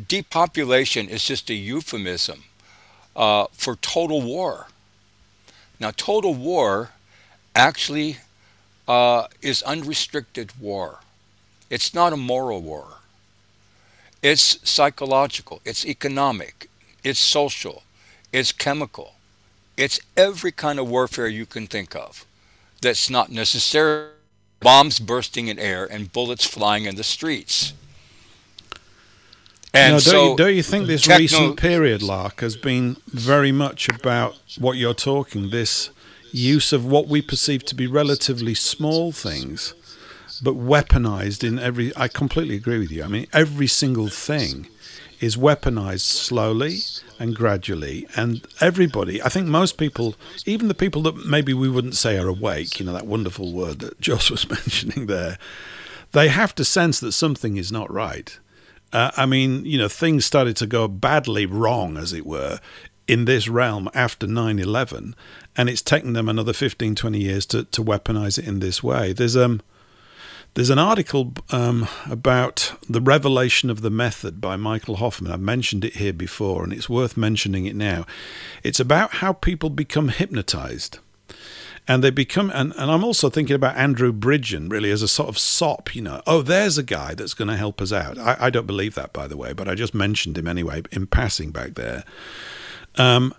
[0.09, 2.45] depopulation is just a euphemism
[3.15, 4.69] uh, for total war.
[5.79, 6.91] Now, total war
[7.55, 8.19] actually
[8.89, 11.01] uh, is unrestricted war.
[11.71, 12.99] It's not a moral war.
[14.23, 16.69] It's psychological, it's economic,
[17.03, 17.85] it's social,
[18.33, 19.15] it's chemical.
[19.77, 22.27] It's every kind of warfare you can think of
[22.83, 24.11] that's not necessarily
[24.61, 27.73] bombs bursting in air and bullets flying in the streets.
[29.73, 32.97] And no, don't, so you, don't you think this techno- recent period, Lark, has been
[33.07, 35.91] very much about what you're talking, this
[36.33, 39.75] use of what we perceive to be relatively small things,
[40.43, 41.93] but weaponized in every.
[41.97, 43.05] I completely agree with you.
[43.05, 44.67] I mean, every single thing
[45.21, 46.79] is weaponized slowly
[47.19, 48.07] and gradually.
[48.17, 52.27] And everybody, I think most people, even the people that maybe we wouldn't say are
[52.27, 55.39] awake, you know, that wonderful word that Joss was mentioning there,
[56.13, 58.39] they have to sense that something is not right.
[58.93, 62.59] Uh, I mean, you know, things started to go badly wrong, as it were,
[63.07, 65.15] in this realm after 9 11.
[65.57, 69.13] And it's taken them another 15, 20 years to, to weaponize it in this way.
[69.13, 69.61] There's, um,
[70.55, 75.31] there's an article um, about the revelation of the method by Michael Hoffman.
[75.31, 78.05] I've mentioned it here before, and it's worth mentioning it now.
[78.63, 80.99] It's about how people become hypnotized.
[81.89, 85.29] And they become, and, and I'm also thinking about Andrew Bridgen really as a sort
[85.29, 86.23] of sop, you know.
[86.27, 88.19] Oh, there's a guy that's going to help us out.
[88.19, 91.07] I, I, don't believe that, by the way, but I just mentioned him anyway in
[91.07, 92.05] passing back there.
[92.97, 93.35] Um,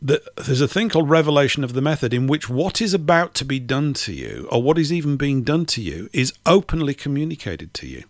[0.00, 3.44] the, there's a thing called revelation of the method in which what is about to
[3.44, 7.74] be done to you, or what is even being done to you, is openly communicated
[7.74, 8.04] to you.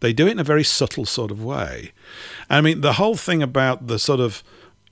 [0.00, 1.92] They do it in a very subtle sort of way.
[2.48, 4.42] I mean, the whole thing about the sort of,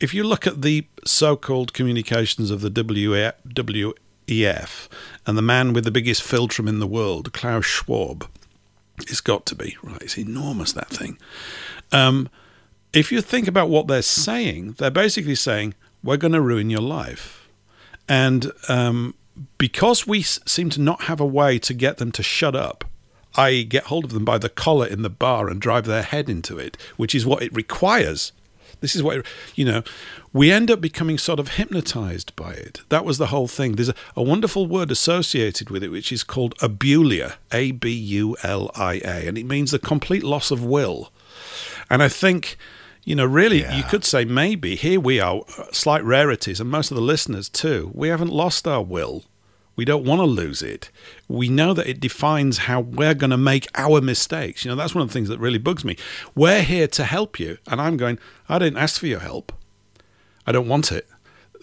[0.00, 4.88] if you look at the so called communications of the WEF
[5.26, 8.28] and the man with the biggest philtrum in the world, Klaus Schwab,
[8.98, 10.02] it's got to be, right?
[10.02, 11.18] It's enormous, that thing.
[11.92, 12.28] Um,
[12.92, 15.74] if you think about what they're saying, they're basically saying,
[16.06, 17.48] we're going to ruin your life.
[18.08, 19.14] And um,
[19.58, 22.84] because we seem to not have a way to get them to shut up,
[23.34, 26.30] i.e., get hold of them by the collar in the bar and drive their head
[26.30, 28.32] into it, which is what it requires.
[28.80, 29.82] This is what, it, you know,
[30.32, 32.82] we end up becoming sort of hypnotized by it.
[32.88, 33.72] That was the whole thing.
[33.72, 38.36] There's a, a wonderful word associated with it, which is called abulia, A B U
[38.42, 41.10] L I A, and it means the complete loss of will.
[41.90, 42.58] And I think
[43.06, 43.76] you know, really, yeah.
[43.76, 47.92] you could say maybe here we are, slight rarities, and most of the listeners too.
[47.94, 49.22] We haven't lost our will.
[49.76, 50.90] We don't want to lose it.
[51.28, 54.64] We know that it defines how we're going to make our mistakes.
[54.64, 55.96] You know, that's one of the things that really bugs me.
[56.34, 57.58] We're here to help you.
[57.68, 58.18] And I'm going,
[58.48, 59.52] I didn't ask for your help.
[60.44, 61.06] I don't want it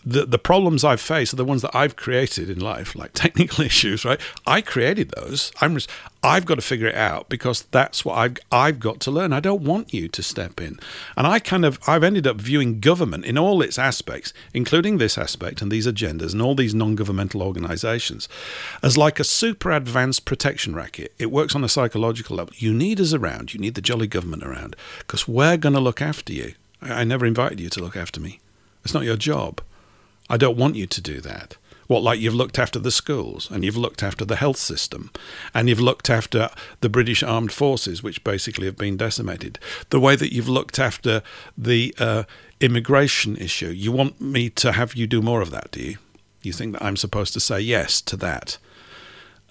[0.05, 3.63] the the problems I've faced are the ones that I've created in life, like technical
[3.63, 4.19] issues, right?
[4.45, 5.51] I created those.
[5.61, 5.89] I'm just,
[6.21, 9.33] I've got to figure it out because that's what I've I've got to learn.
[9.33, 10.79] I don't want you to step in.
[11.17, 15.17] And I kind of I've ended up viewing government in all its aspects, including this
[15.17, 18.27] aspect and these agendas and all these non-governmental organizations,
[18.81, 21.13] as like a super advanced protection racket.
[21.19, 22.53] It works on a psychological level.
[22.57, 23.53] You need us around.
[23.53, 26.53] You need the jolly government around because we're going to look after you.
[26.81, 28.39] I, I never invited you to look after me.
[28.83, 29.61] It's not your job.
[30.29, 31.57] I don't want you to do that.
[31.87, 35.11] What, like you've looked after the schools and you've looked after the health system
[35.53, 39.59] and you've looked after the British armed forces, which basically have been decimated.
[39.89, 41.21] The way that you've looked after
[41.57, 42.23] the uh,
[42.61, 43.67] immigration issue.
[43.67, 45.97] You want me to have you do more of that, do you?
[46.41, 48.57] You think that I'm supposed to say yes to that?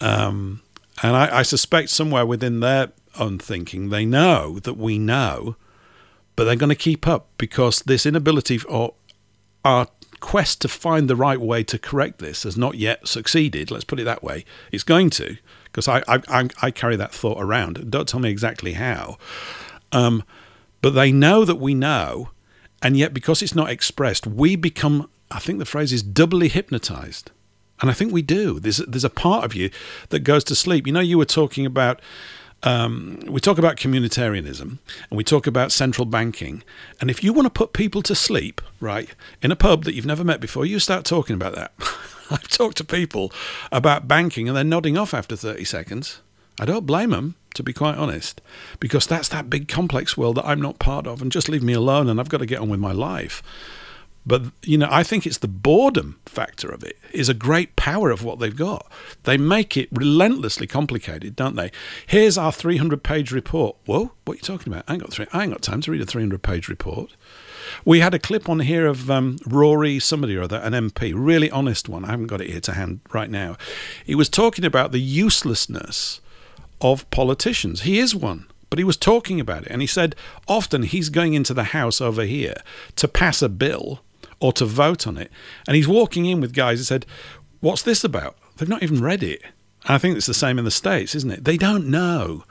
[0.01, 0.63] Um,
[1.03, 5.57] and I, I suspect somewhere within their own thinking, they know that we know,
[6.37, 8.95] but they're going to keep up because this inability or
[9.65, 9.89] our
[10.23, 13.71] quest to find the right way to correct this has not yet succeeded.
[13.71, 14.47] Let's put it that way.
[14.71, 17.91] It's going to, because I, I, I, carry that thought around.
[17.91, 19.19] Don't tell me exactly how.
[19.91, 20.23] Um,
[20.81, 22.31] but they know that we know,
[22.81, 27.33] and yet because it's not expressed, we become, I think the phrase is doubly hypnotized.
[27.81, 28.61] And I think we do.
[28.61, 29.71] There's, there's a part of you
[30.11, 30.87] that goes to sleep.
[30.87, 32.01] You know, you were talking about
[32.63, 34.79] um, we talk about communitarianism
[35.11, 36.63] and we talk about central banking.
[37.01, 39.11] And if you want to put people to sleep, right,
[39.41, 41.73] in a pub that you've never met before, you start talking about that.
[42.31, 43.33] I've talked to people
[43.71, 46.21] about banking and they're nodding off after 30 seconds.
[46.61, 48.41] I don't blame them, to be quite honest,
[48.79, 51.21] because that's that big complex world that I'm not part of.
[51.21, 53.43] And just leave me alone and I've got to get on with my life.
[54.25, 58.11] But you know, I think it's the boredom factor of it is a great power
[58.11, 58.87] of what they've got.
[59.25, 61.73] They make it relentlessly complicated, don't they?
[62.07, 63.77] Here's our 300-page report.
[63.85, 64.85] Whoa, what are you talking about?
[64.87, 65.27] I ain't got three.
[65.33, 67.17] I ain't got time to read a 300-page report.
[67.85, 71.51] We had a clip on here of um, Rory, somebody or other, an MP, really
[71.51, 72.05] honest one.
[72.05, 73.57] I haven't got it here to hand right now.
[74.05, 76.21] He was talking about the uselessness
[76.81, 77.83] of politicians.
[77.83, 80.17] He is one but he was talking about it and he said
[80.49, 82.55] often he's going into the house over here
[82.97, 84.01] to pass a bill
[84.43, 85.31] or to vote on it.
[85.67, 87.07] And he's walking in with guys who said,
[87.61, 88.37] What's this about?
[88.57, 89.41] They've not even read it.
[89.85, 91.45] And I think it's the same in the States, isn't it?
[91.45, 92.45] They don't know.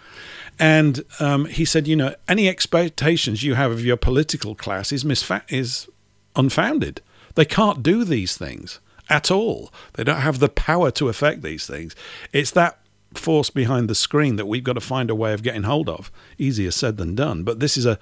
[0.57, 5.03] And um, he said, you know, any expectations you have of your political class is,
[5.03, 5.87] misfa- is
[6.35, 7.01] unfounded.
[7.35, 9.73] They can't do these things at all.
[9.93, 11.95] They don't have the power to affect these things.
[12.31, 12.79] It's that
[13.13, 16.11] force behind the screen that we've got to find a way of getting hold of.
[16.37, 17.43] Easier said than done.
[17.43, 17.99] But this is a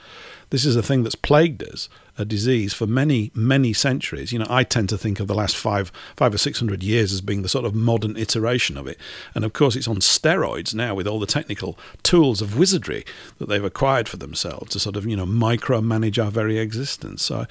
[0.51, 1.89] this is a thing that's plagued us,
[2.19, 4.33] a disease for many, many centuries.
[4.33, 7.13] You know, I tend to think of the last five, five or six hundred years
[7.13, 8.99] as being the sort of modern iteration of it.
[9.33, 13.05] And of course, it's on steroids now with all the technical tools of wizardry
[13.37, 17.23] that they've acquired for themselves to sort of, you know, micromanage our very existence.
[17.23, 17.45] So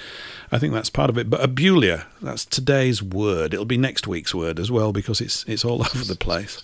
[0.52, 1.30] I think that's part of it.
[1.30, 3.54] But abulia, that's today's word.
[3.54, 6.62] It'll be next week's word as well because it's it's all over the place.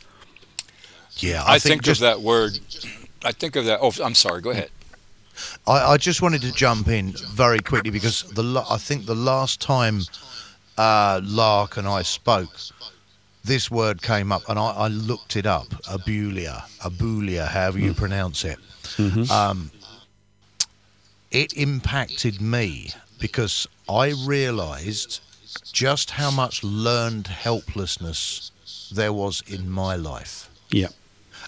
[1.17, 2.59] Yeah, I, I think, think just, of that word.
[3.25, 3.79] I think of that.
[3.81, 4.43] Oh, I'm sorry.
[4.43, 4.71] Go ahead.
[5.67, 9.61] I, I, just wanted to jump in very quickly because the I think the last
[9.61, 10.03] time
[10.79, 12.57] uh, Lark and I spoke,
[13.45, 15.69] this word came up, and I, I looked it up.
[15.85, 17.97] Abulia, abulia, however you mm.
[17.97, 18.59] pronounce it.
[18.97, 19.31] Mm-hmm.
[19.31, 19.71] Um,
[21.31, 25.21] it impacted me because I realised
[25.73, 28.51] just how much learned helplessness
[28.93, 30.49] there was in my life.
[30.71, 30.89] Yeah.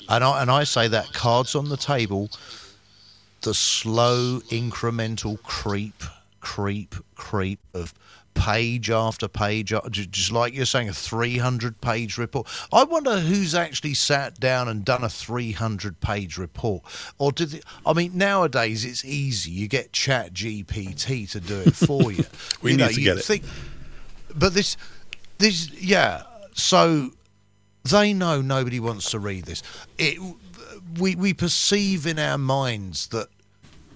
[0.08, 2.30] And I, and I say that cards on the table
[3.46, 6.02] the slow incremental creep,
[6.40, 7.94] creep, creep of
[8.34, 12.48] page after page, uh, just like you're saying, a 300 page report.
[12.72, 16.82] I wonder who's actually sat down and done a 300 page report.
[17.18, 19.52] Or did they, I mean, nowadays it's easy.
[19.52, 22.24] You get Chat GPT to do it for you.
[22.62, 23.50] we you need know, to get think, it.
[24.36, 24.76] But this,
[25.38, 26.24] this, yeah.
[26.52, 27.10] So
[27.84, 29.62] they know nobody wants to read this.
[29.98, 30.18] It,
[30.98, 33.28] we, we perceive in our minds that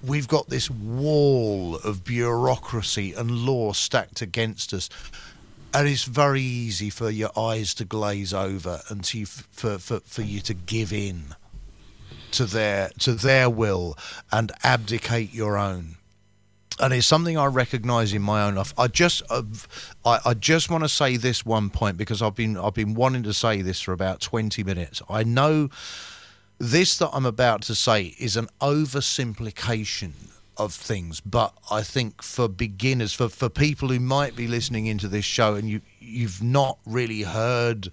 [0.05, 4.89] we've got this wall of bureaucracy and law stacked against us.
[5.73, 10.23] And it's very easy for your eyes to glaze over and to, for, for, for
[10.23, 11.37] you to give in
[12.33, 13.99] to their to their will
[14.31, 15.97] and abdicate your own
[16.81, 18.73] and it's something I recognise in my own life.
[18.79, 19.43] I just, uh,
[20.05, 23.23] I, I just want to say this one point because I've been, I've been wanting
[23.25, 25.03] to say this for about twenty minutes.
[25.09, 25.69] I know
[26.61, 30.13] this that I'm about to say is an oversimplification
[30.59, 35.09] of things, but I think for beginners, for for people who might be listening into
[35.09, 37.89] this show and you you've not really heard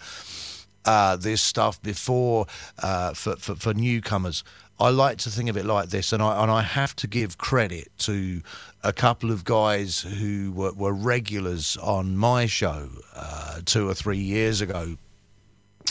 [0.84, 2.46] uh, this stuff before,
[2.84, 4.44] uh, for, for for newcomers.
[4.80, 7.38] I like to think of it like this, and I and I have to give
[7.38, 8.42] credit to
[8.84, 14.20] a couple of guys who were, were regulars on my show uh, two or three
[14.20, 14.98] years ago.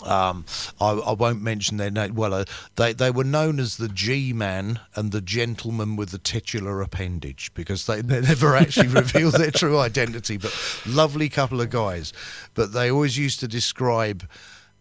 [0.05, 0.45] Um,
[0.79, 2.15] I, I, won't mention their name.
[2.15, 2.45] Well, uh,
[2.75, 7.87] they they were known as the G-man and the gentleman with the titular appendage because
[7.87, 10.37] they, they never actually revealed their true identity.
[10.37, 10.55] But
[10.87, 12.13] lovely couple of guys.
[12.53, 14.29] But they always used to describe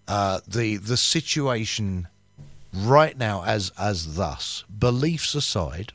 [0.08, 2.08] uh, the the situation
[2.74, 5.94] right now as as thus beliefs aside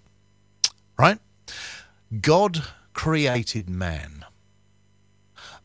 [0.99, 1.19] right
[2.23, 2.65] god
[2.95, 4.25] created man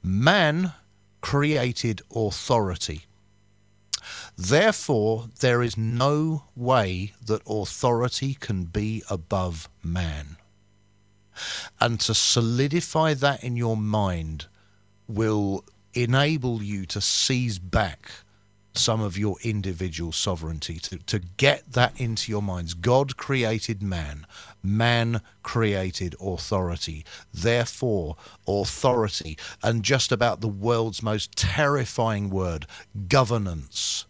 [0.03, 0.73] man
[1.21, 3.05] created authority
[4.37, 10.37] therefore there is no way that authority can be above man
[11.79, 14.45] and to solidify that in your mind
[15.07, 15.63] will
[15.93, 18.11] enable you to seize back
[18.77, 22.73] some of your individual sovereignty, to, to get that into your minds.
[22.73, 24.27] God created man,
[24.61, 27.05] man created authority.
[27.33, 32.67] Therefore, authority, and just about the world's most terrifying word,
[33.07, 34.05] governance,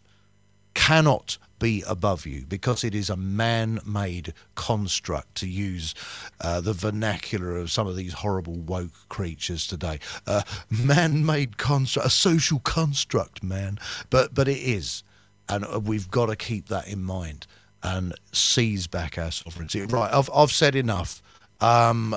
[0.75, 5.95] cannot be above you because it is a man made construct, to use
[6.41, 9.99] uh, the vernacular of some of these horrible woke creatures today.
[10.27, 13.79] Uh, man made construct, a social construct, man.
[14.09, 15.03] But, but it is.
[15.49, 17.47] And uh, we've got to keep that in mind
[17.81, 19.81] and seize back our sovereignty.
[19.85, 21.21] Right, I've, I've said enough.
[21.61, 22.15] Um,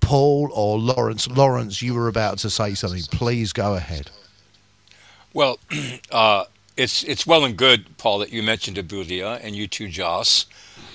[0.00, 3.02] Paul or Lawrence, Lawrence, you were about to say something.
[3.10, 4.10] Please go ahead.
[5.34, 5.58] Well,
[6.10, 6.44] uh,
[6.76, 10.46] it's it's well and good, Paul, that you mentioned Abulia and you too, Joss.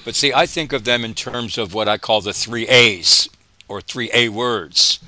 [0.06, 3.30] But see, I think of them in terms of what I call the three A's
[3.68, 5.00] or three A words,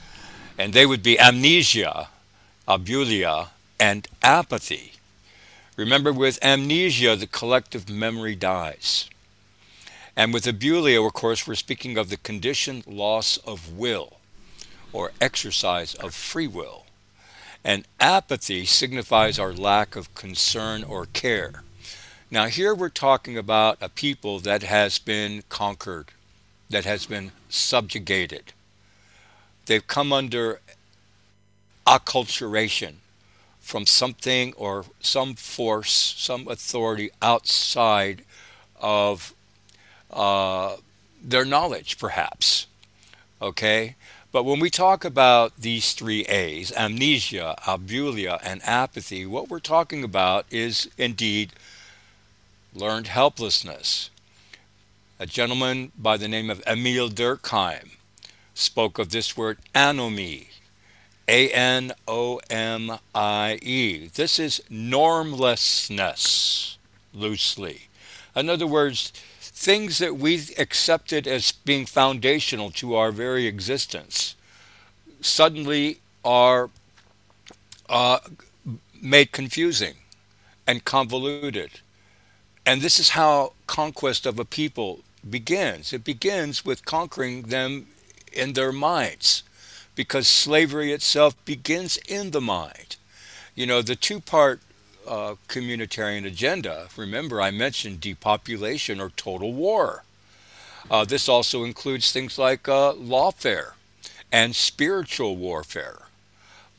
[0.58, 2.10] and they would be amnesia,
[2.68, 4.94] abulia, and apathy.
[5.76, 9.10] Remember, with amnesia, the collective memory dies.
[10.16, 14.18] And with abulia, of course, we're speaking of the conditioned loss of will
[14.92, 16.86] or exercise of free will
[17.64, 21.64] and apathy signifies our lack of concern or care.
[22.30, 26.12] Now, here we're talking about a people that has been conquered,
[26.70, 28.54] that has been subjugated.
[29.66, 30.60] They've come under
[31.86, 32.96] acculturation
[33.60, 38.24] from something or some force, some authority outside
[38.82, 39.34] of
[40.12, 40.78] uh,
[41.24, 42.68] their knowledge, perhaps.
[43.42, 43.96] Okay?
[44.34, 50.04] But when we talk about these three A's, amnesia, abulia, and apathy, what we're talking
[50.04, 51.54] about is indeed
[52.74, 54.10] learned helplessness.
[55.20, 57.92] A gentleman by the name of Emile Durkheim
[58.56, 60.48] spoke of this word anomie,
[61.28, 64.08] A N O M I E.
[64.16, 66.80] This is normlessness,
[67.14, 67.84] loosely.
[68.36, 69.14] In other words,
[69.54, 74.36] things that we accepted as being foundational to our very existence
[75.22, 76.70] suddenly are
[77.88, 78.20] uh,
[79.02, 79.94] made confusing
[80.66, 81.82] and convoluted.
[82.66, 85.94] And this is how conquest of a people begins.
[85.94, 87.88] It begins with conquering them
[88.32, 89.44] in their minds,
[89.96, 92.96] because slavery itself begins in the mind.
[93.54, 94.62] You know, the two part
[95.08, 96.88] uh, communitarian agenda.
[96.98, 100.04] Remember, I mentioned depopulation or total war.
[100.90, 103.74] Uh, this also includes things like uh, lawfare
[104.32, 106.00] and spiritual warfare.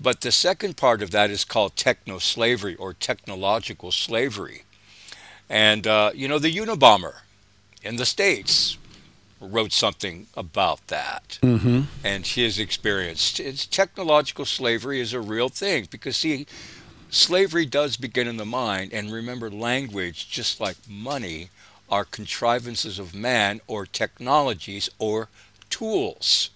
[0.01, 4.65] But the second part of that is called techno slavery or technological slavery.
[5.49, 7.21] And, uh, you know, the Unabomber
[7.83, 8.77] in the States
[9.41, 11.83] wrote something about that mm-hmm.
[12.03, 13.39] and his experience.
[13.39, 16.47] It's, technological slavery is a real thing because, see,
[17.15, 21.49] Slavery does begin in the mind, and remember, language, just like money,
[21.89, 25.29] are contrivances of man or technologies or
[25.71, 26.51] tools.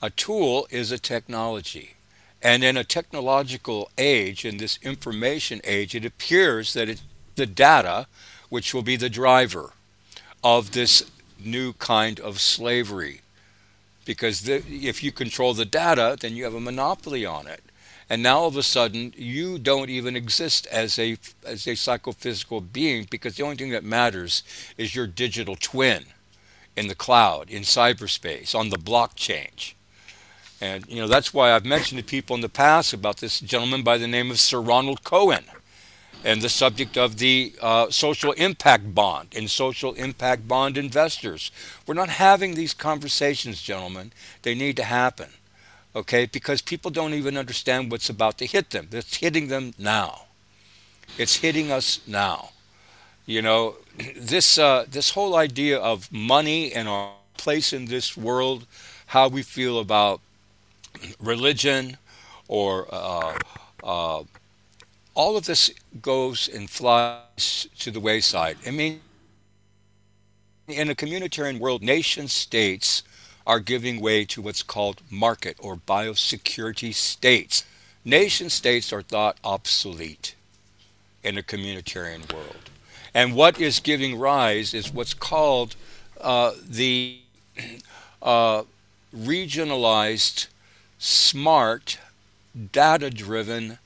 [0.00, 1.96] A tool is a technology.
[2.40, 7.02] And in a technological age, in this information age, it appears that it,
[7.34, 8.06] the data,
[8.50, 9.72] which will be the driver
[10.44, 11.02] of this
[11.44, 13.22] new kind of slavery.
[14.04, 17.64] Because the, if you control the data, then you have a monopoly on it.
[18.10, 22.60] And now all of a sudden, you don't even exist as a, as a psychophysical
[22.62, 24.42] being because the only thing that matters
[24.78, 26.06] is your digital twin
[26.76, 29.74] in the cloud, in cyberspace, on the blockchain.
[30.60, 33.82] And you know that's why I've mentioned to people in the past about this gentleman
[33.82, 35.44] by the name of Sir Ronald Cohen
[36.24, 41.52] and the subject of the uh, social impact bond and social impact bond investors.
[41.86, 44.12] We're not having these conversations, gentlemen.
[44.42, 45.28] They need to happen,
[45.98, 46.26] okay?
[46.26, 48.88] Because people don't even understand what's about to hit them.
[48.92, 50.22] It's hitting them now.
[51.18, 52.50] It's hitting us now.
[53.26, 53.76] You know,
[54.16, 58.66] this uh, this whole idea of money and our place in this world,
[59.06, 60.20] how we feel about
[61.20, 61.96] religion,
[62.48, 63.38] or uh,
[63.84, 64.22] uh,
[65.14, 65.70] all of this
[66.00, 68.56] goes and flies to the wayside.
[68.66, 69.00] I mean,
[70.66, 73.02] in a communitarian world, nation states
[73.48, 77.64] are giving way to what's called market or biosecurity states.
[78.04, 80.34] Nation states are thought obsolete
[81.24, 82.70] in a communitarian world.
[83.14, 85.76] And what is giving rise is what's called
[86.20, 87.20] uh, the
[88.22, 88.64] uh,
[89.16, 90.48] regionalized,
[90.98, 91.98] smart,
[92.72, 93.78] data driven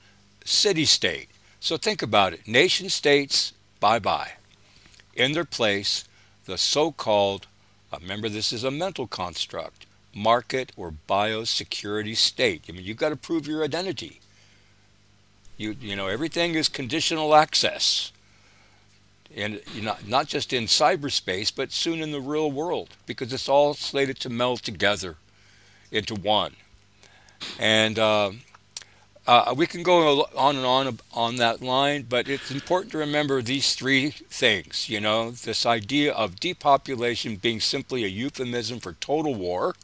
[0.44, 1.28] city state.
[1.60, 4.32] So think about it nation states, bye bye.
[5.14, 6.05] In their place,
[6.47, 7.47] the so called,
[8.01, 12.64] remember this is a mental construct, market or biosecurity state.
[12.69, 14.20] I mean, you've got to prove your identity.
[15.56, 18.12] You, you know, everything is conditional access.
[19.35, 23.74] And not, not just in cyberspace, but soon in the real world, because it's all
[23.74, 25.16] slated to meld together
[25.90, 26.52] into one.
[27.59, 28.32] And uh,
[29.27, 33.40] uh, we can go on and on on that line, but it's important to remember
[33.40, 34.89] these three things.
[34.89, 39.74] You know, this idea of depopulation being simply a euphemism for total war,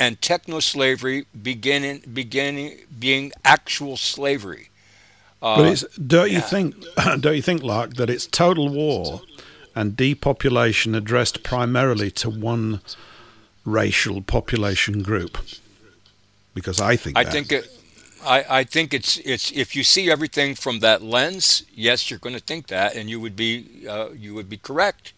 [0.00, 4.70] and techno slavery beginning beginning being actual slavery.
[5.42, 6.36] Uh, but it's, don't yeah.
[6.36, 6.74] you think,
[7.20, 9.20] don't you think, Lark, that it's total war
[9.74, 12.80] and depopulation addressed primarily to one
[13.66, 15.36] racial population group?
[16.54, 17.32] Because I think I that.
[17.32, 17.68] think it.
[18.24, 22.34] I, I think it's it's if you see everything from that lens, yes, you're going
[22.34, 25.12] to think that, and you would be uh, you would be correct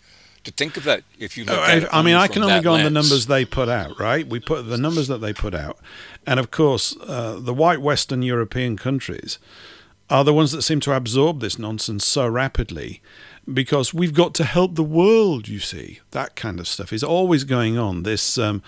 [0.44, 1.92] to think of that if you look at.
[1.94, 2.86] I mean, I can only go lens.
[2.86, 4.26] on the numbers they put out, right?
[4.26, 5.78] We put the numbers that they put out,
[6.26, 9.38] and of course, uh, the white Western European countries
[10.08, 13.02] are the ones that seem to absorb this nonsense so rapidly
[13.52, 16.00] because we've got to help the world, you see.
[16.12, 18.04] That kind of stuff is always going on.
[18.04, 18.62] This um,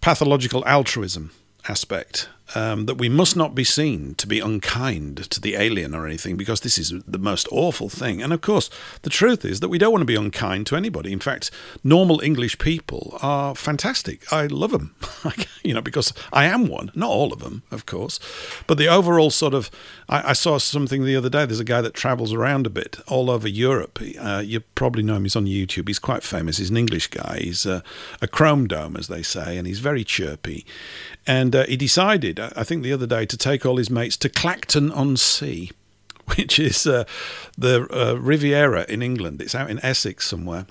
[0.00, 1.30] pathological altruism
[1.68, 6.06] aspect um, that we must not be seen to be unkind to the alien or
[6.06, 8.22] anything because this is the most awful thing.
[8.22, 8.68] And of course,
[9.02, 11.12] the truth is that we don't want to be unkind to anybody.
[11.12, 11.50] In fact,
[11.82, 14.30] normal English people are fantastic.
[14.32, 14.94] I love them,
[15.64, 16.90] you know, because I am one.
[16.94, 18.18] Not all of them, of course,
[18.66, 19.70] but the overall sort of.
[20.08, 21.46] I, I saw something the other day.
[21.46, 23.98] There's a guy that travels around a bit all over Europe.
[24.20, 25.24] Uh, you probably know him.
[25.24, 25.88] He's on YouTube.
[25.88, 26.58] He's quite famous.
[26.58, 27.38] He's an English guy.
[27.40, 27.82] He's a,
[28.20, 30.66] a chrome dome, as they say, and he's very chirpy.
[31.26, 34.28] And uh, he decided I think the other day, to take all his mates to
[34.28, 35.70] Clacton on Sea,
[36.36, 37.04] which is uh,
[37.56, 39.40] the uh, Riviera in England.
[39.40, 40.66] It's out in Essex somewhere,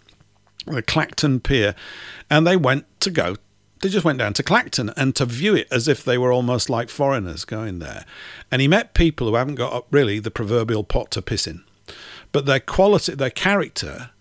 [0.65, 1.75] the Clacton Pier,
[2.29, 3.35] and they went to go.
[3.81, 6.69] They just went down to Clacton and to view it as if they were almost
[6.69, 8.05] like foreigners going there.
[8.51, 11.63] And he met people who haven't got up really the proverbial pot to piss in,
[12.31, 14.11] but their quality, their character,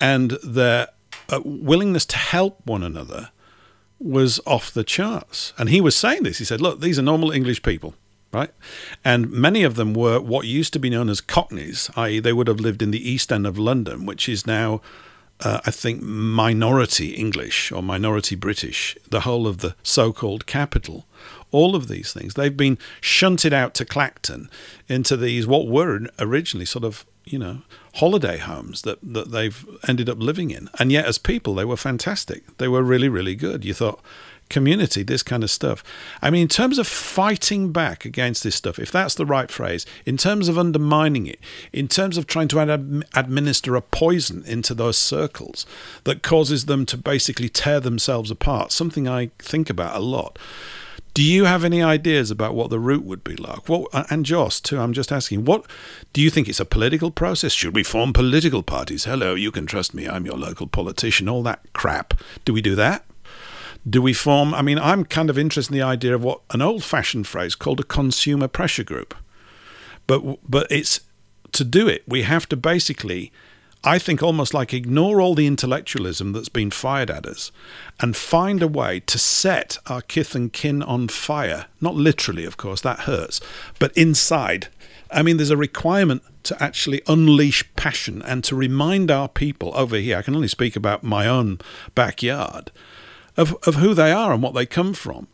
[0.00, 0.88] and their
[1.30, 3.30] uh, willingness to help one another
[3.98, 5.52] was off the charts.
[5.58, 6.38] And he was saying this.
[6.38, 7.94] He said, Look, these are normal English people,
[8.32, 8.50] right?
[9.04, 12.48] And many of them were what used to be known as Cockneys, i.e., they would
[12.48, 14.80] have lived in the East End of London, which is now,
[15.40, 21.06] uh, I think, minority English or minority British, the whole of the so called capital.
[21.52, 22.34] All of these things.
[22.34, 24.50] They've been shunted out to Clacton
[24.88, 27.62] into these, what were originally sort of, you know,
[27.94, 30.68] holiday homes that, that they've ended up living in.
[30.78, 32.56] And yet, as people, they were fantastic.
[32.58, 33.64] They were really, really good.
[33.64, 34.00] You thought,
[34.48, 35.82] community, this kind of stuff.
[36.22, 39.84] I mean, in terms of fighting back against this stuff, if that's the right phrase,
[40.04, 41.40] in terms of undermining it,
[41.72, 45.66] in terms of trying to ad- administer a poison into those circles
[46.04, 50.38] that causes them to basically tear themselves apart, something I think about a lot.
[51.16, 53.70] Do you have any ideas about what the route would be like?
[53.70, 55.64] What, uh, and Joss, too, I'm just asking, what
[56.12, 57.52] do you think it's a political process?
[57.52, 59.06] Should we form political parties?
[59.06, 62.12] Hello, you can trust me, I'm your local politician, all that crap.
[62.44, 63.06] Do we do that?
[63.88, 64.52] Do we form?
[64.52, 67.54] I mean, I'm kind of interested in the idea of what an old fashioned phrase
[67.54, 69.14] called a consumer pressure group.
[70.06, 71.00] But, but it's
[71.52, 73.32] to do it, we have to basically
[73.84, 77.52] I think almost like ignore all the intellectualism that's been fired at us
[78.00, 81.66] and find a way to set our kith and kin on fire.
[81.80, 83.40] Not literally, of course, that hurts,
[83.78, 84.68] but inside.
[85.10, 89.96] I mean, there's a requirement to actually unleash passion and to remind our people over
[89.96, 90.18] here.
[90.18, 91.60] I can only speak about my own
[91.94, 92.72] backyard
[93.36, 95.28] of, of who they are and what they come from.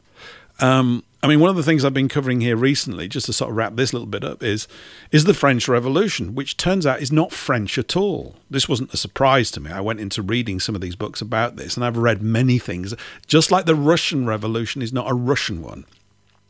[0.60, 3.51] Um, I mean, one of the things I've been covering here recently, just to sort
[3.51, 4.66] of wrap this little bit up, is
[5.12, 8.35] is the French Revolution, which turns out is not French at all.
[8.51, 9.70] This wasn't a surprise to me.
[9.70, 12.93] I went into reading some of these books about this, and I've read many things.
[13.28, 15.85] Just like the Russian Revolution is not a Russian one.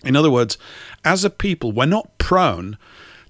[0.04, 0.56] In other words,
[1.04, 2.78] as a people, we're not prone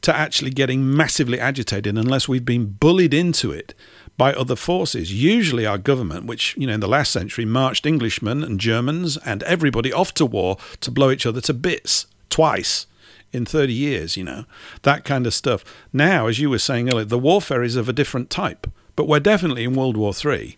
[0.02, 3.74] to actually getting massively agitated unless we've been bullied into it
[4.22, 5.12] by other forces.
[5.12, 9.42] Usually, our government, which, you know, in the last century marched Englishmen and Germans and
[9.42, 12.86] everybody off to war to blow each other to bits twice
[13.32, 14.44] in 30 years, you know,
[14.82, 15.64] that kind of stuff.
[15.92, 19.18] Now, as you were saying earlier, the warfare is of a different type, but we're
[19.18, 20.56] definitely in World War III.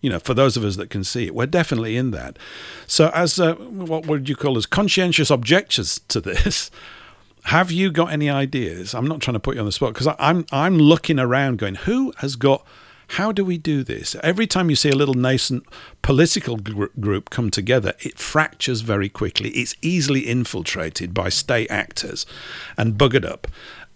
[0.00, 2.38] You know, for those of us that can see it, we're definitely in that.
[2.86, 6.70] So, as uh, what would you call as conscientious objectors to this,
[7.46, 8.92] have you got any ideas?
[8.92, 11.76] I'm not trying to put you on the spot because I'm I'm looking around, going,
[11.76, 12.66] who has got?
[13.10, 14.16] How do we do this?
[14.20, 15.64] Every time you see a little nascent
[16.02, 19.50] political gr- group come together, it fractures very quickly.
[19.50, 22.26] It's easily infiltrated by state actors
[22.76, 23.46] and buggered up.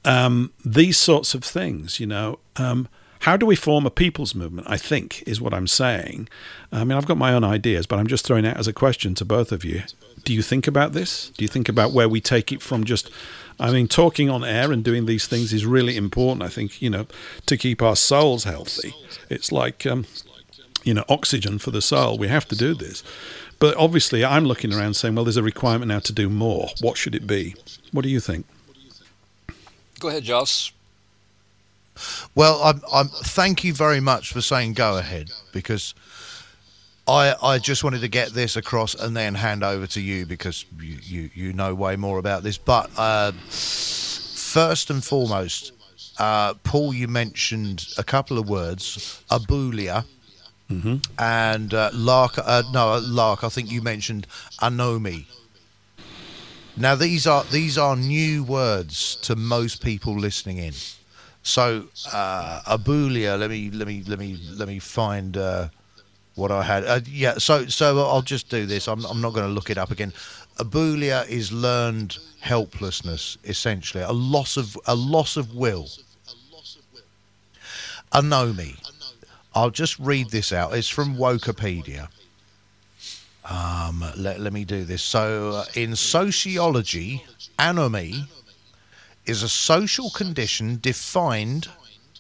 [0.05, 2.39] Um, these sorts of things, you know.
[2.55, 2.89] Um,
[3.21, 4.67] how do we form a people's movement?
[4.69, 6.29] I think is what I'm saying.
[6.73, 9.15] I mean, I've got my own ideas, but I'm just throwing it as a question
[9.17, 9.83] to both of you.
[10.25, 11.31] Do you think about this?
[11.37, 13.11] Do you think about where we take it from just
[13.61, 16.43] I mean, talking on air and doing these things is really important.
[16.43, 17.07] I think you know
[17.47, 18.95] to keep our souls healthy.
[19.29, 20.07] It's like um,
[20.83, 22.17] you know oxygen for the soul.
[22.17, 23.05] We have to do this.
[23.59, 26.71] But obviously, I'm looking around saying, well, there's a requirement now to do more.
[26.81, 27.55] What should it be?
[27.93, 28.47] What do you think?
[29.99, 30.73] Go ahead, Joss.
[32.35, 35.95] Well, I'm, I'm, thank you very much for saying go ahead because
[37.07, 40.65] I, I just wanted to get this across and then hand over to you because
[40.79, 42.57] you, you, you know way more about this.
[42.57, 45.73] But uh, first and foremost,
[46.19, 50.05] uh, Paul, you mentioned a couple of words, abulia.
[50.71, 50.99] Mm-hmm.
[51.19, 53.43] And uh, Lark, uh, no, Lark.
[53.43, 54.29] I think you mentioned
[54.62, 55.27] anomie.
[56.77, 60.75] Now these are these are new words to most people listening in.
[61.43, 63.39] So uh, abulia.
[63.39, 65.69] Let me let me let me let me find uh,
[66.35, 66.85] what I had.
[66.85, 68.89] Uh, yeah, so so I'll just do this.
[68.89, 70.12] I'm I'm not going to look it up again.
[70.59, 75.89] Abulia is learned helplessness, essentially a loss of a loss of will.
[78.12, 78.77] Anomie.
[79.55, 80.75] I'll just read this out.
[80.75, 82.09] It's from Wikipedia.
[83.49, 85.03] Um, let, let me do this.
[85.03, 87.25] So, uh, in sociology,
[87.59, 88.27] anomy
[89.31, 91.69] is a social condition defined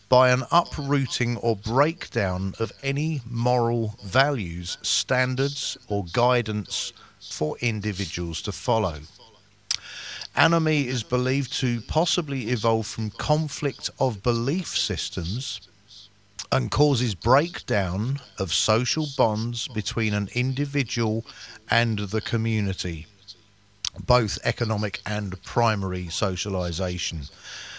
[0.08, 8.52] by an uprooting or breakdown of any moral values, standards, or guidance for individuals to
[8.52, 8.94] follow.
[10.36, 15.60] Anomy is believed to possibly evolve from conflict of belief systems
[16.52, 21.24] and causes breakdown of social bonds between an individual
[21.70, 23.06] and the community,
[24.06, 27.22] both economic and primary socialization.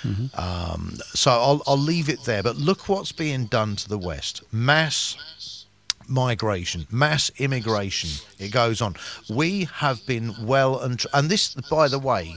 [0.04, 0.40] Mm-hmm.
[0.40, 2.44] Um, so I'll, I'll leave it there.
[2.44, 5.66] But look what's being done to the West mass
[6.08, 8.10] migration, mass immigration.
[8.40, 8.96] It goes on.
[9.30, 12.36] We have been well and tr- and this, by the way,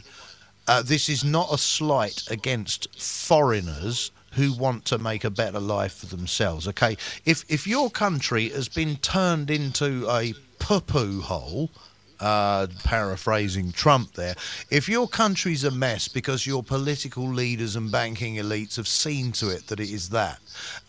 [0.66, 5.94] uh, this is not a slight against foreigners who want to make a better life
[5.94, 6.66] for themselves.
[6.68, 11.70] Okay, if if your country has been turned into a poo poo hole
[12.20, 14.34] uh, paraphrasing Trump there,
[14.70, 19.48] if your country's a mess because your political leaders and banking elites have seen to
[19.50, 20.38] it that it is that,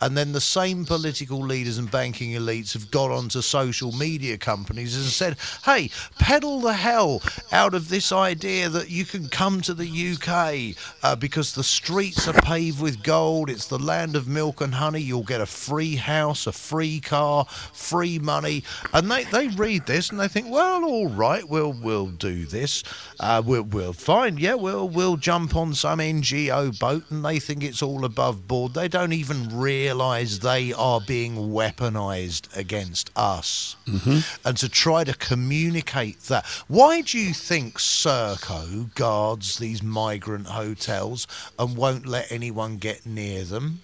[0.01, 4.95] and then the same political leaders and banking elites have got onto social media companies
[4.95, 5.89] and said, hey,
[6.19, 7.21] peddle the hell
[7.51, 12.27] out of this idea that you can come to the UK uh, because the streets
[12.27, 15.95] are paved with gold, it's the land of milk and honey, you'll get a free
[15.95, 18.63] house, a free car, free money.
[18.93, 22.83] And they, they read this and they think, well, all right, we'll, we'll do this.
[23.19, 27.63] Uh, we'll, we'll fine, yeah, we'll, we'll jump on some NGO boat and they think
[27.63, 28.73] it's all above board.
[28.73, 33.75] They don't even realise they are being weaponised against us.
[33.87, 34.47] Mm-hmm.
[34.47, 36.45] And to try to communicate that.
[36.67, 41.27] Why do you think Serco guards these migrant hotels
[41.57, 43.81] and won't let anyone get near them?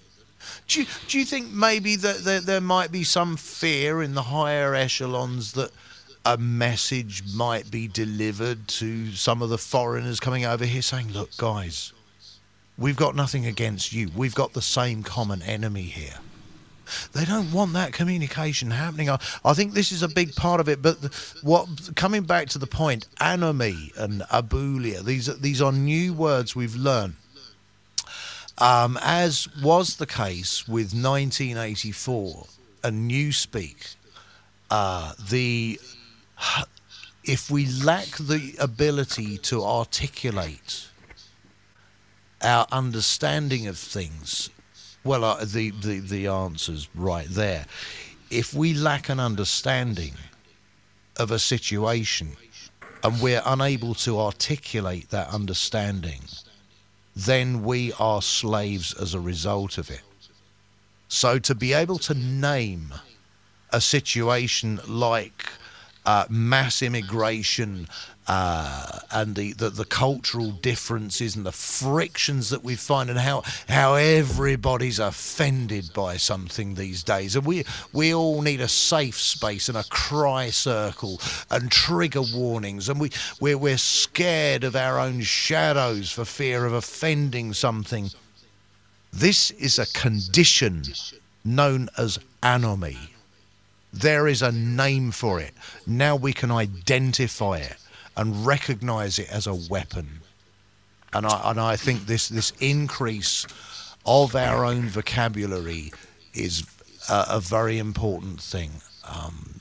[0.67, 4.23] Do you, do you think maybe that there, there might be some fear in the
[4.23, 5.71] higher echelons that
[6.25, 11.35] a message might be delivered to some of the foreigners coming over here saying, look,
[11.37, 11.93] guys,
[12.81, 14.09] We've got nothing against you.
[14.15, 16.15] We've got the same common enemy here.
[17.13, 19.07] They don't want that communication happening.
[19.07, 20.81] I, I think this is a big part of it.
[20.81, 20.97] But
[21.43, 26.75] what coming back to the point, anomie and abulia, these these are new words we've
[26.75, 27.13] learned.
[28.57, 32.47] Um, as was the case with 1984
[32.83, 33.95] and Newspeak,
[34.71, 35.79] uh, the
[37.23, 40.87] if we lack the ability to articulate
[42.43, 44.49] our understanding of things
[45.03, 47.65] well, uh, the, the, the answer's right there.
[48.29, 50.13] If we lack an understanding
[51.17, 52.35] of a situation
[53.03, 56.21] and we're unable to articulate that understanding,
[57.15, 60.03] then we are slaves as a result of it.
[61.07, 62.93] So to be able to name
[63.71, 65.49] a situation like
[66.05, 67.87] uh, mass immigration
[68.27, 73.41] uh, and the, the, the, cultural differences and the frictions that we find and how
[73.67, 77.35] how everybody's offended by something these days.
[77.35, 81.19] And we we all need a safe space and a cry circle
[81.49, 82.89] and trigger warnings.
[82.89, 88.11] And we we're, we're scared of our own shadows for fear of offending something.
[89.11, 90.83] This is a condition
[91.43, 93.09] known as anomie
[93.93, 95.53] there is a name for it.
[95.85, 97.75] Now we can identify it
[98.17, 100.21] and recognize it as a weapon.
[101.13, 103.45] And I, and I think this, this increase
[104.05, 105.91] of our own vocabulary
[106.33, 106.65] is
[107.09, 108.71] a, a very important thing.
[109.07, 109.59] Um,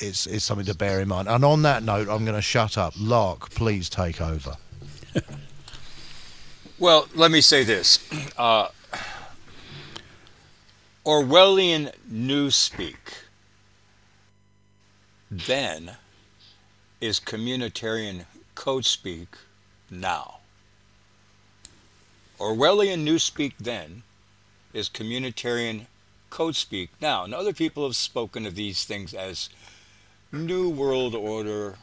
[0.00, 1.28] it's, it's something to bear in mind.
[1.28, 2.94] And on that note, I'm going to shut up.
[2.98, 4.56] Lark, please take over.
[6.78, 7.98] well, let me say this.
[8.36, 8.68] Uh,
[11.04, 12.96] Orwellian newspeak
[15.30, 15.96] then
[17.02, 18.24] is communitarian
[18.54, 19.36] code speak
[19.90, 20.38] now.
[22.38, 24.04] Orwellian newspeak then
[24.72, 25.86] is communitarian
[26.30, 27.24] code speak now.
[27.24, 29.50] And other people have spoken of these things as
[30.30, 31.74] New World Order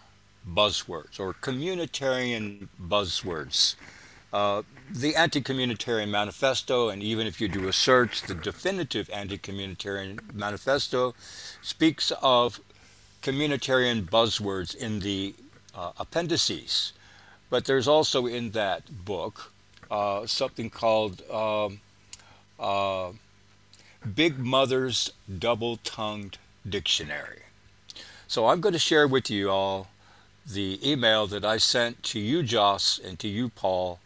[0.47, 3.75] buzzwords or communitarian buzzwords.
[4.31, 9.37] Uh, the Anti Communitarian Manifesto, and even if you do a search, the definitive Anti
[9.37, 11.13] Communitarian Manifesto
[11.61, 12.61] speaks of
[13.21, 15.35] communitarian buzzwords in the
[15.75, 16.93] uh, appendices.
[17.49, 19.51] But there's also in that book
[19.89, 21.79] uh, something called um,
[22.59, 23.11] uh,
[24.15, 26.37] Big Mother's Double Tongued
[26.67, 27.41] Dictionary.
[28.27, 29.87] So I'm going to share with you all
[30.45, 33.99] the email that I sent to you, Joss, and to you, Paul,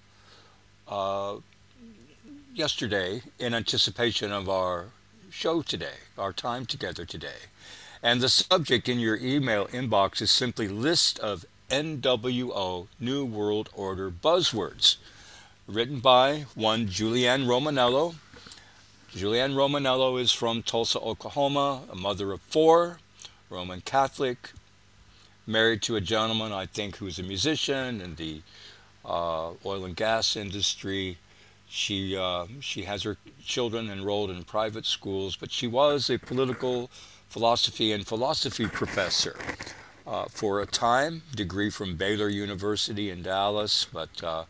[0.87, 1.35] uh,
[2.53, 4.85] yesterday in anticipation of our
[5.29, 7.49] show today, our time together today.
[8.05, 14.11] And the subject in your email inbox is simply list of NWO New World Order
[14.11, 14.97] buzzwords,
[15.69, 18.15] written by one Julianne Romanello.
[19.13, 22.99] Julianne Romanello is from Tulsa, Oklahoma, a mother of four,
[23.49, 24.51] Roman Catholic,
[25.47, 28.41] married to a gentleman I think who's a musician in the
[29.05, 31.19] uh, oil and gas industry.
[31.69, 33.15] She uh, she has her
[33.45, 36.91] children enrolled in private schools, but she was a political
[37.33, 39.35] philosophy and philosophy professor
[40.05, 43.87] uh, for a time, degree from Baylor University in Dallas.
[43.91, 44.43] But uh,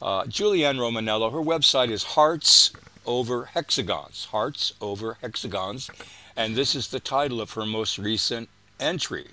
[0.00, 2.72] uh, Julianne Romanello, her website is Hearts
[3.04, 5.90] Over Hexagons, Hearts Over Hexagons,
[6.34, 8.48] and this is the title of her most recent
[8.80, 9.26] entry.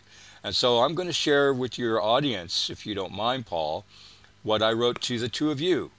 [0.43, 3.85] And so I'm going to share with your audience, if you don't mind, Paul,
[4.43, 5.91] what I wrote to the two of you.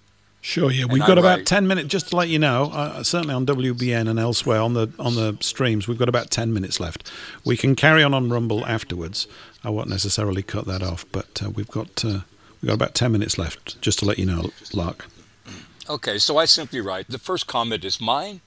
[0.44, 1.88] Sure, yeah, we've got about ten minutes.
[1.88, 5.38] Just to let you know, uh, certainly on WBN and elsewhere on the on the
[5.40, 7.10] streams, we've got about ten minutes left.
[7.46, 9.26] We can carry on on Rumble afterwards.
[9.64, 12.20] I won't necessarily cut that off, but uh, we've got uh,
[12.60, 13.80] we've got about ten minutes left.
[13.80, 15.06] Just to let you know, Lark.
[15.88, 18.42] Okay, so I simply write the first comment is mine.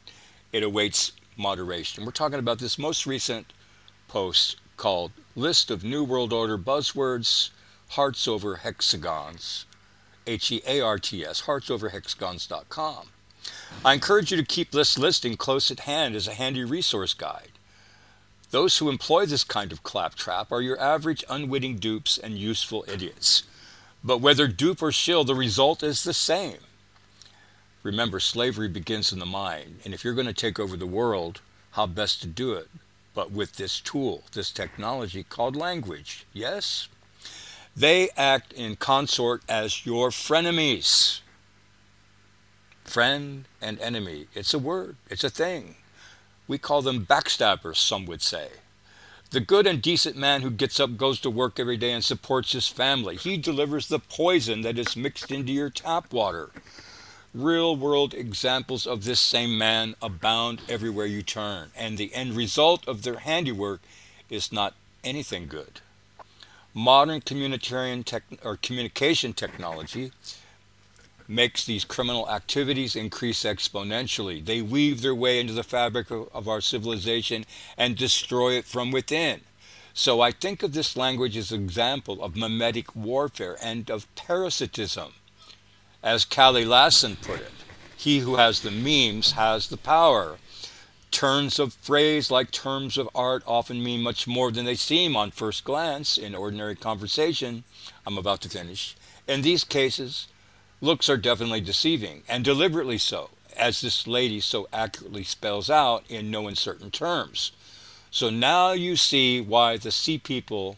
[0.53, 2.06] It awaits moderation.
[2.06, 3.53] We're talking about this most recent
[4.07, 7.49] post called "List of New World Order Buzzwords:
[7.90, 9.65] Hearts Over Hexagons."
[10.28, 13.08] H E A R T S, heartsoverhexagons.com.
[13.86, 17.52] I encourage you to keep this listing close at hand as a handy resource guide.
[18.52, 23.44] Those who employ this kind of claptrap are your average unwitting dupes and useful idiots.
[24.04, 26.60] But whether dupe or shill, the result is the same.
[27.84, 31.41] Remember, slavery begins in the mind, and if you're going to take over the world,
[31.72, 32.68] how best to do it?
[33.14, 36.26] But with this tool, this technology called language.
[36.34, 36.88] Yes?
[37.78, 41.20] They act in consort as your frenemies.
[42.84, 44.26] Friend and enemy.
[44.34, 45.76] It's a word, it's a thing.
[46.48, 48.48] We call them backstabbers, some would say.
[49.30, 52.54] The good and decent man who gets up, goes to work every day, and supports
[52.54, 53.16] his family.
[53.16, 56.49] He delivers the poison that is mixed into your tap water.
[57.32, 62.88] Real world examples of this same man abound everywhere you turn, and the end result
[62.88, 63.82] of their handiwork
[64.32, 64.74] is not
[65.04, 65.82] anything good.
[66.78, 70.12] Modern communitarian tech, or communication technology
[71.28, 74.45] makes these criminal activities increase exponentially.
[74.45, 77.45] They weave their way into the fabric of, our civilization
[77.80, 79.41] and destroy it from within.
[79.95, 85.14] So I think of this language as an example of memetic warfare and of parasitism.
[86.04, 87.54] As Kalle Lasn put it,
[87.98, 90.38] he who has the memes has the power.
[91.12, 95.32] Turns of phrase, like terms of art, often mean much more than they seem on
[95.32, 97.64] first glance in ordinary conversation.
[98.06, 98.96] I'm about to finish.
[99.28, 100.28] In these cases,
[100.82, 106.30] looks are definitely deceiving, and deliberately so, as this lady so accurately spells out in
[106.30, 107.52] no uncertain terms.
[108.12, 110.78] So now you see why the sea people,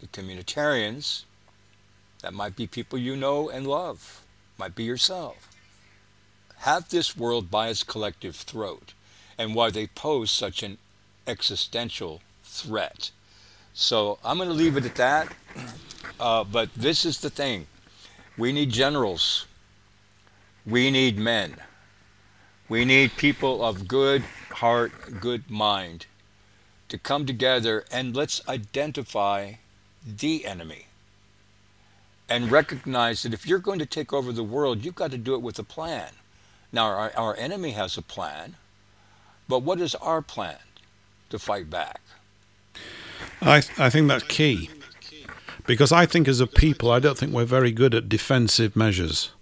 [0.00, 1.24] the communitarians,
[2.22, 4.22] that might be people you know and love,
[4.58, 5.50] might be yourself,
[6.58, 8.94] have this world by its collective throat,
[9.38, 10.78] and why they pose such an
[11.26, 13.10] existential threat.
[13.72, 15.32] So I'm going to leave it at that.
[16.20, 17.66] Uh, but this is the thing
[18.36, 19.46] we need generals.
[20.66, 21.56] We need men.
[22.68, 26.06] We need people of good heart, good mind
[26.88, 29.54] to come together and let's identify
[30.04, 30.86] the enemy
[32.28, 35.34] and recognize that if you're going to take over the world, you've got to do
[35.34, 36.12] it with a plan.
[36.72, 38.56] Now, our, our enemy has a plan,
[39.48, 40.58] but what is our plan
[41.30, 42.00] to fight back?
[43.40, 44.70] I, I think that's key.
[45.66, 49.32] Because I think as a people, I don't think we're very good at defensive measures.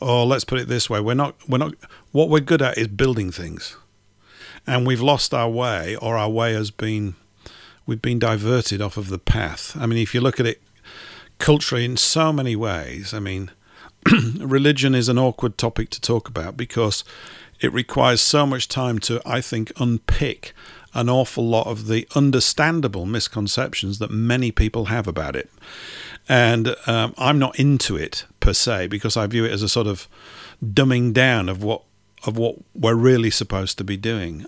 [0.00, 1.74] Or let's put it this way, we're not we're not
[2.12, 3.76] what we're good at is building things.
[4.66, 7.14] And we've lost our way or our way has been
[7.86, 9.76] we've been diverted off of the path.
[9.78, 10.60] I mean, if you look at it
[11.38, 13.50] culturally in so many ways, I mean,
[14.38, 17.04] religion is an awkward topic to talk about because
[17.60, 20.52] it requires so much time to, I think, unpick
[20.94, 25.50] an awful lot of the understandable misconceptions that many people have about it.
[26.28, 29.86] And um, I'm not into it per se because I view it as a sort
[29.86, 30.08] of
[30.64, 31.82] dumbing down of what
[32.26, 34.46] of what we're really supposed to be doing.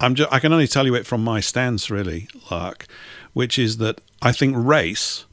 [0.00, 2.86] I'm just, I can only tell you it from my stance, really, Lark,
[3.32, 5.24] which is that I think race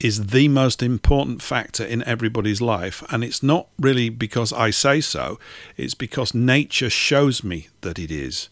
[0.00, 3.02] is the most important factor in everybody's life.
[3.10, 5.38] And it's not really because I say so,
[5.76, 8.48] it's because nature shows me that it is.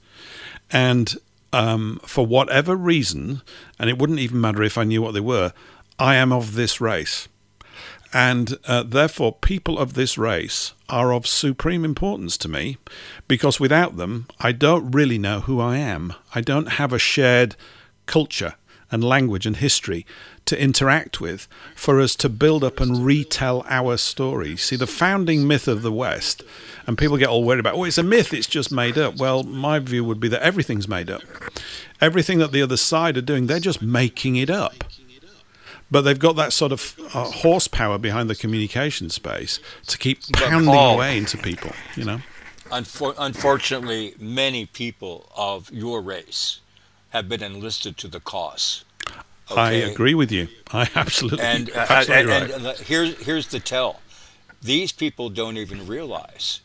[0.71, 1.15] And
[1.53, 3.43] um, for whatever reason,
[3.79, 5.53] and it wouldn't even matter if I knew what they were,
[5.99, 7.29] I am of this race.
[8.13, 12.77] And uh, therefore, people of this race are of supreme importance to me
[13.27, 16.13] because without them, I don't really know who I am.
[16.35, 17.57] I don't have a shared
[18.05, 18.55] culture
[18.93, 20.07] and language and history
[20.45, 24.57] to interact with for us to build up and retell our story.
[24.57, 26.45] See, the founding myth of the West
[26.87, 29.17] and people get all worried about, oh, it's a myth, it's just made up.
[29.17, 31.23] Well, my view would be that everything's made up.
[32.01, 34.85] Everything that the other side are doing, they're just making it up.
[35.91, 40.67] But they've got that sort of uh, horsepower behind the communication space to keep pounding
[40.67, 42.21] Paul, away into people, you know.
[42.71, 46.62] Unfor- unfortunately, many people of your race
[47.13, 48.85] have been enlisted to the cause.
[49.51, 49.61] Okay?
[49.61, 50.49] I agree with you.
[50.73, 51.45] I absolutely.
[51.45, 54.01] And, uh, absolutely and, and, and here's here's the tell.
[54.63, 56.61] These people don't even realize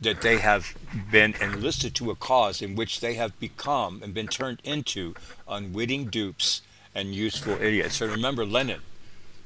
[0.00, 0.74] that they have
[1.10, 5.14] been enlisted to a cause in which they have become and been turned into
[5.46, 6.62] unwitting dupes
[6.94, 7.96] and useful idiots.
[7.96, 8.80] So remember Lenin,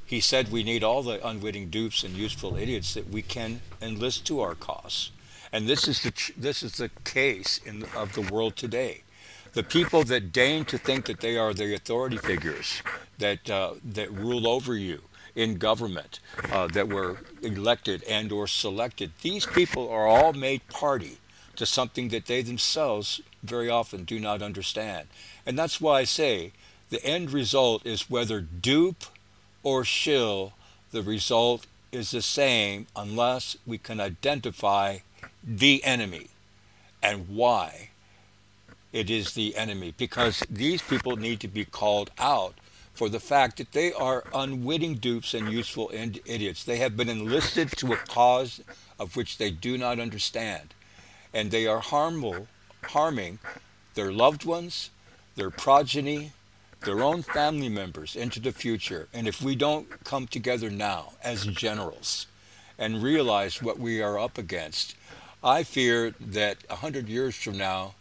[0.04, 4.26] he said we need all the unwitting dupes and useful idiots that we can enlist
[4.26, 5.10] to our cause.
[5.52, 9.02] And this is the this is the case in of the world today.
[9.56, 12.82] The people that deign to think that they are the authority figures
[13.16, 15.00] that uh, that rule over you,
[15.34, 16.20] in government
[16.52, 21.16] uh, that were elected and or selected these people are all made party
[21.56, 25.08] to something that they themselves very often do not understand.
[25.46, 26.52] And that's why i say
[26.90, 29.04] the end result is whether dupe
[29.62, 30.52] or shill
[30.90, 34.98] the result is the same unless we can identify
[35.42, 36.28] the enemy
[37.02, 37.88] and why
[38.92, 42.54] it is the enemy because these people need to be called out
[42.92, 46.64] for the fact that they are unwitting dupes and useful idiots.
[46.64, 48.62] They have been enlisted to a cause
[48.98, 50.72] of which they do not understand.
[51.34, 52.48] And they are harmful,
[52.84, 53.38] harming
[53.94, 54.90] their loved ones,
[55.34, 56.32] their progeny,
[56.84, 59.08] their own family members into the future.
[59.12, 62.26] And if we don't come together now as generals
[62.78, 64.94] and realize what we are up against,
[65.42, 67.94] I fear that a hundred years from now,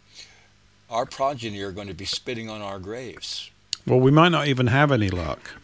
[0.88, 3.50] our progeny are going to be spitting on our graves.
[3.86, 5.54] Well, we might not even have any luck.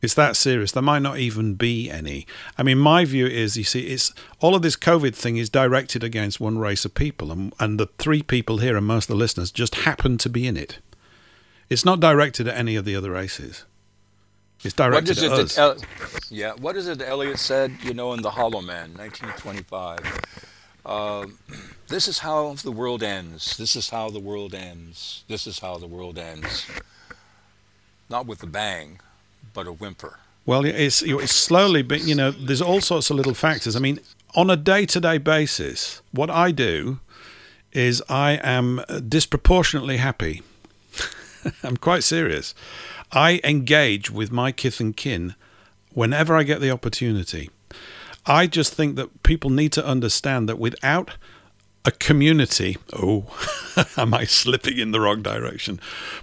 [0.00, 0.72] It's that serious.
[0.72, 2.26] There might not even be any.
[2.58, 6.02] I mean, my view is, you see, it's all of this COVID thing is directed
[6.02, 9.20] against one race of people, and and the three people here and most of the
[9.20, 10.78] listeners just happen to be in it.
[11.68, 13.64] It's not directed at any of the other races.
[14.64, 15.58] It's directed what is at it us.
[15.58, 15.76] El-
[16.30, 16.52] yeah.
[16.54, 17.72] What is it that Eliot said?
[17.82, 20.51] You know, in the Hollow Man, 1925.
[20.84, 21.26] Uh,
[21.88, 23.56] this is how the world ends.
[23.56, 25.24] This is how the world ends.
[25.28, 26.66] This is how the world ends.
[28.08, 29.00] Not with a bang,
[29.54, 30.18] but a whimper.
[30.44, 33.76] Well, it's, it's slowly, but you know, there's all sorts of little factors.
[33.76, 34.00] I mean,
[34.34, 36.98] on a day-to-day basis, what I do
[37.72, 40.42] is I am disproportionately happy.
[41.62, 42.54] I'm quite serious.
[43.12, 45.34] I engage with my kith and kin
[45.92, 47.50] whenever I get the opportunity.
[48.26, 51.12] I just think that people need to understand that without
[51.84, 52.78] a community.
[52.92, 53.26] Oh,
[53.96, 55.80] am I slipping in the wrong direction?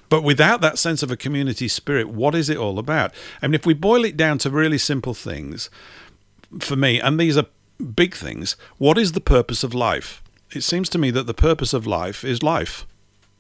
[0.08, 3.14] But without that sense of a community spirit, what is it all about?
[3.42, 5.70] I mean, if we boil it down to really simple things,
[6.60, 7.46] for me, and these are
[7.96, 10.24] big things, what is the purpose of life?
[10.52, 12.88] It seems to me that the purpose of life is life.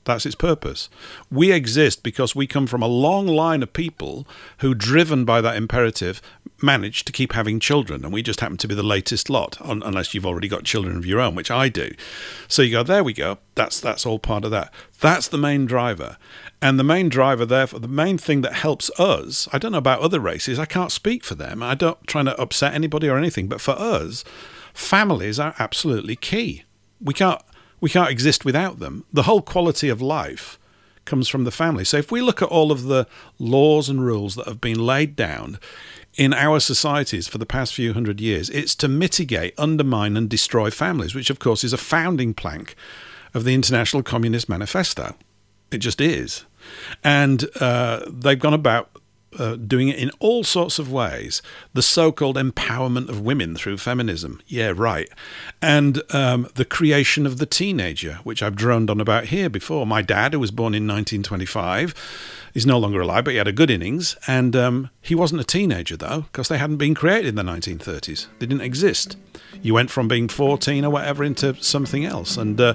[0.05, 0.89] That's its purpose.
[1.29, 4.27] We exist because we come from a long line of people
[4.59, 6.21] who, driven by that imperative,
[6.61, 8.03] manage to keep having children.
[8.03, 11.05] And we just happen to be the latest lot, unless you've already got children of
[11.05, 11.91] your own, which I do.
[12.47, 13.37] So you go, there we go.
[13.55, 14.73] That's, that's all part of that.
[14.99, 16.17] That's the main driver.
[16.61, 20.01] And the main driver, therefore, the main thing that helps us, I don't know about
[20.01, 21.61] other races, I can't speak for them.
[21.63, 24.25] I don't trying to upset anybody or anything, but for us,
[24.73, 26.63] families are absolutely key.
[26.99, 27.41] We can't
[27.81, 29.05] we can't exist without them.
[29.11, 30.59] The whole quality of life
[31.05, 31.83] comes from the family.
[31.83, 33.07] So if we look at all of the
[33.39, 35.59] laws and rules that have been laid down
[36.15, 40.69] in our societies for the past few hundred years, it's to mitigate, undermine, and destroy
[40.69, 42.75] families, which of course is a founding plank
[43.33, 45.15] of the International Communist Manifesto.
[45.71, 46.45] It just is.
[47.03, 48.89] And uh, they've gone about
[49.37, 51.41] uh, doing it in all sorts of ways.
[51.73, 54.41] The so called empowerment of women through feminism.
[54.47, 55.09] Yeah, right.
[55.61, 59.85] And um, the creation of the teenager, which I've droned on about here before.
[59.85, 61.93] My dad, who was born in 1925,
[62.53, 64.15] is no longer alive, but he had a good innings.
[64.27, 68.27] And um, he wasn't a teenager, though, because they hadn't been created in the 1930s.
[68.39, 69.17] They didn't exist.
[69.61, 72.37] You went from being 14 or whatever into something else.
[72.37, 72.73] And uh,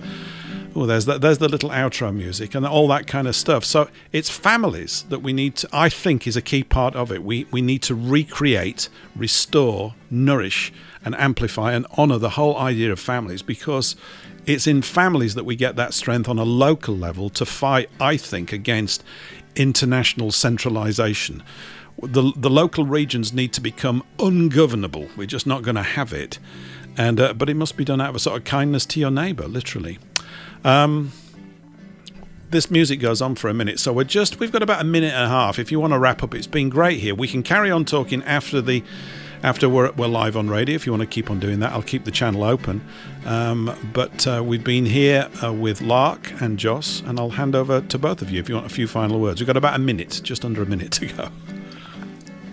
[0.75, 3.65] oh, there's the, there's the little outro music and all that kind of stuff.
[3.65, 7.23] So it's families that we need to, I think, is a key part of it.
[7.23, 10.73] We we need to recreate, restore, nourish,
[11.05, 13.97] and amplify and honour the whole idea of families because
[14.47, 17.89] it's in families that we get that strength on a local level to fight.
[18.01, 19.03] I think against
[19.57, 21.43] international centralisation.
[22.03, 25.09] The, the local regions need to become ungovernable.
[25.17, 26.39] We're just not going to have it.
[26.97, 29.13] And, uh, but it must be done out of a sort of kindness to your
[29.13, 29.99] neighbour, literally.
[30.65, 31.13] Um,
[32.51, 35.13] this music goes on for a minute, so we're just we've got about a minute
[35.13, 35.59] and a half.
[35.59, 37.15] If you want to wrap up, it's been great here.
[37.15, 38.83] We can carry on talking after the
[39.43, 40.75] after we're, we're live on radio.
[40.75, 42.83] If you want to keep on doing that, I'll keep the channel open.
[43.27, 47.83] Um, but uh, we've been here uh, with Lark and Joss, and I'll hand over
[47.83, 49.41] to both of you if you want a few final words.
[49.41, 51.29] We've got about a minute, just under a minute to go.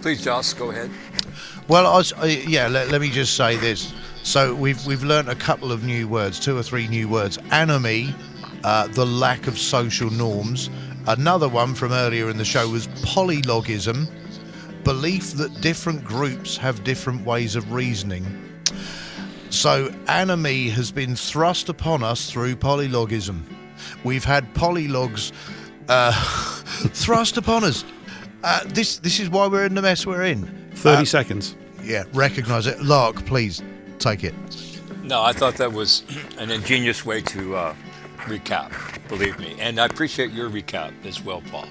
[0.01, 0.91] Please, Joss, go ahead.
[1.69, 3.93] Well, I was, uh, yeah, let, let me just say this.
[4.23, 7.37] So we've we've learnt a couple of new words, two or three new words.
[7.51, 8.13] Anomie,
[8.63, 10.69] uh, the lack of social norms.
[11.07, 14.07] Another one from earlier in the show was polylogism,
[14.83, 18.25] belief that different groups have different ways of reasoning.
[19.49, 23.41] So anomie has been thrust upon us through polylogism.
[24.03, 25.31] We've had polylogs
[25.89, 26.11] uh,
[26.93, 27.83] thrust upon us.
[28.43, 30.69] Uh, this this is why we're in the mess we're in.
[30.75, 31.55] Thirty uh, seconds.
[31.83, 32.79] Yeah, recognise it.
[32.83, 33.63] Lark, please
[34.01, 34.33] take it.
[35.03, 36.03] No, I thought that was
[36.37, 37.75] an ingenious way to uh,
[38.19, 38.71] recap,
[39.07, 39.55] believe me.
[39.59, 41.65] And I appreciate your recap as well, Paul.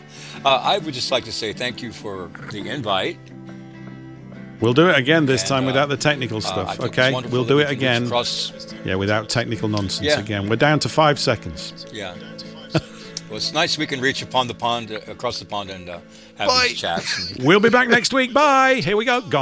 [0.44, 3.18] Uh, I would just like to say thank you for the invite.
[4.60, 7.12] We'll do it again this and, time uh, without the technical uh, stuff, okay?
[7.30, 8.06] We'll do it again.
[8.06, 8.74] Across...
[8.84, 10.20] Yeah, without technical nonsense yeah.
[10.20, 10.48] again.
[10.48, 11.86] We're down to five seconds.
[11.92, 12.14] Yeah.
[13.28, 16.00] well, it's nice we can reach upon the pond, uh, across the pond, and uh,
[16.36, 16.68] have Bye.
[16.68, 17.34] these chats.
[17.38, 18.34] we'll be back next week.
[18.34, 18.82] Bye.
[18.84, 19.22] Here we go.
[19.22, 19.40] go.